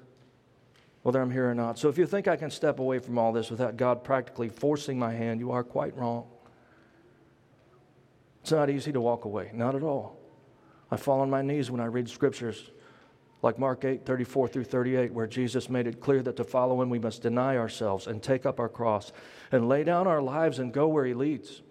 whether 1.07 1.23
I'm 1.23 1.31
here 1.31 1.49
or 1.49 1.55
not. 1.55 1.79
So 1.79 1.89
if 1.89 1.99
you 1.99 2.05
think 2.05 2.27
I 2.27 2.35
can 2.35 2.51
step 2.51 2.81
away 2.81 2.99
from 2.99 3.17
all 3.17 3.33
this 3.33 3.49
without 3.49 3.77
God 3.77 4.03
practically 4.03 4.49
forcing 4.49 4.99
my 4.99 5.13
hand, 5.13 5.39
you 5.39 5.53
are 5.53 5.63
quite 5.63 5.97
wrong. 5.97 6.27
It's 8.43 8.51
not 8.51 8.71
easy 8.71 8.91
to 8.91 9.01
walk 9.01 9.25
away, 9.25 9.53
not 9.55 9.77
at 9.77 9.85
all. 9.85 10.19
I 10.91 10.97
fall 10.97 11.21
on 11.21 11.31
my 11.31 11.43
knees 11.43 11.71
when 11.71 11.81
I 11.81 11.85
read 11.85 12.09
scriptures 12.09 12.73
like 13.41 13.57
Mark 13.57 13.85
8, 13.85 14.05
34 14.05 14.49
through 14.49 14.65
38, 14.65 15.13
where 15.13 15.29
Jesus 15.29 15.71
made 15.71 15.87
it 15.87 16.01
clear 16.01 16.25
that 16.25 16.35
to 16.39 16.43
follow 16.43 16.83
him 16.83 16.91
we 16.91 16.99
must 16.99 17.23
deny 17.23 17.57
ourselves 17.57 18.09
and 18.09 18.21
take 18.21 18.45
up 18.45 18.59
our 18.59 18.69
cross 18.69 19.13
and 19.53 19.69
lay 19.69 19.85
down 19.85 20.09
our 20.09 20.21
lives 20.21 20.59
and 20.59 20.73
go 20.73 20.89
where 20.89 21.05
he 21.05 21.15
leads. 21.15 21.63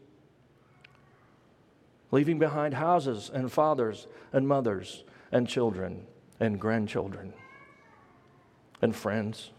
Leaving 2.09 2.39
behind 2.39 2.75
houses 2.75 3.29
and 3.33 3.51
fathers 3.51 4.07
and 4.31 4.47
mothers 4.47 5.03
and 5.33 5.45
children 5.45 6.07
and 6.39 6.57
grandchildren 6.57 7.33
and 8.81 8.95
friends 8.95 9.51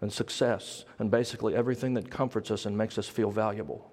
and 0.00 0.12
success 0.12 0.84
and 0.98 1.10
basically 1.10 1.54
everything 1.54 1.94
that 1.94 2.10
comforts 2.10 2.50
us 2.50 2.66
and 2.66 2.76
makes 2.76 2.98
us 2.98 3.08
feel 3.08 3.30
valuable. 3.30 3.90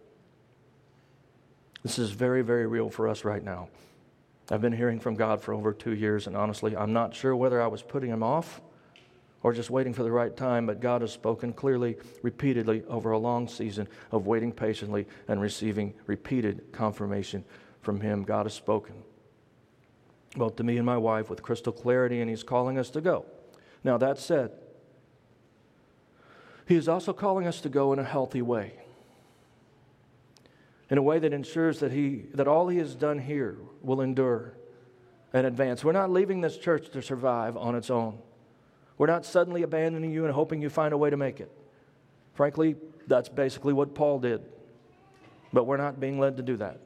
This 1.83 1.99
is 1.99 2.11
very, 2.11 2.41
very 2.41 2.67
real 2.67 2.89
for 2.89 3.07
us 3.07 3.23
right 3.23 3.43
now. 3.43 3.69
I've 4.49 4.61
been 4.61 4.73
hearing 4.73 4.99
from 4.99 5.15
God 5.15 5.41
for 5.41 5.53
over 5.53 5.73
two 5.73 5.93
years, 5.93 6.27
and 6.27 6.35
honestly, 6.35 6.75
I'm 6.75 6.93
not 6.93 7.13
sure 7.13 7.35
whether 7.35 7.61
I 7.61 7.67
was 7.67 7.81
putting 7.81 8.09
him 8.09 8.23
off 8.23 8.61
or 9.43 9.53
just 9.53 9.69
waiting 9.69 9.93
for 9.93 10.03
the 10.03 10.11
right 10.11 10.35
time, 10.35 10.65
but 10.65 10.79
God 10.79 11.01
has 11.01 11.11
spoken 11.11 11.53
clearly, 11.53 11.97
repeatedly 12.23 12.83
over 12.87 13.11
a 13.11 13.17
long 13.17 13.47
season 13.47 13.87
of 14.11 14.25
waiting 14.25 14.51
patiently 14.51 15.05
and 15.27 15.41
receiving 15.41 15.93
repeated 16.07 16.71
confirmation 16.71 17.43
from 17.81 17.99
him. 17.99 18.23
God 18.23 18.45
has 18.45 18.53
spoken. 18.53 18.95
Well, 20.35 20.49
to 20.51 20.63
me 20.63 20.77
and 20.77 20.85
my 20.85 20.97
wife 20.97 21.29
with 21.29 21.41
crystal 21.41 21.73
clarity, 21.73 22.21
and 22.21 22.29
he's 22.29 22.43
calling 22.43 22.77
us 22.77 22.89
to 22.91 23.01
go. 23.01 23.25
Now, 23.83 23.97
that 23.97 24.19
said, 24.19 24.51
He 26.67 26.75
is 26.75 26.87
also 26.87 27.13
calling 27.13 27.47
us 27.47 27.61
to 27.61 27.69
go 27.69 27.93
in 27.93 27.99
a 27.99 28.03
healthy 28.03 28.41
way, 28.41 28.73
in 30.89 30.97
a 30.97 31.01
way 31.01 31.19
that 31.19 31.33
ensures 31.33 31.79
that, 31.79 31.91
he, 31.91 32.25
that 32.33 32.47
all 32.47 32.67
He 32.67 32.77
has 32.77 32.95
done 32.95 33.19
here 33.19 33.57
will 33.81 34.01
endure 34.01 34.53
and 35.33 35.45
advance. 35.45 35.83
We're 35.83 35.91
not 35.91 36.11
leaving 36.11 36.41
this 36.41 36.57
church 36.57 36.89
to 36.91 37.01
survive 37.01 37.57
on 37.57 37.75
its 37.75 37.89
own. 37.89 38.19
We're 38.97 39.07
not 39.07 39.25
suddenly 39.25 39.63
abandoning 39.63 40.11
you 40.11 40.25
and 40.25 40.33
hoping 40.33 40.61
you 40.61 40.69
find 40.69 40.93
a 40.93 40.97
way 40.97 41.09
to 41.09 41.17
make 41.17 41.39
it. 41.39 41.51
Frankly, 42.33 42.75
that's 43.05 43.29
basically 43.29 43.73
what 43.73 43.93
Paul 43.93 44.19
did. 44.19 44.41
But 45.53 45.65
we're 45.65 45.77
not 45.77 45.99
being 45.99 46.19
led 46.19 46.37
to 46.37 46.43
do 46.43 46.57
that. 46.57 46.79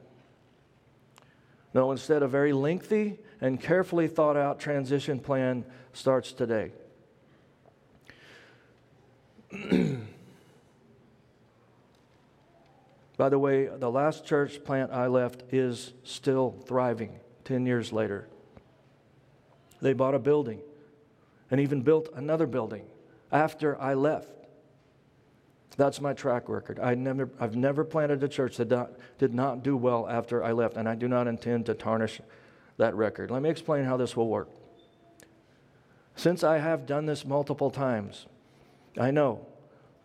No, 1.74 1.90
instead, 1.90 2.22
a 2.22 2.28
very 2.28 2.52
lengthy 2.52 3.18
and 3.40 3.60
carefully 3.60 4.08
thought 4.08 4.36
out 4.36 4.60
transition 4.60 5.18
plan 5.18 5.64
starts 5.92 6.32
today. 6.32 6.72
By 13.16 13.28
the 13.28 13.38
way, 13.38 13.66
the 13.66 13.90
last 13.90 14.24
church 14.24 14.64
plant 14.64 14.90
I 14.90 15.06
left 15.06 15.44
is 15.52 15.92
still 16.04 16.56
thriving 16.66 17.20
10 17.44 17.66
years 17.66 17.92
later. 17.92 18.28
They 19.80 19.92
bought 19.92 20.14
a 20.14 20.18
building 20.18 20.60
and 21.50 21.60
even 21.60 21.82
built 21.82 22.08
another 22.14 22.46
building 22.46 22.84
after 23.30 23.80
I 23.80 23.94
left. 23.94 24.28
That's 25.76 26.00
my 26.00 26.12
track 26.12 26.48
record. 26.48 26.78
I 26.78 26.94
never, 26.94 27.30
I've 27.40 27.56
never 27.56 27.84
planted 27.84 28.22
a 28.22 28.28
church 28.28 28.56
that 28.58 28.70
not, 28.70 28.92
did 29.18 29.34
not 29.34 29.62
do 29.62 29.76
well 29.76 30.08
after 30.08 30.42
I 30.44 30.52
left, 30.52 30.76
and 30.76 30.88
I 30.88 30.94
do 30.94 31.08
not 31.08 31.26
intend 31.26 31.66
to 31.66 31.74
tarnish 31.74 32.20
that 32.76 32.94
record. 32.94 33.30
Let 33.30 33.42
me 33.42 33.50
explain 33.50 33.84
how 33.84 33.96
this 33.96 34.16
will 34.16 34.28
work. 34.28 34.48
Since 36.14 36.44
I 36.44 36.58
have 36.58 36.86
done 36.86 37.06
this 37.06 37.24
multiple 37.24 37.70
times, 37.70 38.26
I 38.98 39.10
know 39.10 39.46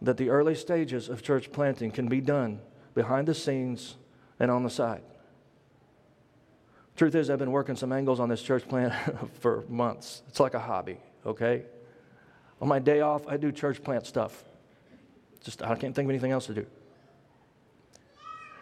that 0.01 0.17
the 0.17 0.29
early 0.29 0.55
stages 0.55 1.09
of 1.09 1.21
church 1.21 1.51
planting 1.51 1.91
can 1.91 2.07
be 2.07 2.21
done 2.21 2.61
behind 2.93 3.27
the 3.27 3.33
scenes 3.33 3.95
and 4.39 4.51
on 4.51 4.63
the 4.63 4.69
side. 4.69 5.01
Truth 6.95 7.15
is, 7.15 7.29
I've 7.29 7.39
been 7.39 7.51
working 7.51 7.75
some 7.75 7.91
angles 7.91 8.19
on 8.19 8.29
this 8.29 8.41
church 8.41 8.67
plant 8.67 8.93
for 9.39 9.63
months. 9.69 10.23
It's 10.27 10.39
like 10.39 10.55
a 10.55 10.59
hobby, 10.59 10.97
okay? 11.25 11.63
On 12.61 12.67
my 12.67 12.79
day 12.79 13.01
off, 13.01 13.27
I 13.27 13.37
do 13.37 13.51
church 13.51 13.83
plant 13.83 14.07
stuff. 14.07 14.43
Just 15.43 15.61
I 15.61 15.75
can't 15.75 15.95
think 15.95 16.07
of 16.07 16.09
anything 16.09 16.31
else 16.31 16.47
to 16.47 16.53
do. 16.53 16.65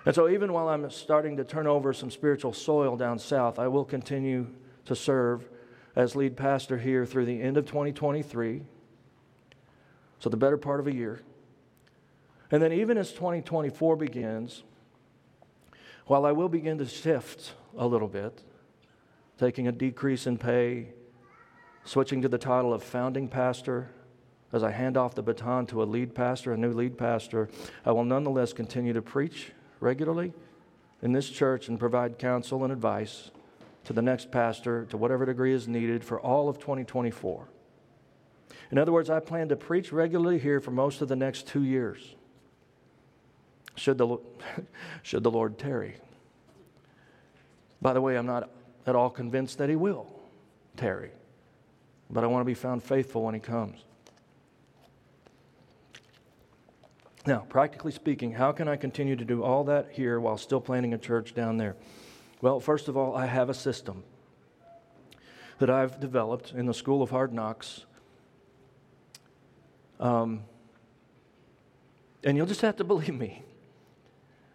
And 0.06 0.14
so, 0.14 0.30
even 0.30 0.54
while 0.54 0.68
I'm 0.68 0.90
starting 0.92 1.38
to 1.38 1.44
turn 1.44 1.66
over 1.66 1.94
some 1.94 2.12
spiritual 2.12 2.54
soil 2.54 2.96
down 2.96 3.18
south, 3.18 3.58
I 3.58 3.68
will 3.68 3.86
continue 3.86 4.48
to 4.86 4.96
serve 4.96 5.50
as 5.96 6.16
lead 6.16 6.38
pastor 6.38 6.78
here 6.78 7.06
through 7.06 7.26
the 7.26 7.42
end 7.42 7.58
of 7.58 7.66
2023. 7.66 8.62
So, 10.20 10.30
the 10.30 10.38
better 10.38 10.57
part 10.57 10.80
of 10.80 10.88
a 10.88 10.93
year. 10.93 11.22
And 12.51 12.61
then, 12.61 12.72
even 12.72 12.97
as 12.97 13.11
2024 13.11 13.95
begins, 13.95 14.63
while 16.05 16.26
I 16.26 16.32
will 16.32 16.49
begin 16.49 16.78
to 16.78 16.86
shift 16.86 17.53
a 17.78 17.88
little 17.88 18.07
bit, 18.07 18.43
taking 19.38 19.68
a 19.68 19.72
decrease 19.72 20.28
in 20.28 20.38
pay, 20.38 20.89
switching 21.84 22.22
to 22.22 22.30
the 22.30 22.38
title 22.38 22.74
of 22.74 22.84
founding 22.84 23.28
pastor, 23.28 23.89
as 24.53 24.63
I 24.63 24.72
hand 24.72 24.95
off 24.95 25.16
the 25.16 25.24
baton 25.24 25.66
to 25.68 25.84
a 25.84 25.86
lead 25.86 26.16
pastor, 26.16 26.53
a 26.53 26.57
new 26.57 26.72
lead 26.72 26.97
pastor, 26.97 27.49
I 27.86 27.91
will 27.91 28.05
nonetheless 28.05 28.53
continue 28.53 28.93
to 28.93 29.01
preach 29.01 29.51
regularly 29.80 30.34
in 31.01 31.11
this 31.11 31.30
church 31.30 31.68
and 31.68 31.80
provide 31.80 32.18
counsel 32.18 32.63
and 32.63 32.72
advice 32.72 33.32
to 33.84 33.93
the 33.93 34.01
next 34.01 34.32
pastor 34.32 34.86
to 34.86 34.97
whatever 34.97 35.26
degree 35.26 35.53
is 35.53 35.68
needed 35.68 36.03
for 36.03 36.20
all 36.20 36.47
of 36.47 36.57
2024. 36.57 37.47
In 38.72 38.78
other 38.78 38.91
words, 38.91 39.10
I 39.10 39.20
plan 39.20 39.50
to 39.50 39.56
preach 39.56 39.91
regularly 39.91 40.39
here 40.39 40.60
for 40.60 40.72
most 40.72 41.02
of 41.02 41.08
the 41.08 41.16
next 41.16 41.48
two 41.48 41.64
years 41.64 42.16
should 43.76 43.98
the, 43.98 44.18
should 45.04 45.24
the 45.24 45.32
Lord 45.32 45.58
tarry. 45.58 45.96
By 47.82 47.93
the 47.93 48.02
way, 48.02 48.18
I'm 48.18 48.26
not 48.26 48.50
at 48.88 48.96
all 48.96 49.10
convinced 49.10 49.58
that 49.58 49.70
He 49.70 49.76
will 49.76 50.08
tarry, 50.78 51.12
but 52.10 52.24
I 52.24 52.28
want 52.28 52.41
to 52.41 52.46
be 52.46 52.54
found 52.54 52.84
faithful 52.84 53.24
when 53.24 53.34
He 53.34 53.39
comes. 53.39 53.84
Now, 57.28 57.39
practically 57.50 57.91
speaking, 57.91 58.34
how 58.34 58.52
can 58.52 58.68
I 58.68 58.76
continue 58.76 59.16
to 59.16 59.26
do 59.26 59.43
all 59.43 59.64
that 59.66 59.89
here 59.91 60.20
while 60.20 60.38
still 60.38 60.62
planting 60.62 60.93
a 60.93 60.98
church 60.98 61.34
down 61.34 61.58
there? 61.58 61.76
Well, 62.39 62.60
first 62.60 62.88
of 62.88 62.96
all, 62.96 63.16
I 63.16 63.26
have 63.26 63.50
a 63.50 63.54
system 63.54 64.04
that 65.58 65.70
I've 65.70 66.00
developed 66.00 66.52
in 66.52 66.68
the 66.68 66.74
School 66.74 67.02
of 67.02 67.10
Hard 67.10 67.34
Knocks. 67.34 67.86
Um, 70.00 70.43
and 72.24 72.36
you'll 72.36 72.48
just 72.48 72.62
have 72.62 72.76
to 72.78 72.84
believe 72.86 73.14
me 73.16 73.43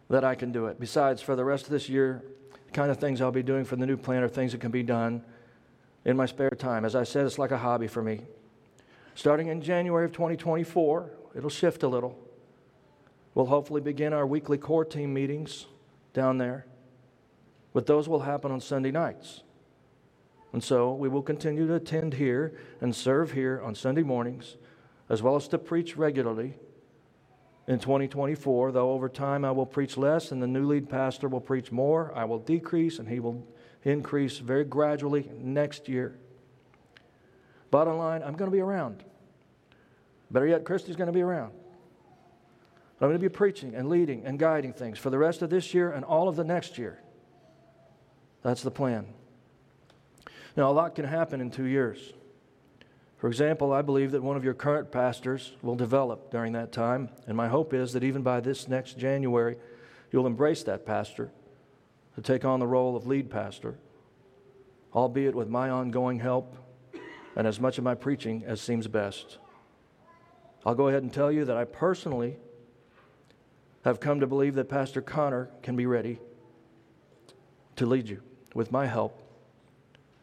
that 0.09 0.25
I 0.25 0.35
can 0.35 0.53
do 0.53 0.67
it. 0.67 0.81
Besides, 0.81 1.23
for 1.23 1.37
the 1.37 1.45
rest 1.45 1.65
of 1.65 1.71
this 1.71 1.89
year, 1.89 2.23
the 2.67 2.73
kind 2.73 2.91
of 2.91 2.99
things 2.99 3.21
I'll 3.21 3.31
be 3.31 3.43
doing 3.43 3.65
for 3.65 3.77
the 3.77 3.87
new 3.87 3.97
plan 3.97 4.23
are 4.23 4.29
things 4.29 4.53
that 4.53 4.61
can 4.61 4.71
be 4.71 4.83
done 4.83 5.23
in 6.05 6.17
my 6.17 6.27
spare 6.27 6.51
time. 6.51 6.85
As 6.85 6.95
I 6.95 7.05
said, 7.05 7.27
it's 7.27 7.39
like 7.39 7.53
a 7.53 7.59
hobby 7.59 7.87
for 7.87 8.03
me. 8.03 8.23
Starting 9.15 9.49
in 9.49 9.61
January 9.61 10.05
of 10.05 10.13
2024, 10.13 11.11
it'll 11.37 11.51
shift 11.51 11.83
a 11.83 11.89
little. 11.89 12.19
We'll 13.35 13.47
hopefully 13.47 13.81
begin 13.81 14.13
our 14.13 14.27
weekly 14.27 14.59
core 14.59 14.85
team 14.85 15.15
meetings 15.15 15.67
down 16.13 16.39
there, 16.39 16.67
but 17.73 17.87
those 17.87 18.09
will 18.09 18.21
happen 18.21 18.51
on 18.51 18.61
Sunday 18.61 18.91
nights. 18.91 19.43
And 20.53 20.63
so 20.63 20.93
we 20.93 21.09
will 21.09 21.23
continue 21.23 21.67
to 21.69 21.75
attend 21.75 22.15
here 22.15 22.59
and 22.81 22.95
serve 22.95 23.33
here 23.33 23.61
on 23.63 23.75
Sunday 23.75 24.03
mornings, 24.03 24.57
as 25.11 25.21
well 25.21 25.37
as 25.37 25.49
to 25.49 25.59
preach 25.59 25.97
regularly 25.97 26.55
in 27.67 27.79
2024, 27.79 28.73
though 28.73 28.93
over 28.93 29.09
time 29.09 29.45
I 29.45 29.51
will 29.51 29.67
preach 29.67 29.97
less 29.97 30.33
and 30.33 30.41
the 30.41 30.47
new 30.47 30.65
lead 30.67 30.89
pastor 30.89 31.29
will 31.29 31.41
preach 31.41 31.71
more. 31.71 32.13
I 32.15 32.25
will 32.25 32.39
decrease 32.39 32.99
and 32.99 33.09
he 33.09 33.21
will 33.21 33.47
increase 33.85 34.39
very 34.39 34.65
gradually 34.65 35.29
next 35.37 35.89
year. 35.89 36.17
Bottom 37.71 37.99
line, 37.99 38.23
I'm 38.23 38.35
going 38.35 38.51
to 38.51 38.57
be 38.57 38.61
around. 38.61 39.05
Better 40.31 40.47
yet, 40.47 40.65
Christy's 40.65 40.97
going 40.97 41.09
to 41.09 41.13
be 41.13 41.23
around. 41.23 41.53
I'm 43.01 43.09
going 43.09 43.19
to 43.19 43.19
be 43.19 43.29
preaching 43.29 43.75
and 43.75 43.89
leading 43.89 44.25
and 44.25 44.39
guiding 44.39 44.73
things 44.73 44.99
for 44.99 45.11
the 45.11 45.19
rest 45.19 45.43
of 45.43 45.51
this 45.51 45.75
year 45.75 45.91
and 45.91 46.05
all 46.05 46.29
of 46.29 46.37
the 46.37 46.45
next 46.45 46.79
year. 46.79 47.01
That's 48.43 48.63
the 48.63 48.71
plan. 48.71 49.07
Now, 50.57 50.71
a 50.71 50.73
lot 50.73 50.95
can 50.95 51.05
happen 51.05 51.41
in 51.41 51.51
two 51.51 51.65
years. 51.65 52.13
For 53.21 53.29
example, 53.29 53.71
I 53.71 53.83
believe 53.83 54.13
that 54.13 54.23
one 54.23 54.39
of 54.39 54.45
your 54.45 54.55
current 54.55 54.91
pastors 54.91 55.53
will 55.61 55.77
develop 55.77 56.31
during 56.31 56.55
that 56.55 56.73
time, 56.73 57.11
and 57.27 57.37
my 57.37 57.49
hope 57.49 57.75
is 57.75 57.93
that 57.93 58.03
even 58.03 58.23
by 58.23 58.41
this 58.41 58.67
next 58.67 58.97
January, 58.97 59.59
you'll 60.11 60.27
embrace 60.27 60.63
that 60.63 60.87
pastor 60.87 61.31
to 62.15 62.23
take 62.23 62.47
on 62.47 62.61
the 62.61 62.67
role 62.67 62.97
of 62.97 63.07
lead 63.07 63.29
pastor, 63.29 63.77
albeit 64.95 65.35
with 65.35 65.51
my 65.51 65.69
ongoing 65.69 66.19
help 66.19 66.57
and 67.37 67.47
as 67.47 67.61
much 67.61 67.77
of 67.77 67.85
my 67.85 67.95
preaching 67.95 68.43
as 68.47 68.59
seems 68.59 68.89
best. 68.89 69.37
I'll 70.65 70.75
go 70.75 70.89
ahead 70.89 71.03
and 71.03 71.13
tell 71.13 71.31
you 71.31 71.45
that 71.45 71.59
I 71.59 71.65
personally 71.65 72.39
have 73.85 74.01
come 74.01 74.21
to 74.21 74.27
believe 74.27 74.55
that 74.55 74.71
Pastor 74.71 75.03
Connor 75.03 75.51
can 75.63 75.77
be 75.77 75.85
ready 75.85 76.21
to 77.77 77.85
lead 77.85 78.09
you 78.09 78.23
with 78.55 78.73
my 78.73 78.87
help 78.87 79.23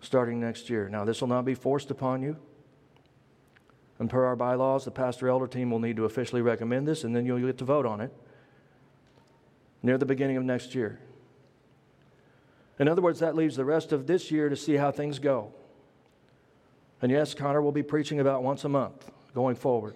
starting 0.02 0.39
next 0.39 0.68
year. 0.68 0.89
Now, 0.89 1.06
this 1.06 1.22
will 1.22 1.28
not 1.28 1.45
be 1.45 1.54
forced 1.54 1.91
upon 1.91 2.24
you. 2.24 2.38
And 4.00 4.10
per 4.10 4.26
our 4.26 4.36
bylaws, 4.36 4.86
the 4.86 4.91
pastor 4.91 5.28
elder 5.28 5.48
team 5.48 5.72
will 5.72 5.80
need 5.80 5.95
to 5.95 6.06
officially 6.06 6.41
recommend 6.41 6.88
this, 6.88 7.04
and 7.04 7.16
then 7.16 7.26
you'll 7.26 7.39
get 7.39 7.58
to 7.58 7.66
vote 7.66 7.86
on 7.86 8.00
it 8.00 8.14
near 9.82 9.98
the 9.98 10.06
beginning 10.06 10.38
of 10.38 10.43
next 10.43 10.76
year. 10.76 11.00
In 12.80 12.88
other 12.88 13.02
words, 13.02 13.20
that 13.20 13.36
leaves 13.36 13.56
the 13.56 13.66
rest 13.66 13.91
of 13.91 14.06
this 14.06 14.30
year 14.30 14.50
to 14.50 14.56
see 14.56 14.76
how 14.76 14.91
things 14.91 15.18
go. 15.18 15.52
And 17.02 17.12
yes, 17.12 17.34
Connor 17.34 17.62
will 17.62 17.72
be 17.72 17.84
preaching 17.84 18.20
about 18.20 18.43
once 18.43 18.64
a 18.64 18.70
month 18.70 19.10
going 19.34 19.56
forward. 19.56 19.95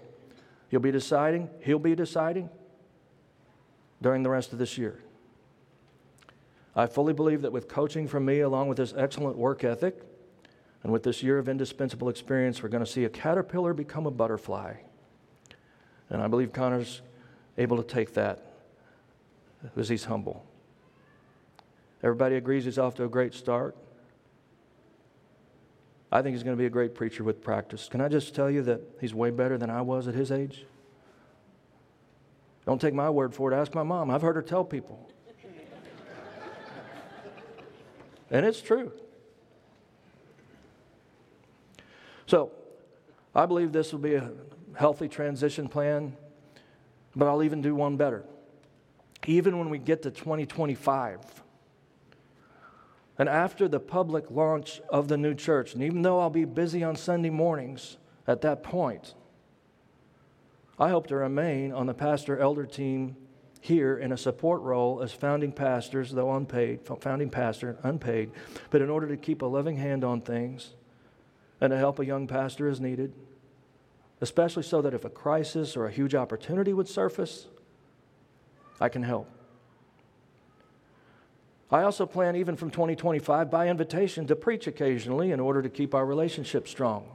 He'll 0.70 0.80
be 0.80 0.91
deciding, 0.91 1.49
he'll 1.62 1.80
be 1.80 1.95
deciding 1.95 2.49
during 4.02 4.24
the 4.24 4.30
rest 4.30 4.54
of 4.54 4.60
this 4.60 4.78
year. 4.78 4.99
I 6.76 6.88
fully 6.88 7.14
believe 7.14 7.41
that 7.41 7.52
with 7.52 7.68
coaching 7.68 8.08
from 8.08 8.26
me, 8.26 8.39
along 8.39 8.70
with 8.70 8.78
this 8.78 8.93
excellent 8.95 9.38
work 9.38 9.64
ethic, 9.64 10.02
and 10.84 10.91
with 10.91 11.03
this 11.03 11.21
year 11.21 11.38
of 11.38 11.47
indispensable 11.47 12.09
experience, 12.09 12.63
we're 12.63 12.69
going 12.69 12.84
to 12.84 12.91
see 12.91 13.05
a 13.05 13.09
caterpillar 13.09 13.73
become 13.73 14.05
a 14.05 14.11
butterfly. 14.11 14.73
And 16.09 16.21
I 16.21 16.27
believe 16.27 16.51
Connor's 16.51 17.01
able 17.57 17.77
to 17.77 17.84
take 17.84 18.13
that 18.15 18.53
because 19.61 19.88
he's 19.89 20.05
humble. 20.05 20.45
Everybody 22.03 22.36
agrees 22.36 22.65
he's 22.65 22.79
off 22.79 22.95
to 22.95 23.03
a 23.03 23.09
great 23.09 23.34
start. 23.34 23.75
I 26.11 26.21
think 26.21 26.36
he's 26.36 26.43
going 26.43 26.57
to 26.57 26.59
be 26.59 26.65
a 26.65 26.71
great 26.71 26.95
preacher 26.95 27.23
with 27.23 27.41
practice. 27.41 27.88
Can 27.89 28.01
I 28.01 28.09
just 28.09 28.36
tell 28.36 28.49
you 28.49 28.63
that 28.63 28.82
he's 28.99 29.13
way 29.13 29.29
better 29.29 29.57
than 29.57 29.69
I 29.69 29.82
was 29.82 30.07
at 30.07 30.15
his 30.15 30.32
age? 30.32 30.65
Don't 32.65 32.82
take 32.82 32.93
my 32.93 33.09
word 33.09 33.34
for 33.34 33.51
it. 33.51 33.55
Ask 33.55 33.73
my 33.73 33.84
mom. 33.84 34.11
I've 34.11 34.21
heard 34.21 34.36
her 34.36 34.41
tell 34.41 34.65
people. 34.65 35.09
and 38.29 38.45
it's 38.45 38.61
true. 38.61 38.91
So, 42.32 42.49
I 43.36 43.45
believe 43.45 43.73
this 43.73 43.91
will 43.91 43.99
be 43.99 44.15
a 44.15 44.32
healthy 44.75 45.09
transition 45.09 45.67
plan, 45.67 46.15
but 47.13 47.27
I'll 47.27 47.43
even 47.43 47.61
do 47.61 47.75
one 47.75 47.97
better. 47.97 48.23
Even 49.27 49.59
when 49.59 49.69
we 49.69 49.77
get 49.77 50.03
to 50.03 50.11
2025, 50.11 51.19
and 53.17 53.27
after 53.27 53.67
the 53.67 53.82
public 53.82 54.32
launch 54.32 54.79
of 54.88 55.09
the 55.09 55.17
new 55.17 55.36
church, 55.36 55.73
and 55.73 55.84
even 55.84 56.03
though 56.03 56.21
I'll 56.21 56.29
be 56.29 56.45
busy 56.45 56.86
on 56.86 56.95
Sunday 56.95 57.29
mornings 57.29 57.97
At 58.25 58.39
that 58.43 58.63
point, 58.63 59.13
I 60.79 60.88
hope 60.88 61.07
to 61.07 61.17
remain 61.17 61.73
on 61.73 61.86
the 61.86 61.93
pastor 61.93 62.39
elder 62.39 62.65
team 62.65 63.17
here 63.59 63.97
in 63.97 64.13
a 64.13 64.17
support 64.17 64.61
role 64.61 65.01
as 65.01 65.11
founding 65.11 65.51
pastors, 65.51 66.11
though 66.11 66.32
unpaid, 66.32 66.79
founding 67.01 67.29
pastor, 67.29 67.77
unpaid, 67.84 68.32
but 68.69 68.82
in 68.82 68.89
order 68.89 69.07
to 69.09 69.17
keep 69.17 69.41
a 69.41 69.45
loving 69.45 69.75
hand 69.75 70.05
on 70.05 70.21
things 70.21 70.75
and 71.62 71.70
to 71.70 71.78
help 71.78 71.99
a 71.99 72.05
young 72.05 72.28
pastor 72.28 72.68
as 72.68 72.82
needed, 72.82 73.14
especially 74.20 74.64
so 74.64 74.82
that 74.82 74.93
if 74.93 75.05
a 75.05 75.09
crisis 75.09 75.78
or 75.78 75.86
a 75.86 75.91
huge 75.91 76.16
opportunity 76.16 76.74
would 76.74 76.89
surface, 76.89 77.47
I 78.80 78.89
can 78.89 79.03
help. 79.03 79.30
I 81.70 81.84
also 81.84 82.05
plan, 82.05 82.36
even 82.36 82.57
from 82.57 82.72
2025, 82.72 83.49
by 83.49 83.70
invitation, 83.70 84.28
to 84.28 84.36
preach 84.36 84.68
occasionally 84.68 85.32
in 85.32 85.39
order 85.39 85.62
to 85.62 85.70
keep 85.70 85.95
our 85.95 86.05
relationship 86.05 86.68
strong. 86.68 87.05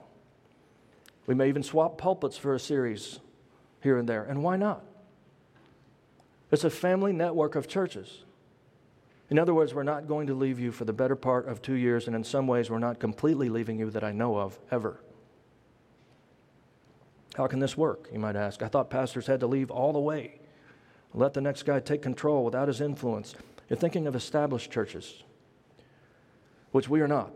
We 1.26 1.34
may 1.34 1.48
even 1.48 1.62
swap 1.62 1.98
pulpits 1.98 2.38
for 2.38 2.54
a 2.54 2.60
series 2.60 3.18
here 3.82 3.98
and 3.98 4.08
there, 4.08 4.22
and 4.24 4.42
why 4.42 4.56
not? 4.56 4.84
It's 6.50 6.64
a 6.64 6.70
family 6.70 7.12
network 7.12 7.56
of 7.56 7.68
churches. 7.68 8.22
In 9.28 9.38
other 9.38 9.54
words, 9.54 9.74
we're 9.74 9.82
not 9.82 10.06
going 10.06 10.28
to 10.28 10.34
leave 10.34 10.60
you 10.60 10.70
for 10.70 10.84
the 10.84 10.92
better 10.92 11.16
part 11.16 11.48
of 11.48 11.60
two 11.60 11.74
years, 11.74 12.06
and 12.06 12.14
in 12.14 12.22
some 12.22 12.46
ways, 12.46 12.70
we're 12.70 12.78
not 12.78 13.00
completely 13.00 13.48
leaving 13.48 13.78
you 13.78 13.90
that 13.90 14.04
I 14.04 14.12
know 14.12 14.38
of 14.38 14.58
ever. 14.70 15.00
How 17.36 17.46
can 17.46 17.58
this 17.58 17.76
work, 17.76 18.08
you 18.12 18.18
might 18.18 18.36
ask? 18.36 18.62
I 18.62 18.68
thought 18.68 18.88
pastors 18.88 19.26
had 19.26 19.40
to 19.40 19.46
leave 19.46 19.70
all 19.70 19.92
the 19.92 19.98
way, 19.98 20.38
let 21.12 21.34
the 21.34 21.40
next 21.40 21.64
guy 21.64 21.80
take 21.80 22.02
control 22.02 22.44
without 22.44 22.68
his 22.68 22.80
influence. 22.80 23.34
You're 23.68 23.78
thinking 23.78 24.06
of 24.06 24.14
established 24.14 24.70
churches, 24.70 25.24
which 26.70 26.88
we 26.88 27.00
are 27.00 27.08
not. 27.08 27.32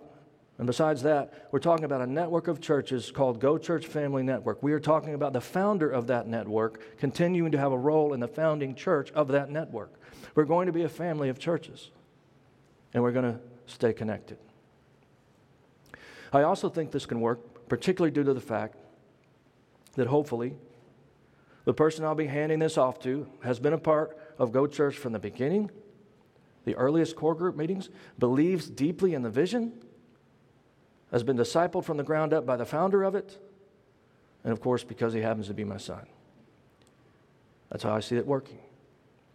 And 0.60 0.66
besides 0.66 1.04
that, 1.04 1.48
we're 1.52 1.58
talking 1.58 1.86
about 1.86 2.02
a 2.02 2.06
network 2.06 2.46
of 2.46 2.60
churches 2.60 3.10
called 3.10 3.40
Go 3.40 3.56
Church 3.56 3.86
Family 3.86 4.22
Network. 4.22 4.62
We 4.62 4.74
are 4.74 4.78
talking 4.78 5.14
about 5.14 5.32
the 5.32 5.40
founder 5.40 5.88
of 5.88 6.08
that 6.08 6.26
network 6.26 6.98
continuing 6.98 7.50
to 7.52 7.58
have 7.58 7.72
a 7.72 7.78
role 7.78 8.12
in 8.12 8.20
the 8.20 8.28
founding 8.28 8.74
church 8.74 9.10
of 9.12 9.28
that 9.28 9.48
network. 9.48 9.90
We're 10.34 10.44
going 10.44 10.66
to 10.66 10.72
be 10.72 10.82
a 10.82 10.88
family 10.90 11.30
of 11.30 11.38
churches, 11.38 11.90
and 12.92 13.02
we're 13.02 13.10
going 13.12 13.32
to 13.32 13.40
stay 13.64 13.94
connected. 13.94 14.36
I 16.30 16.42
also 16.42 16.68
think 16.68 16.90
this 16.90 17.06
can 17.06 17.22
work, 17.22 17.66
particularly 17.70 18.10
due 18.10 18.24
to 18.24 18.34
the 18.34 18.40
fact 18.42 18.76
that 19.94 20.08
hopefully 20.08 20.56
the 21.64 21.72
person 21.72 22.04
I'll 22.04 22.14
be 22.14 22.26
handing 22.26 22.58
this 22.58 22.76
off 22.76 22.98
to 23.04 23.26
has 23.44 23.58
been 23.58 23.72
a 23.72 23.78
part 23.78 24.14
of 24.38 24.52
Go 24.52 24.66
Church 24.66 24.98
from 24.98 25.14
the 25.14 25.18
beginning, 25.18 25.70
the 26.66 26.74
earliest 26.76 27.16
core 27.16 27.34
group 27.34 27.56
meetings, 27.56 27.88
believes 28.18 28.68
deeply 28.68 29.14
in 29.14 29.22
the 29.22 29.30
vision 29.30 29.72
has 31.10 31.22
been 31.22 31.36
discipled 31.36 31.84
from 31.84 31.96
the 31.96 32.02
ground 32.02 32.32
up 32.32 32.46
by 32.46 32.56
the 32.56 32.64
founder 32.64 33.02
of 33.02 33.14
it, 33.14 33.38
and 34.44 34.52
of 34.52 34.60
course, 34.60 34.84
because 34.84 35.12
he 35.12 35.20
happens 35.20 35.48
to 35.48 35.54
be 35.54 35.64
my 35.64 35.76
son. 35.76 36.06
That's 37.70 37.82
how 37.82 37.94
I 37.94 38.00
see 38.00 38.16
it 38.16 38.26
working. 38.26 38.58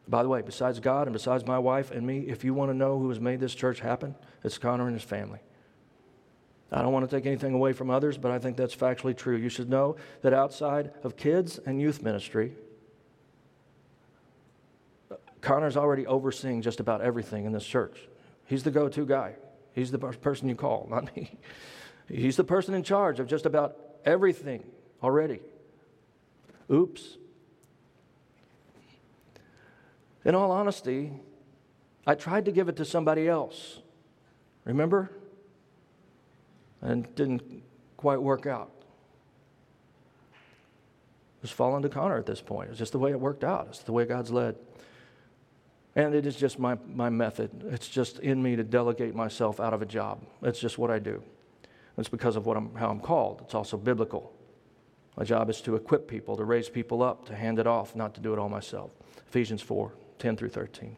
By 0.08 0.24
the 0.24 0.30
way, 0.30 0.42
besides 0.42 0.80
God 0.80 1.08
and 1.08 1.14
besides 1.14 1.46
my 1.46 1.58
wife 1.58 1.92
and 1.92 2.06
me, 2.06 2.20
if 2.28 2.44
you 2.44 2.54
want 2.54 2.70
to 2.70 2.78
know 2.78 3.00
who 3.00 3.10
has 3.10 3.20
made 3.20 3.40
this 3.40 3.56
church 3.56 3.80
happen, 3.80 4.16
it's 4.44 4.58
Connor 4.58 4.88
and 4.88 4.96
his 4.96 5.04
family. 5.04 5.40
I 6.72 6.82
don't 6.82 6.92
want 6.92 7.10
to 7.10 7.16
take 7.16 7.26
anything 7.26 7.54
away 7.54 7.74
from 7.74 7.90
others, 7.90 8.18
but 8.18 8.32
I 8.32 8.40
think 8.40 8.58
that's 8.58 8.76
factually 8.76 9.16
true. 9.16 9.38
You 9.38 9.50
should 9.50 9.70
know 9.70 9.96
that 10.22 10.34
outside 10.34 10.92
of 11.04 11.16
kids 11.16 11.60
and 11.66 11.80
youth 11.80 12.04
ministry, 12.04 12.54
Connor's 15.42 15.78
already 15.78 16.08
overseeing 16.08 16.62
just 16.62 16.80
about 16.80 17.02
everything 17.02 17.46
in 17.46 17.52
this 17.52 17.66
church. 17.66 18.08
He's 18.46 18.64
the 18.64 18.72
go 18.72 18.90
to 18.90 19.06
guy. 19.06 19.36
He's 19.76 19.92
the 19.92 20.00
person 20.00 20.48
you 20.48 20.56
call, 20.56 20.88
not 20.90 21.16
me. 21.16 21.38
He's 22.08 22.38
the 22.38 22.44
person 22.44 22.74
in 22.74 22.84
charge 22.84 23.20
of 23.20 23.28
just 23.28 23.46
about 23.46 23.78
everything 24.06 24.64
already. 25.04 25.42
Oops. 26.72 27.18
In 30.24 30.34
all 30.34 30.52
honesty, 30.52 31.12
I 32.08 32.16
tried 32.16 32.46
to 32.46 32.52
give 32.52 32.70
it 32.70 32.78
to 32.78 32.86
somebody 32.86 33.28
else. 33.28 33.80
Remember? 34.64 35.12
And 36.82 37.14
didn't 37.16 37.64
quite 37.98 38.22
work 38.22 38.46
out. 38.46 38.72
It 40.32 41.42
was 41.42 41.52
falling 41.52 41.84
to 41.84 41.90
Connor 41.90 42.18
at 42.18 42.26
this 42.26 42.42
point. 42.42 42.70
It's 42.70 42.80
just 42.80 42.92
the 42.92 43.00
way 43.00 43.12
it 43.12 43.20
worked 43.20 43.44
out. 43.44 43.68
It's 43.70 43.80
the 43.80 43.92
way 43.92 44.06
God's 44.06 44.32
led. 44.32 44.56
And 45.96 46.14
it 46.14 46.26
is 46.26 46.36
just 46.36 46.60
my, 46.60 46.78
my 46.88 47.10
method. 47.10 47.70
It's 47.72 47.88
just 47.88 48.20
in 48.20 48.44
me 48.44 48.56
to 48.58 48.64
delegate 48.64 49.16
myself 49.16 49.60
out 49.60 49.74
of 49.74 49.82
a 49.82 49.86
job. 49.86 50.26
It's 50.42 50.60
just 50.60 50.78
what 50.78 50.92
I 50.92 51.00
do. 51.00 51.24
It's 51.98 52.10
because 52.10 52.36
of 52.36 52.46
what 52.46 52.58
I'm, 52.58 52.76
how 52.76 52.90
I'm 52.90 53.00
called. 53.00 53.42
It's 53.46 53.56
also 53.56 53.78
biblical. 53.78 54.34
My 55.16 55.24
job 55.24 55.50
is 55.50 55.62
to 55.62 55.76
equip 55.76 56.08
people, 56.08 56.36
to 56.36 56.44
raise 56.44 56.68
people 56.68 57.02
up, 57.02 57.26
to 57.28 57.36
hand 57.36 57.60
it 57.60 57.68
off, 57.68 57.96
not 57.96 58.14
to 58.16 58.22
do 58.22 58.34
it 58.34 58.40
all 58.40 58.50
myself. 58.50 58.92
Ephesians 59.28 59.62
4 59.62 59.94
10 60.18 60.38
through 60.38 60.50
13. 60.50 60.96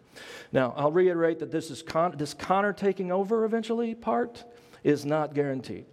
Now, 0.51 0.73
I'll 0.77 0.91
reiterate 0.91 1.39
that 1.39 1.51
this, 1.51 1.71
is 1.71 1.81
Con- 1.81 2.15
this 2.17 2.35
Connor 2.35 2.71
taking 2.71 3.11
over 3.11 3.45
eventually 3.45 3.95
part 3.95 4.43
is 4.83 5.05
not 5.05 5.33
guaranteed. 5.33 5.85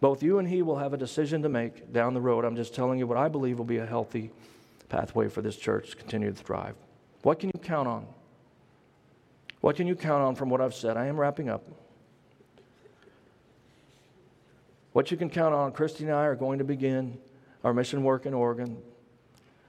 Both 0.00 0.22
you 0.22 0.38
and 0.38 0.48
he 0.48 0.62
will 0.62 0.78
have 0.78 0.94
a 0.94 0.96
decision 0.96 1.42
to 1.42 1.50
make 1.50 1.92
down 1.92 2.14
the 2.14 2.20
road. 2.20 2.44
I'm 2.44 2.56
just 2.56 2.74
telling 2.74 2.98
you 2.98 3.06
what 3.06 3.18
I 3.18 3.28
believe 3.28 3.58
will 3.58 3.66
be 3.66 3.76
a 3.76 3.86
healthy 3.86 4.30
pathway 4.88 5.28
for 5.28 5.42
this 5.42 5.56
church 5.56 5.90
to 5.90 5.96
continue 5.96 6.30
to 6.30 6.34
thrive. 6.34 6.74
What 7.22 7.38
can 7.38 7.50
you 7.52 7.60
count 7.60 7.86
on? 7.88 8.06
What 9.60 9.76
can 9.76 9.86
you 9.86 9.94
count 9.94 10.22
on 10.22 10.34
from 10.34 10.48
what 10.48 10.60
I've 10.60 10.74
said? 10.74 10.96
I 10.96 11.06
am 11.06 11.20
wrapping 11.20 11.48
up. 11.48 11.62
What 14.92 15.10
you 15.10 15.16
can 15.16 15.30
count 15.30 15.54
on, 15.54 15.72
Christy 15.72 16.04
and 16.04 16.12
I 16.12 16.24
are 16.24 16.34
going 16.34 16.58
to 16.58 16.64
begin 16.64 17.18
our 17.62 17.72
mission 17.72 18.02
work 18.02 18.26
in 18.26 18.34
Oregon 18.34 18.78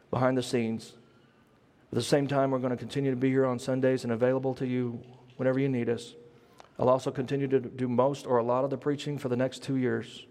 behind 0.09 0.37
the 0.37 0.43
scenes. 0.43 0.93
At 1.91 1.95
the 1.95 2.01
same 2.01 2.25
time, 2.25 2.51
we're 2.51 2.59
going 2.59 2.71
to 2.71 2.77
continue 2.77 3.11
to 3.11 3.17
be 3.17 3.29
here 3.29 3.45
on 3.45 3.59
Sundays 3.59 4.03
and 4.03 4.13
available 4.13 4.55
to 4.55 4.65
you 4.65 4.99
whenever 5.35 5.59
you 5.59 5.67
need 5.67 5.89
us. 5.89 6.15
I'll 6.79 6.89
also 6.89 7.11
continue 7.11 7.47
to 7.49 7.59
do 7.59 7.87
most 7.87 8.25
or 8.25 8.37
a 8.37 8.43
lot 8.43 8.63
of 8.63 8.69
the 8.69 8.77
preaching 8.77 9.17
for 9.17 9.29
the 9.29 9.35
next 9.35 9.61
two 9.61 9.75
years. 9.75 10.25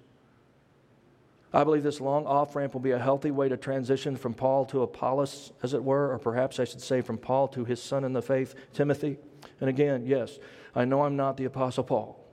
I 1.52 1.64
believe 1.64 1.82
this 1.82 2.00
long 2.00 2.26
off 2.26 2.54
ramp 2.54 2.74
will 2.74 2.80
be 2.80 2.92
a 2.92 2.98
healthy 2.98 3.32
way 3.32 3.48
to 3.48 3.56
transition 3.56 4.16
from 4.16 4.34
Paul 4.34 4.64
to 4.66 4.82
Apollos, 4.82 5.52
as 5.62 5.74
it 5.74 5.82
were, 5.82 6.12
or 6.12 6.18
perhaps 6.18 6.60
I 6.60 6.64
should 6.64 6.80
say 6.80 7.00
from 7.00 7.18
Paul 7.18 7.48
to 7.48 7.64
his 7.64 7.82
son 7.82 8.04
in 8.04 8.12
the 8.12 8.22
faith, 8.22 8.54
Timothy. 8.72 9.18
And 9.60 9.68
again, 9.68 10.06
yes, 10.06 10.38
I 10.74 10.84
know 10.84 11.02
I'm 11.02 11.16
not 11.16 11.36
the 11.36 11.46
Apostle 11.46 11.82
Paul, 11.82 12.24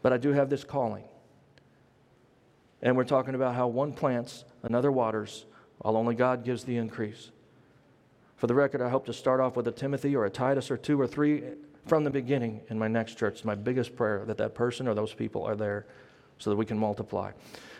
but 0.00 0.12
I 0.12 0.16
do 0.16 0.32
have 0.32 0.48
this 0.48 0.62
calling. 0.62 1.04
And 2.82 2.96
we're 2.96 3.04
talking 3.04 3.34
about 3.34 3.56
how 3.56 3.66
one 3.66 3.92
plants, 3.92 4.44
another 4.62 4.92
waters, 4.92 5.46
while 5.78 5.96
only 5.96 6.14
God 6.14 6.44
gives 6.44 6.62
the 6.62 6.76
increase. 6.76 7.30
For 8.36 8.46
the 8.46 8.54
record, 8.54 8.80
I 8.80 8.88
hope 8.88 9.06
to 9.06 9.12
start 9.12 9.40
off 9.40 9.56
with 9.56 9.66
a 9.66 9.72
Timothy 9.72 10.14
or 10.14 10.24
a 10.24 10.30
Titus 10.30 10.70
or 10.70 10.76
two 10.76 11.00
or 11.00 11.06
three 11.06 11.42
from 11.86 12.04
the 12.04 12.10
beginning 12.10 12.60
in 12.68 12.78
my 12.78 12.88
next 12.88 13.18
church. 13.18 13.34
It's 13.34 13.44
my 13.44 13.54
biggest 13.56 13.96
prayer 13.96 14.24
that 14.26 14.36
that 14.38 14.54
person 14.54 14.86
or 14.86 14.94
those 14.94 15.14
people 15.14 15.44
are 15.44 15.56
there 15.56 15.86
so 16.38 16.50
that 16.50 16.56
we 16.56 16.66
can 16.66 16.78
multiply. 16.78 17.32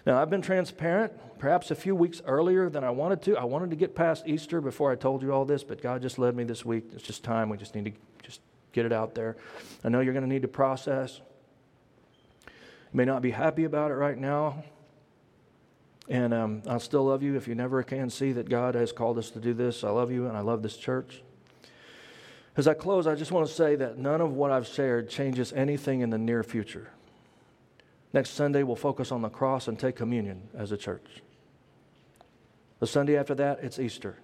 Now, 0.05 0.21
I've 0.21 0.31
been 0.31 0.43
transparent 0.43 1.13
perhaps 1.39 1.71
a 1.71 1.75
few 1.75 1.95
weeks 1.95 2.21
earlier 2.25 2.69
than 2.69 2.85
I 2.85 2.91
wanted 2.91 3.23
to. 3.23 3.37
I 3.37 3.45
wanted 3.45 3.71
to 3.71 3.77
get 3.77 3.95
past 3.95 4.27
Easter 4.27 4.61
before 4.61 4.91
I 4.91 4.97
told 4.97 5.23
you 5.23 5.33
all 5.33 5.45
this, 5.45 5.63
but 5.63 5.81
God 5.81 6.03
just 6.03 6.19
led 6.19 6.37
me 6.37 6.45
this 6.45 6.65
week. 6.65 6.85
It's 6.93 7.03
just 7.03 7.23
time. 7.23 7.49
We 7.49 7.57
just 7.57 7.75
need 7.75 7.85
to 7.85 7.93
just 8.23 8.41
get 8.73 8.87
it 8.87 8.93
out 8.93 9.15
there. 9.15 9.37
I 9.85 9.89
know 9.89 10.01
you're 10.01 10.13
going 10.13 10.25
to 10.25 10.29
need 10.29 10.43
to 10.43 10.49
process. 10.49 11.21
You 12.47 12.97
may 12.97 13.05
not 13.05 13.23
be 13.23 13.31
happy 13.31 13.65
about 13.65 13.91
it 13.91 13.95
right 13.95 14.19
now. 14.19 14.65
And 16.09 16.35
um, 16.35 16.63
I'll 16.69 16.81
still 16.81 17.05
love 17.05 17.23
you 17.23 17.37
if 17.37 17.47
you 17.47 17.55
never 17.55 17.83
can 17.83 18.11
see 18.11 18.33
that 18.33 18.49
God 18.49 18.75
has 18.75 18.93
called 18.93 19.19
us 19.19 19.31
to 19.31 19.39
do 19.39 19.55
this. 19.55 19.85
I 19.85 19.91
love 19.91 20.11
you 20.11 20.27
and 20.27 20.37
I 20.37 20.41
love 20.41 20.63
this 20.63 20.77
church. 20.77 21.23
As 22.57 22.69
I 22.69 22.75
close, 22.75 23.07
I 23.07 23.15
just 23.15 23.33
want 23.33 23.47
to 23.47 23.53
say 23.53 23.77
that 23.77 23.99
none 23.99 24.21
of 24.21 24.33
what 24.33 24.51
I've 24.51 24.67
shared 24.67 25.09
changes 25.09 25.53
anything 25.53 26.01
in 26.01 26.11
the 26.11 26.19
near 26.19 26.43
future. 26.43 26.91
Next 28.13 28.31
Sunday, 28.31 28.63
we'll 28.63 28.77
focus 28.77 29.11
on 29.11 29.23
the 29.23 29.29
cross 29.29 29.69
and 29.69 29.79
take 29.79 29.97
communion 29.97 30.49
as 30.55 30.71
a 30.71 30.77
church. 30.77 31.23
The 32.81 32.87
Sunday 32.87 33.17
after 33.17 33.35
that, 33.37 33.61
it's 33.63 33.79
Easter. 33.79 34.19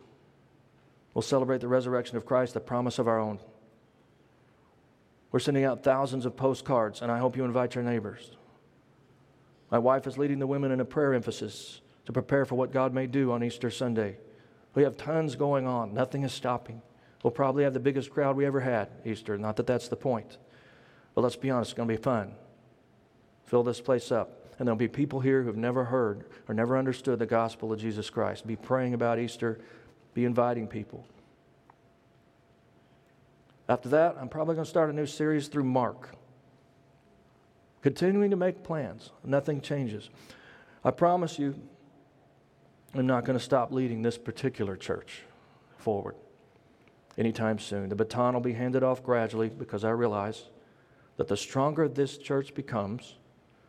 We'll 1.14 1.22
celebrate 1.22 1.60
the 1.60 1.68
resurrection 1.68 2.16
of 2.16 2.26
Christ, 2.26 2.54
the 2.54 2.60
promise 2.60 2.98
of 2.98 3.08
our 3.08 3.18
own. 3.18 3.40
We're 5.30 5.38
sending 5.38 5.64
out 5.64 5.82
thousands 5.82 6.26
of 6.26 6.36
postcards, 6.36 7.02
and 7.02 7.10
I 7.10 7.18
hope 7.18 7.36
you 7.36 7.44
invite 7.44 7.74
your 7.74 7.84
neighbors. 7.84 8.36
My 9.70 9.78
wife 9.78 10.06
is 10.06 10.18
leading 10.18 10.38
the 10.38 10.46
women 10.46 10.70
in 10.70 10.80
a 10.80 10.84
prayer 10.84 11.14
emphasis 11.14 11.80
to 12.06 12.12
prepare 12.12 12.44
for 12.44 12.54
what 12.54 12.72
God 12.72 12.94
may 12.94 13.06
do 13.06 13.32
on 13.32 13.44
Easter 13.44 13.70
Sunday. 13.70 14.16
We 14.74 14.82
have 14.82 14.96
tons 14.96 15.36
going 15.36 15.66
on, 15.66 15.94
nothing 15.94 16.22
is 16.22 16.32
stopping. 16.32 16.82
We'll 17.22 17.30
probably 17.30 17.64
have 17.64 17.74
the 17.74 17.80
biggest 17.80 18.10
crowd 18.10 18.36
we 18.36 18.46
ever 18.46 18.60
had 18.60 18.88
Easter. 19.04 19.36
Not 19.36 19.56
that 19.56 19.66
that's 19.66 19.88
the 19.88 19.96
point. 19.96 20.38
But 21.14 21.22
let's 21.22 21.36
be 21.36 21.50
honest, 21.50 21.72
it's 21.72 21.76
going 21.76 21.88
to 21.88 21.94
be 21.94 22.00
fun. 22.00 22.34
Fill 23.48 23.62
this 23.62 23.80
place 23.80 24.12
up. 24.12 24.44
And 24.58 24.68
there'll 24.68 24.76
be 24.76 24.88
people 24.88 25.20
here 25.20 25.42
who've 25.42 25.56
never 25.56 25.84
heard 25.84 26.24
or 26.48 26.54
never 26.54 26.76
understood 26.76 27.18
the 27.18 27.26
gospel 27.26 27.72
of 27.72 27.80
Jesus 27.80 28.10
Christ. 28.10 28.46
Be 28.46 28.56
praying 28.56 28.92
about 28.92 29.18
Easter, 29.18 29.58
be 30.12 30.24
inviting 30.24 30.68
people. 30.68 31.06
After 33.68 33.88
that, 33.90 34.16
I'm 34.20 34.28
probably 34.28 34.54
going 34.54 34.64
to 34.64 34.70
start 34.70 34.90
a 34.90 34.92
new 34.92 35.06
series 35.06 35.48
through 35.48 35.64
Mark. 35.64 36.10
continuing 37.82 38.30
to 38.30 38.36
make 38.36 38.62
plans. 38.62 39.12
Nothing 39.24 39.60
changes. 39.60 40.10
I 40.84 40.90
promise 40.90 41.38
you, 41.38 41.54
I'm 42.94 43.06
not 43.06 43.24
going 43.24 43.38
to 43.38 43.44
stop 43.44 43.72
leading 43.72 44.02
this 44.02 44.18
particular 44.18 44.76
church 44.76 45.22
forward 45.76 46.16
anytime 47.16 47.58
soon. 47.58 47.88
The 47.88 47.96
baton 47.96 48.34
will 48.34 48.40
be 48.40 48.52
handed 48.52 48.82
off 48.82 49.02
gradually 49.02 49.48
because 49.48 49.84
I 49.84 49.90
realize 49.90 50.44
that 51.16 51.28
the 51.28 51.36
stronger 51.36 51.88
this 51.88 52.18
church 52.18 52.54
becomes, 52.54 53.16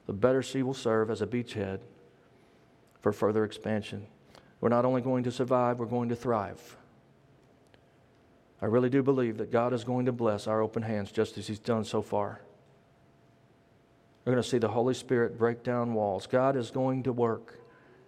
the 0.10 0.14
better 0.14 0.42
she 0.42 0.64
will 0.64 0.74
serve 0.74 1.12
as 1.12 1.22
a 1.22 1.28
beachhead 1.28 1.82
for 3.00 3.12
further 3.12 3.44
expansion. 3.44 4.08
We're 4.60 4.70
not 4.70 4.84
only 4.84 5.02
going 5.02 5.24
to 5.26 5.32
survive, 5.32 5.78
we're 5.78 5.86
going 5.86 6.10
to 6.10 6.16
thrive. 6.16 6.78
I 8.60 8.66
really 8.66 8.90
do 8.90 9.04
believe 9.04 9.38
that 9.38 9.52
God 9.52 9.72
is 9.72 9.84
going 9.84 10.08
to 10.08 10.12
bless 10.12 10.48
our 10.48 10.62
open 10.62 10.82
hands 10.82 11.12
just 11.12 11.38
as 11.38 11.46
He's 11.46 11.60
done 11.60 11.86
so 11.86 12.02
far. 12.02 12.42
We're 14.26 14.34
going 14.34 14.42
to 14.42 14.50
see 14.50 14.58
the 14.58 14.70
Holy 14.70 14.96
Spirit 14.96 15.38
break 15.38 15.62
down 15.62 15.94
walls. 15.94 16.26
God 16.26 16.56
is 16.56 16.72
going 16.72 17.04
to 17.04 17.14
work. 17.14 17.60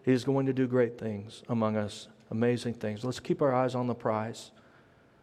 He 0.04 0.12
is 0.12 0.24
going 0.24 0.48
to 0.48 0.54
do 0.54 0.66
great 0.66 0.98
things 0.98 1.44
among 1.50 1.78
us, 1.78 2.08
amazing 2.32 2.74
things. 2.74 3.06
Let's 3.06 3.20
keep 3.20 3.44
our 3.44 3.54
eyes 3.54 3.76
on 3.76 3.86
the 3.86 3.94
prize, 3.94 4.50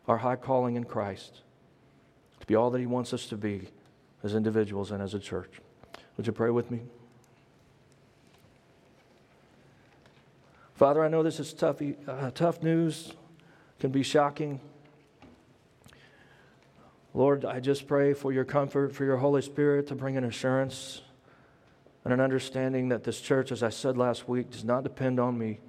our 0.07 0.19
high 0.19 0.37
calling 0.37 0.77
in 0.77 0.85
Christ, 0.85 1.43
to 2.39 2.47
be 2.47 2.55
all 2.55 2.71
that 2.71 2.79
He 2.79 2.87
wants 2.87 3.13
us 3.13 3.27
to 3.27 3.37
be 3.37 3.67
as 4.23 4.37
individuals 4.37 4.93
and 4.93 5.03
as 5.03 5.13
a 5.13 5.19
church. 5.19 5.61
Would 6.19 6.27
you 6.27 6.33
pray 6.33 6.51
with 6.51 6.71
me? 6.71 6.81
Father, 10.75 11.03
I 11.03 11.09
know 11.09 11.23
this 11.23 11.41
is 11.41 11.53
tough, 11.53 11.81
uh, 12.07 12.31
tough 12.33 12.63
news, 12.63 13.13
can 13.79 13.91
be 13.91 14.03
shocking. 14.03 14.61
Lord, 17.15 17.45
I 17.45 17.61
just 17.61 17.87
pray 17.87 18.15
for 18.15 18.33
your 18.33 18.45
comfort, 18.45 18.95
for 18.95 19.05
your 19.05 19.17
Holy 19.17 19.43
Spirit 19.43 19.87
to 19.89 19.95
bring 19.95 20.17
an 20.17 20.25
assurance 20.25 21.03
and 22.05 22.13
an 22.13 22.21
understanding 22.21 22.89
that 22.89 23.05
this 23.05 23.21
church, 23.21 23.53
as 23.53 23.63
I 23.63 23.71
said 23.71 23.97
last 23.97 24.29
week, 24.29 24.51
does 24.51 24.65
not 24.65 24.83
depend 24.83 25.21
on 25.21 25.39
me. 25.39 25.61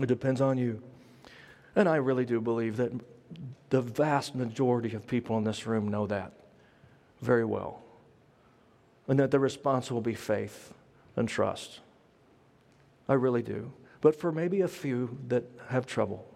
It 0.00 0.06
depends 0.06 0.40
on 0.40 0.56
you. 0.56 0.82
And 1.74 1.88
I 1.88 1.96
really 1.96 2.24
do 2.24 2.40
believe 2.40 2.76
that 2.76 2.92
the 3.70 3.80
vast 3.80 4.34
majority 4.34 4.94
of 4.94 5.06
people 5.06 5.36
in 5.38 5.44
this 5.44 5.66
room 5.66 5.88
know 5.88 6.06
that 6.06 6.32
very 7.20 7.44
well. 7.44 7.82
And 9.12 9.20
that 9.20 9.30
the 9.30 9.38
response 9.38 9.90
will 9.90 10.00
be 10.00 10.14
faith 10.14 10.72
and 11.16 11.28
trust. 11.28 11.80
I 13.06 13.12
really 13.12 13.42
do. 13.42 13.74
But 14.00 14.18
for 14.18 14.32
maybe 14.32 14.62
a 14.62 14.68
few 14.68 15.18
that 15.28 15.44
have 15.68 15.84
trouble, 15.84 16.26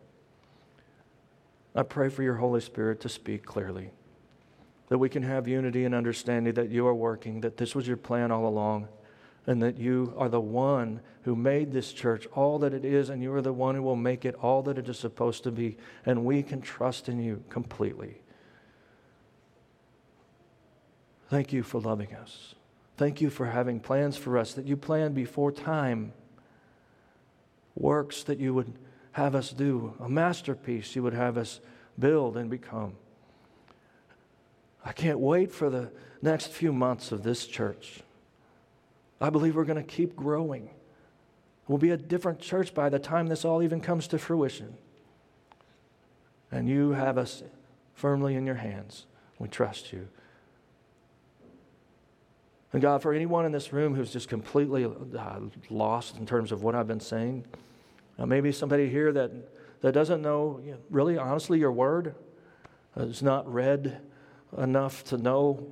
I 1.74 1.84
pray 1.84 2.10
for 2.10 2.22
your 2.22 2.34
Holy 2.34 2.60
Spirit 2.60 3.00
to 3.00 3.08
speak 3.08 3.46
clearly, 3.46 3.92
that 4.88 4.98
we 4.98 5.08
can 5.08 5.22
have 5.22 5.48
unity 5.48 5.86
and 5.86 5.94
understanding 5.94 6.52
that 6.52 6.68
you 6.68 6.86
are 6.86 6.94
working, 6.94 7.40
that 7.40 7.56
this 7.56 7.74
was 7.74 7.88
your 7.88 7.96
plan 7.96 8.30
all 8.30 8.46
along, 8.46 8.88
and 9.46 9.62
that 9.62 9.78
you 9.78 10.12
are 10.18 10.28
the 10.28 10.38
one 10.38 11.00
who 11.22 11.34
made 11.34 11.72
this 11.72 11.94
church 11.94 12.26
all 12.34 12.58
that 12.58 12.74
it 12.74 12.84
is, 12.84 13.08
and 13.08 13.22
you 13.22 13.32
are 13.32 13.40
the 13.40 13.54
one 13.54 13.74
who 13.74 13.80
will 13.80 13.96
make 13.96 14.26
it 14.26 14.34
all 14.42 14.62
that 14.64 14.76
it 14.76 14.86
is 14.86 14.98
supposed 14.98 15.44
to 15.44 15.50
be, 15.50 15.78
and 16.04 16.26
we 16.26 16.42
can 16.42 16.60
trust 16.60 17.08
in 17.08 17.20
you 17.20 17.42
completely. 17.48 18.20
Thank 21.30 21.54
you 21.54 21.62
for 21.62 21.80
loving 21.80 22.14
us. 22.14 22.54
Thank 22.96 23.20
you 23.20 23.28
for 23.28 23.46
having 23.46 23.80
plans 23.80 24.16
for 24.16 24.38
us 24.38 24.54
that 24.54 24.66
you 24.66 24.76
planned 24.76 25.14
before 25.14 25.52
time 25.52 26.12
works 27.74 28.22
that 28.24 28.38
you 28.38 28.54
would 28.54 28.72
have 29.12 29.34
us 29.34 29.50
do, 29.50 29.94
a 30.00 30.08
masterpiece 30.08 30.96
you 30.96 31.02
would 31.02 31.14
have 31.14 31.36
us 31.36 31.60
build 31.98 32.36
and 32.36 32.50
become. 32.50 32.94
I 34.84 34.92
can't 34.92 35.18
wait 35.18 35.52
for 35.52 35.68
the 35.68 35.90
next 36.22 36.48
few 36.48 36.72
months 36.72 37.12
of 37.12 37.22
this 37.22 37.46
church. 37.46 38.00
I 39.20 39.30
believe 39.30 39.56
we're 39.56 39.64
going 39.64 39.82
to 39.82 39.94
keep 39.96 40.16
growing. 40.16 40.70
We'll 41.68 41.78
be 41.78 41.90
a 41.90 41.96
different 41.96 42.40
church 42.40 42.74
by 42.74 42.88
the 42.88 42.98
time 42.98 43.26
this 43.26 43.44
all 43.44 43.62
even 43.62 43.80
comes 43.80 44.06
to 44.08 44.18
fruition. 44.18 44.74
And 46.50 46.68
you 46.68 46.92
have 46.92 47.18
us 47.18 47.42
firmly 47.94 48.36
in 48.36 48.46
your 48.46 48.56
hands. 48.56 49.06
We 49.38 49.48
trust 49.48 49.92
you. 49.92 50.08
And 52.76 52.82
God, 52.82 53.00
for 53.00 53.14
anyone 53.14 53.46
in 53.46 53.52
this 53.52 53.72
room 53.72 53.94
who's 53.94 54.12
just 54.12 54.28
completely 54.28 54.84
uh, 54.84 55.40
lost 55.70 56.18
in 56.18 56.26
terms 56.26 56.52
of 56.52 56.62
what 56.62 56.74
I've 56.74 56.86
been 56.86 57.00
saying, 57.00 57.46
now, 58.18 58.26
maybe 58.26 58.52
somebody 58.52 58.90
here 58.90 59.12
that, 59.12 59.30
that 59.80 59.92
doesn't 59.92 60.20
know, 60.20 60.60
you 60.62 60.72
know, 60.72 60.78
really 60.90 61.16
honestly, 61.16 61.58
your 61.58 61.72
word 61.72 62.14
is 62.98 63.22
not 63.22 63.50
read 63.50 64.02
enough 64.58 65.04
to 65.04 65.16
know 65.16 65.66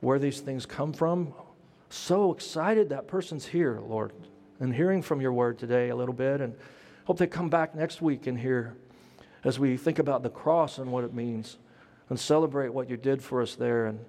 where 0.00 0.18
these 0.18 0.40
things 0.40 0.66
come 0.66 0.92
from. 0.92 1.32
So 1.88 2.34
excited 2.34 2.90
that 2.90 3.08
person's 3.08 3.46
here, 3.46 3.80
Lord, 3.80 4.12
and 4.60 4.74
hearing 4.74 5.00
from 5.00 5.22
your 5.22 5.32
word 5.32 5.58
today 5.58 5.88
a 5.88 5.96
little 5.96 6.12
bit. 6.14 6.42
And 6.42 6.54
hope 7.06 7.16
they 7.16 7.28
come 7.28 7.48
back 7.48 7.74
next 7.74 8.02
week 8.02 8.26
and 8.26 8.38
hear 8.38 8.76
as 9.42 9.58
we 9.58 9.78
think 9.78 9.98
about 9.98 10.22
the 10.22 10.28
cross 10.28 10.76
and 10.76 10.92
what 10.92 11.02
it 11.02 11.14
means 11.14 11.56
and 12.10 12.20
celebrate 12.20 12.74
what 12.74 12.90
you 12.90 12.98
did 12.98 13.22
for 13.22 13.40
us 13.40 13.54
there. 13.54 13.86
And 13.86 14.00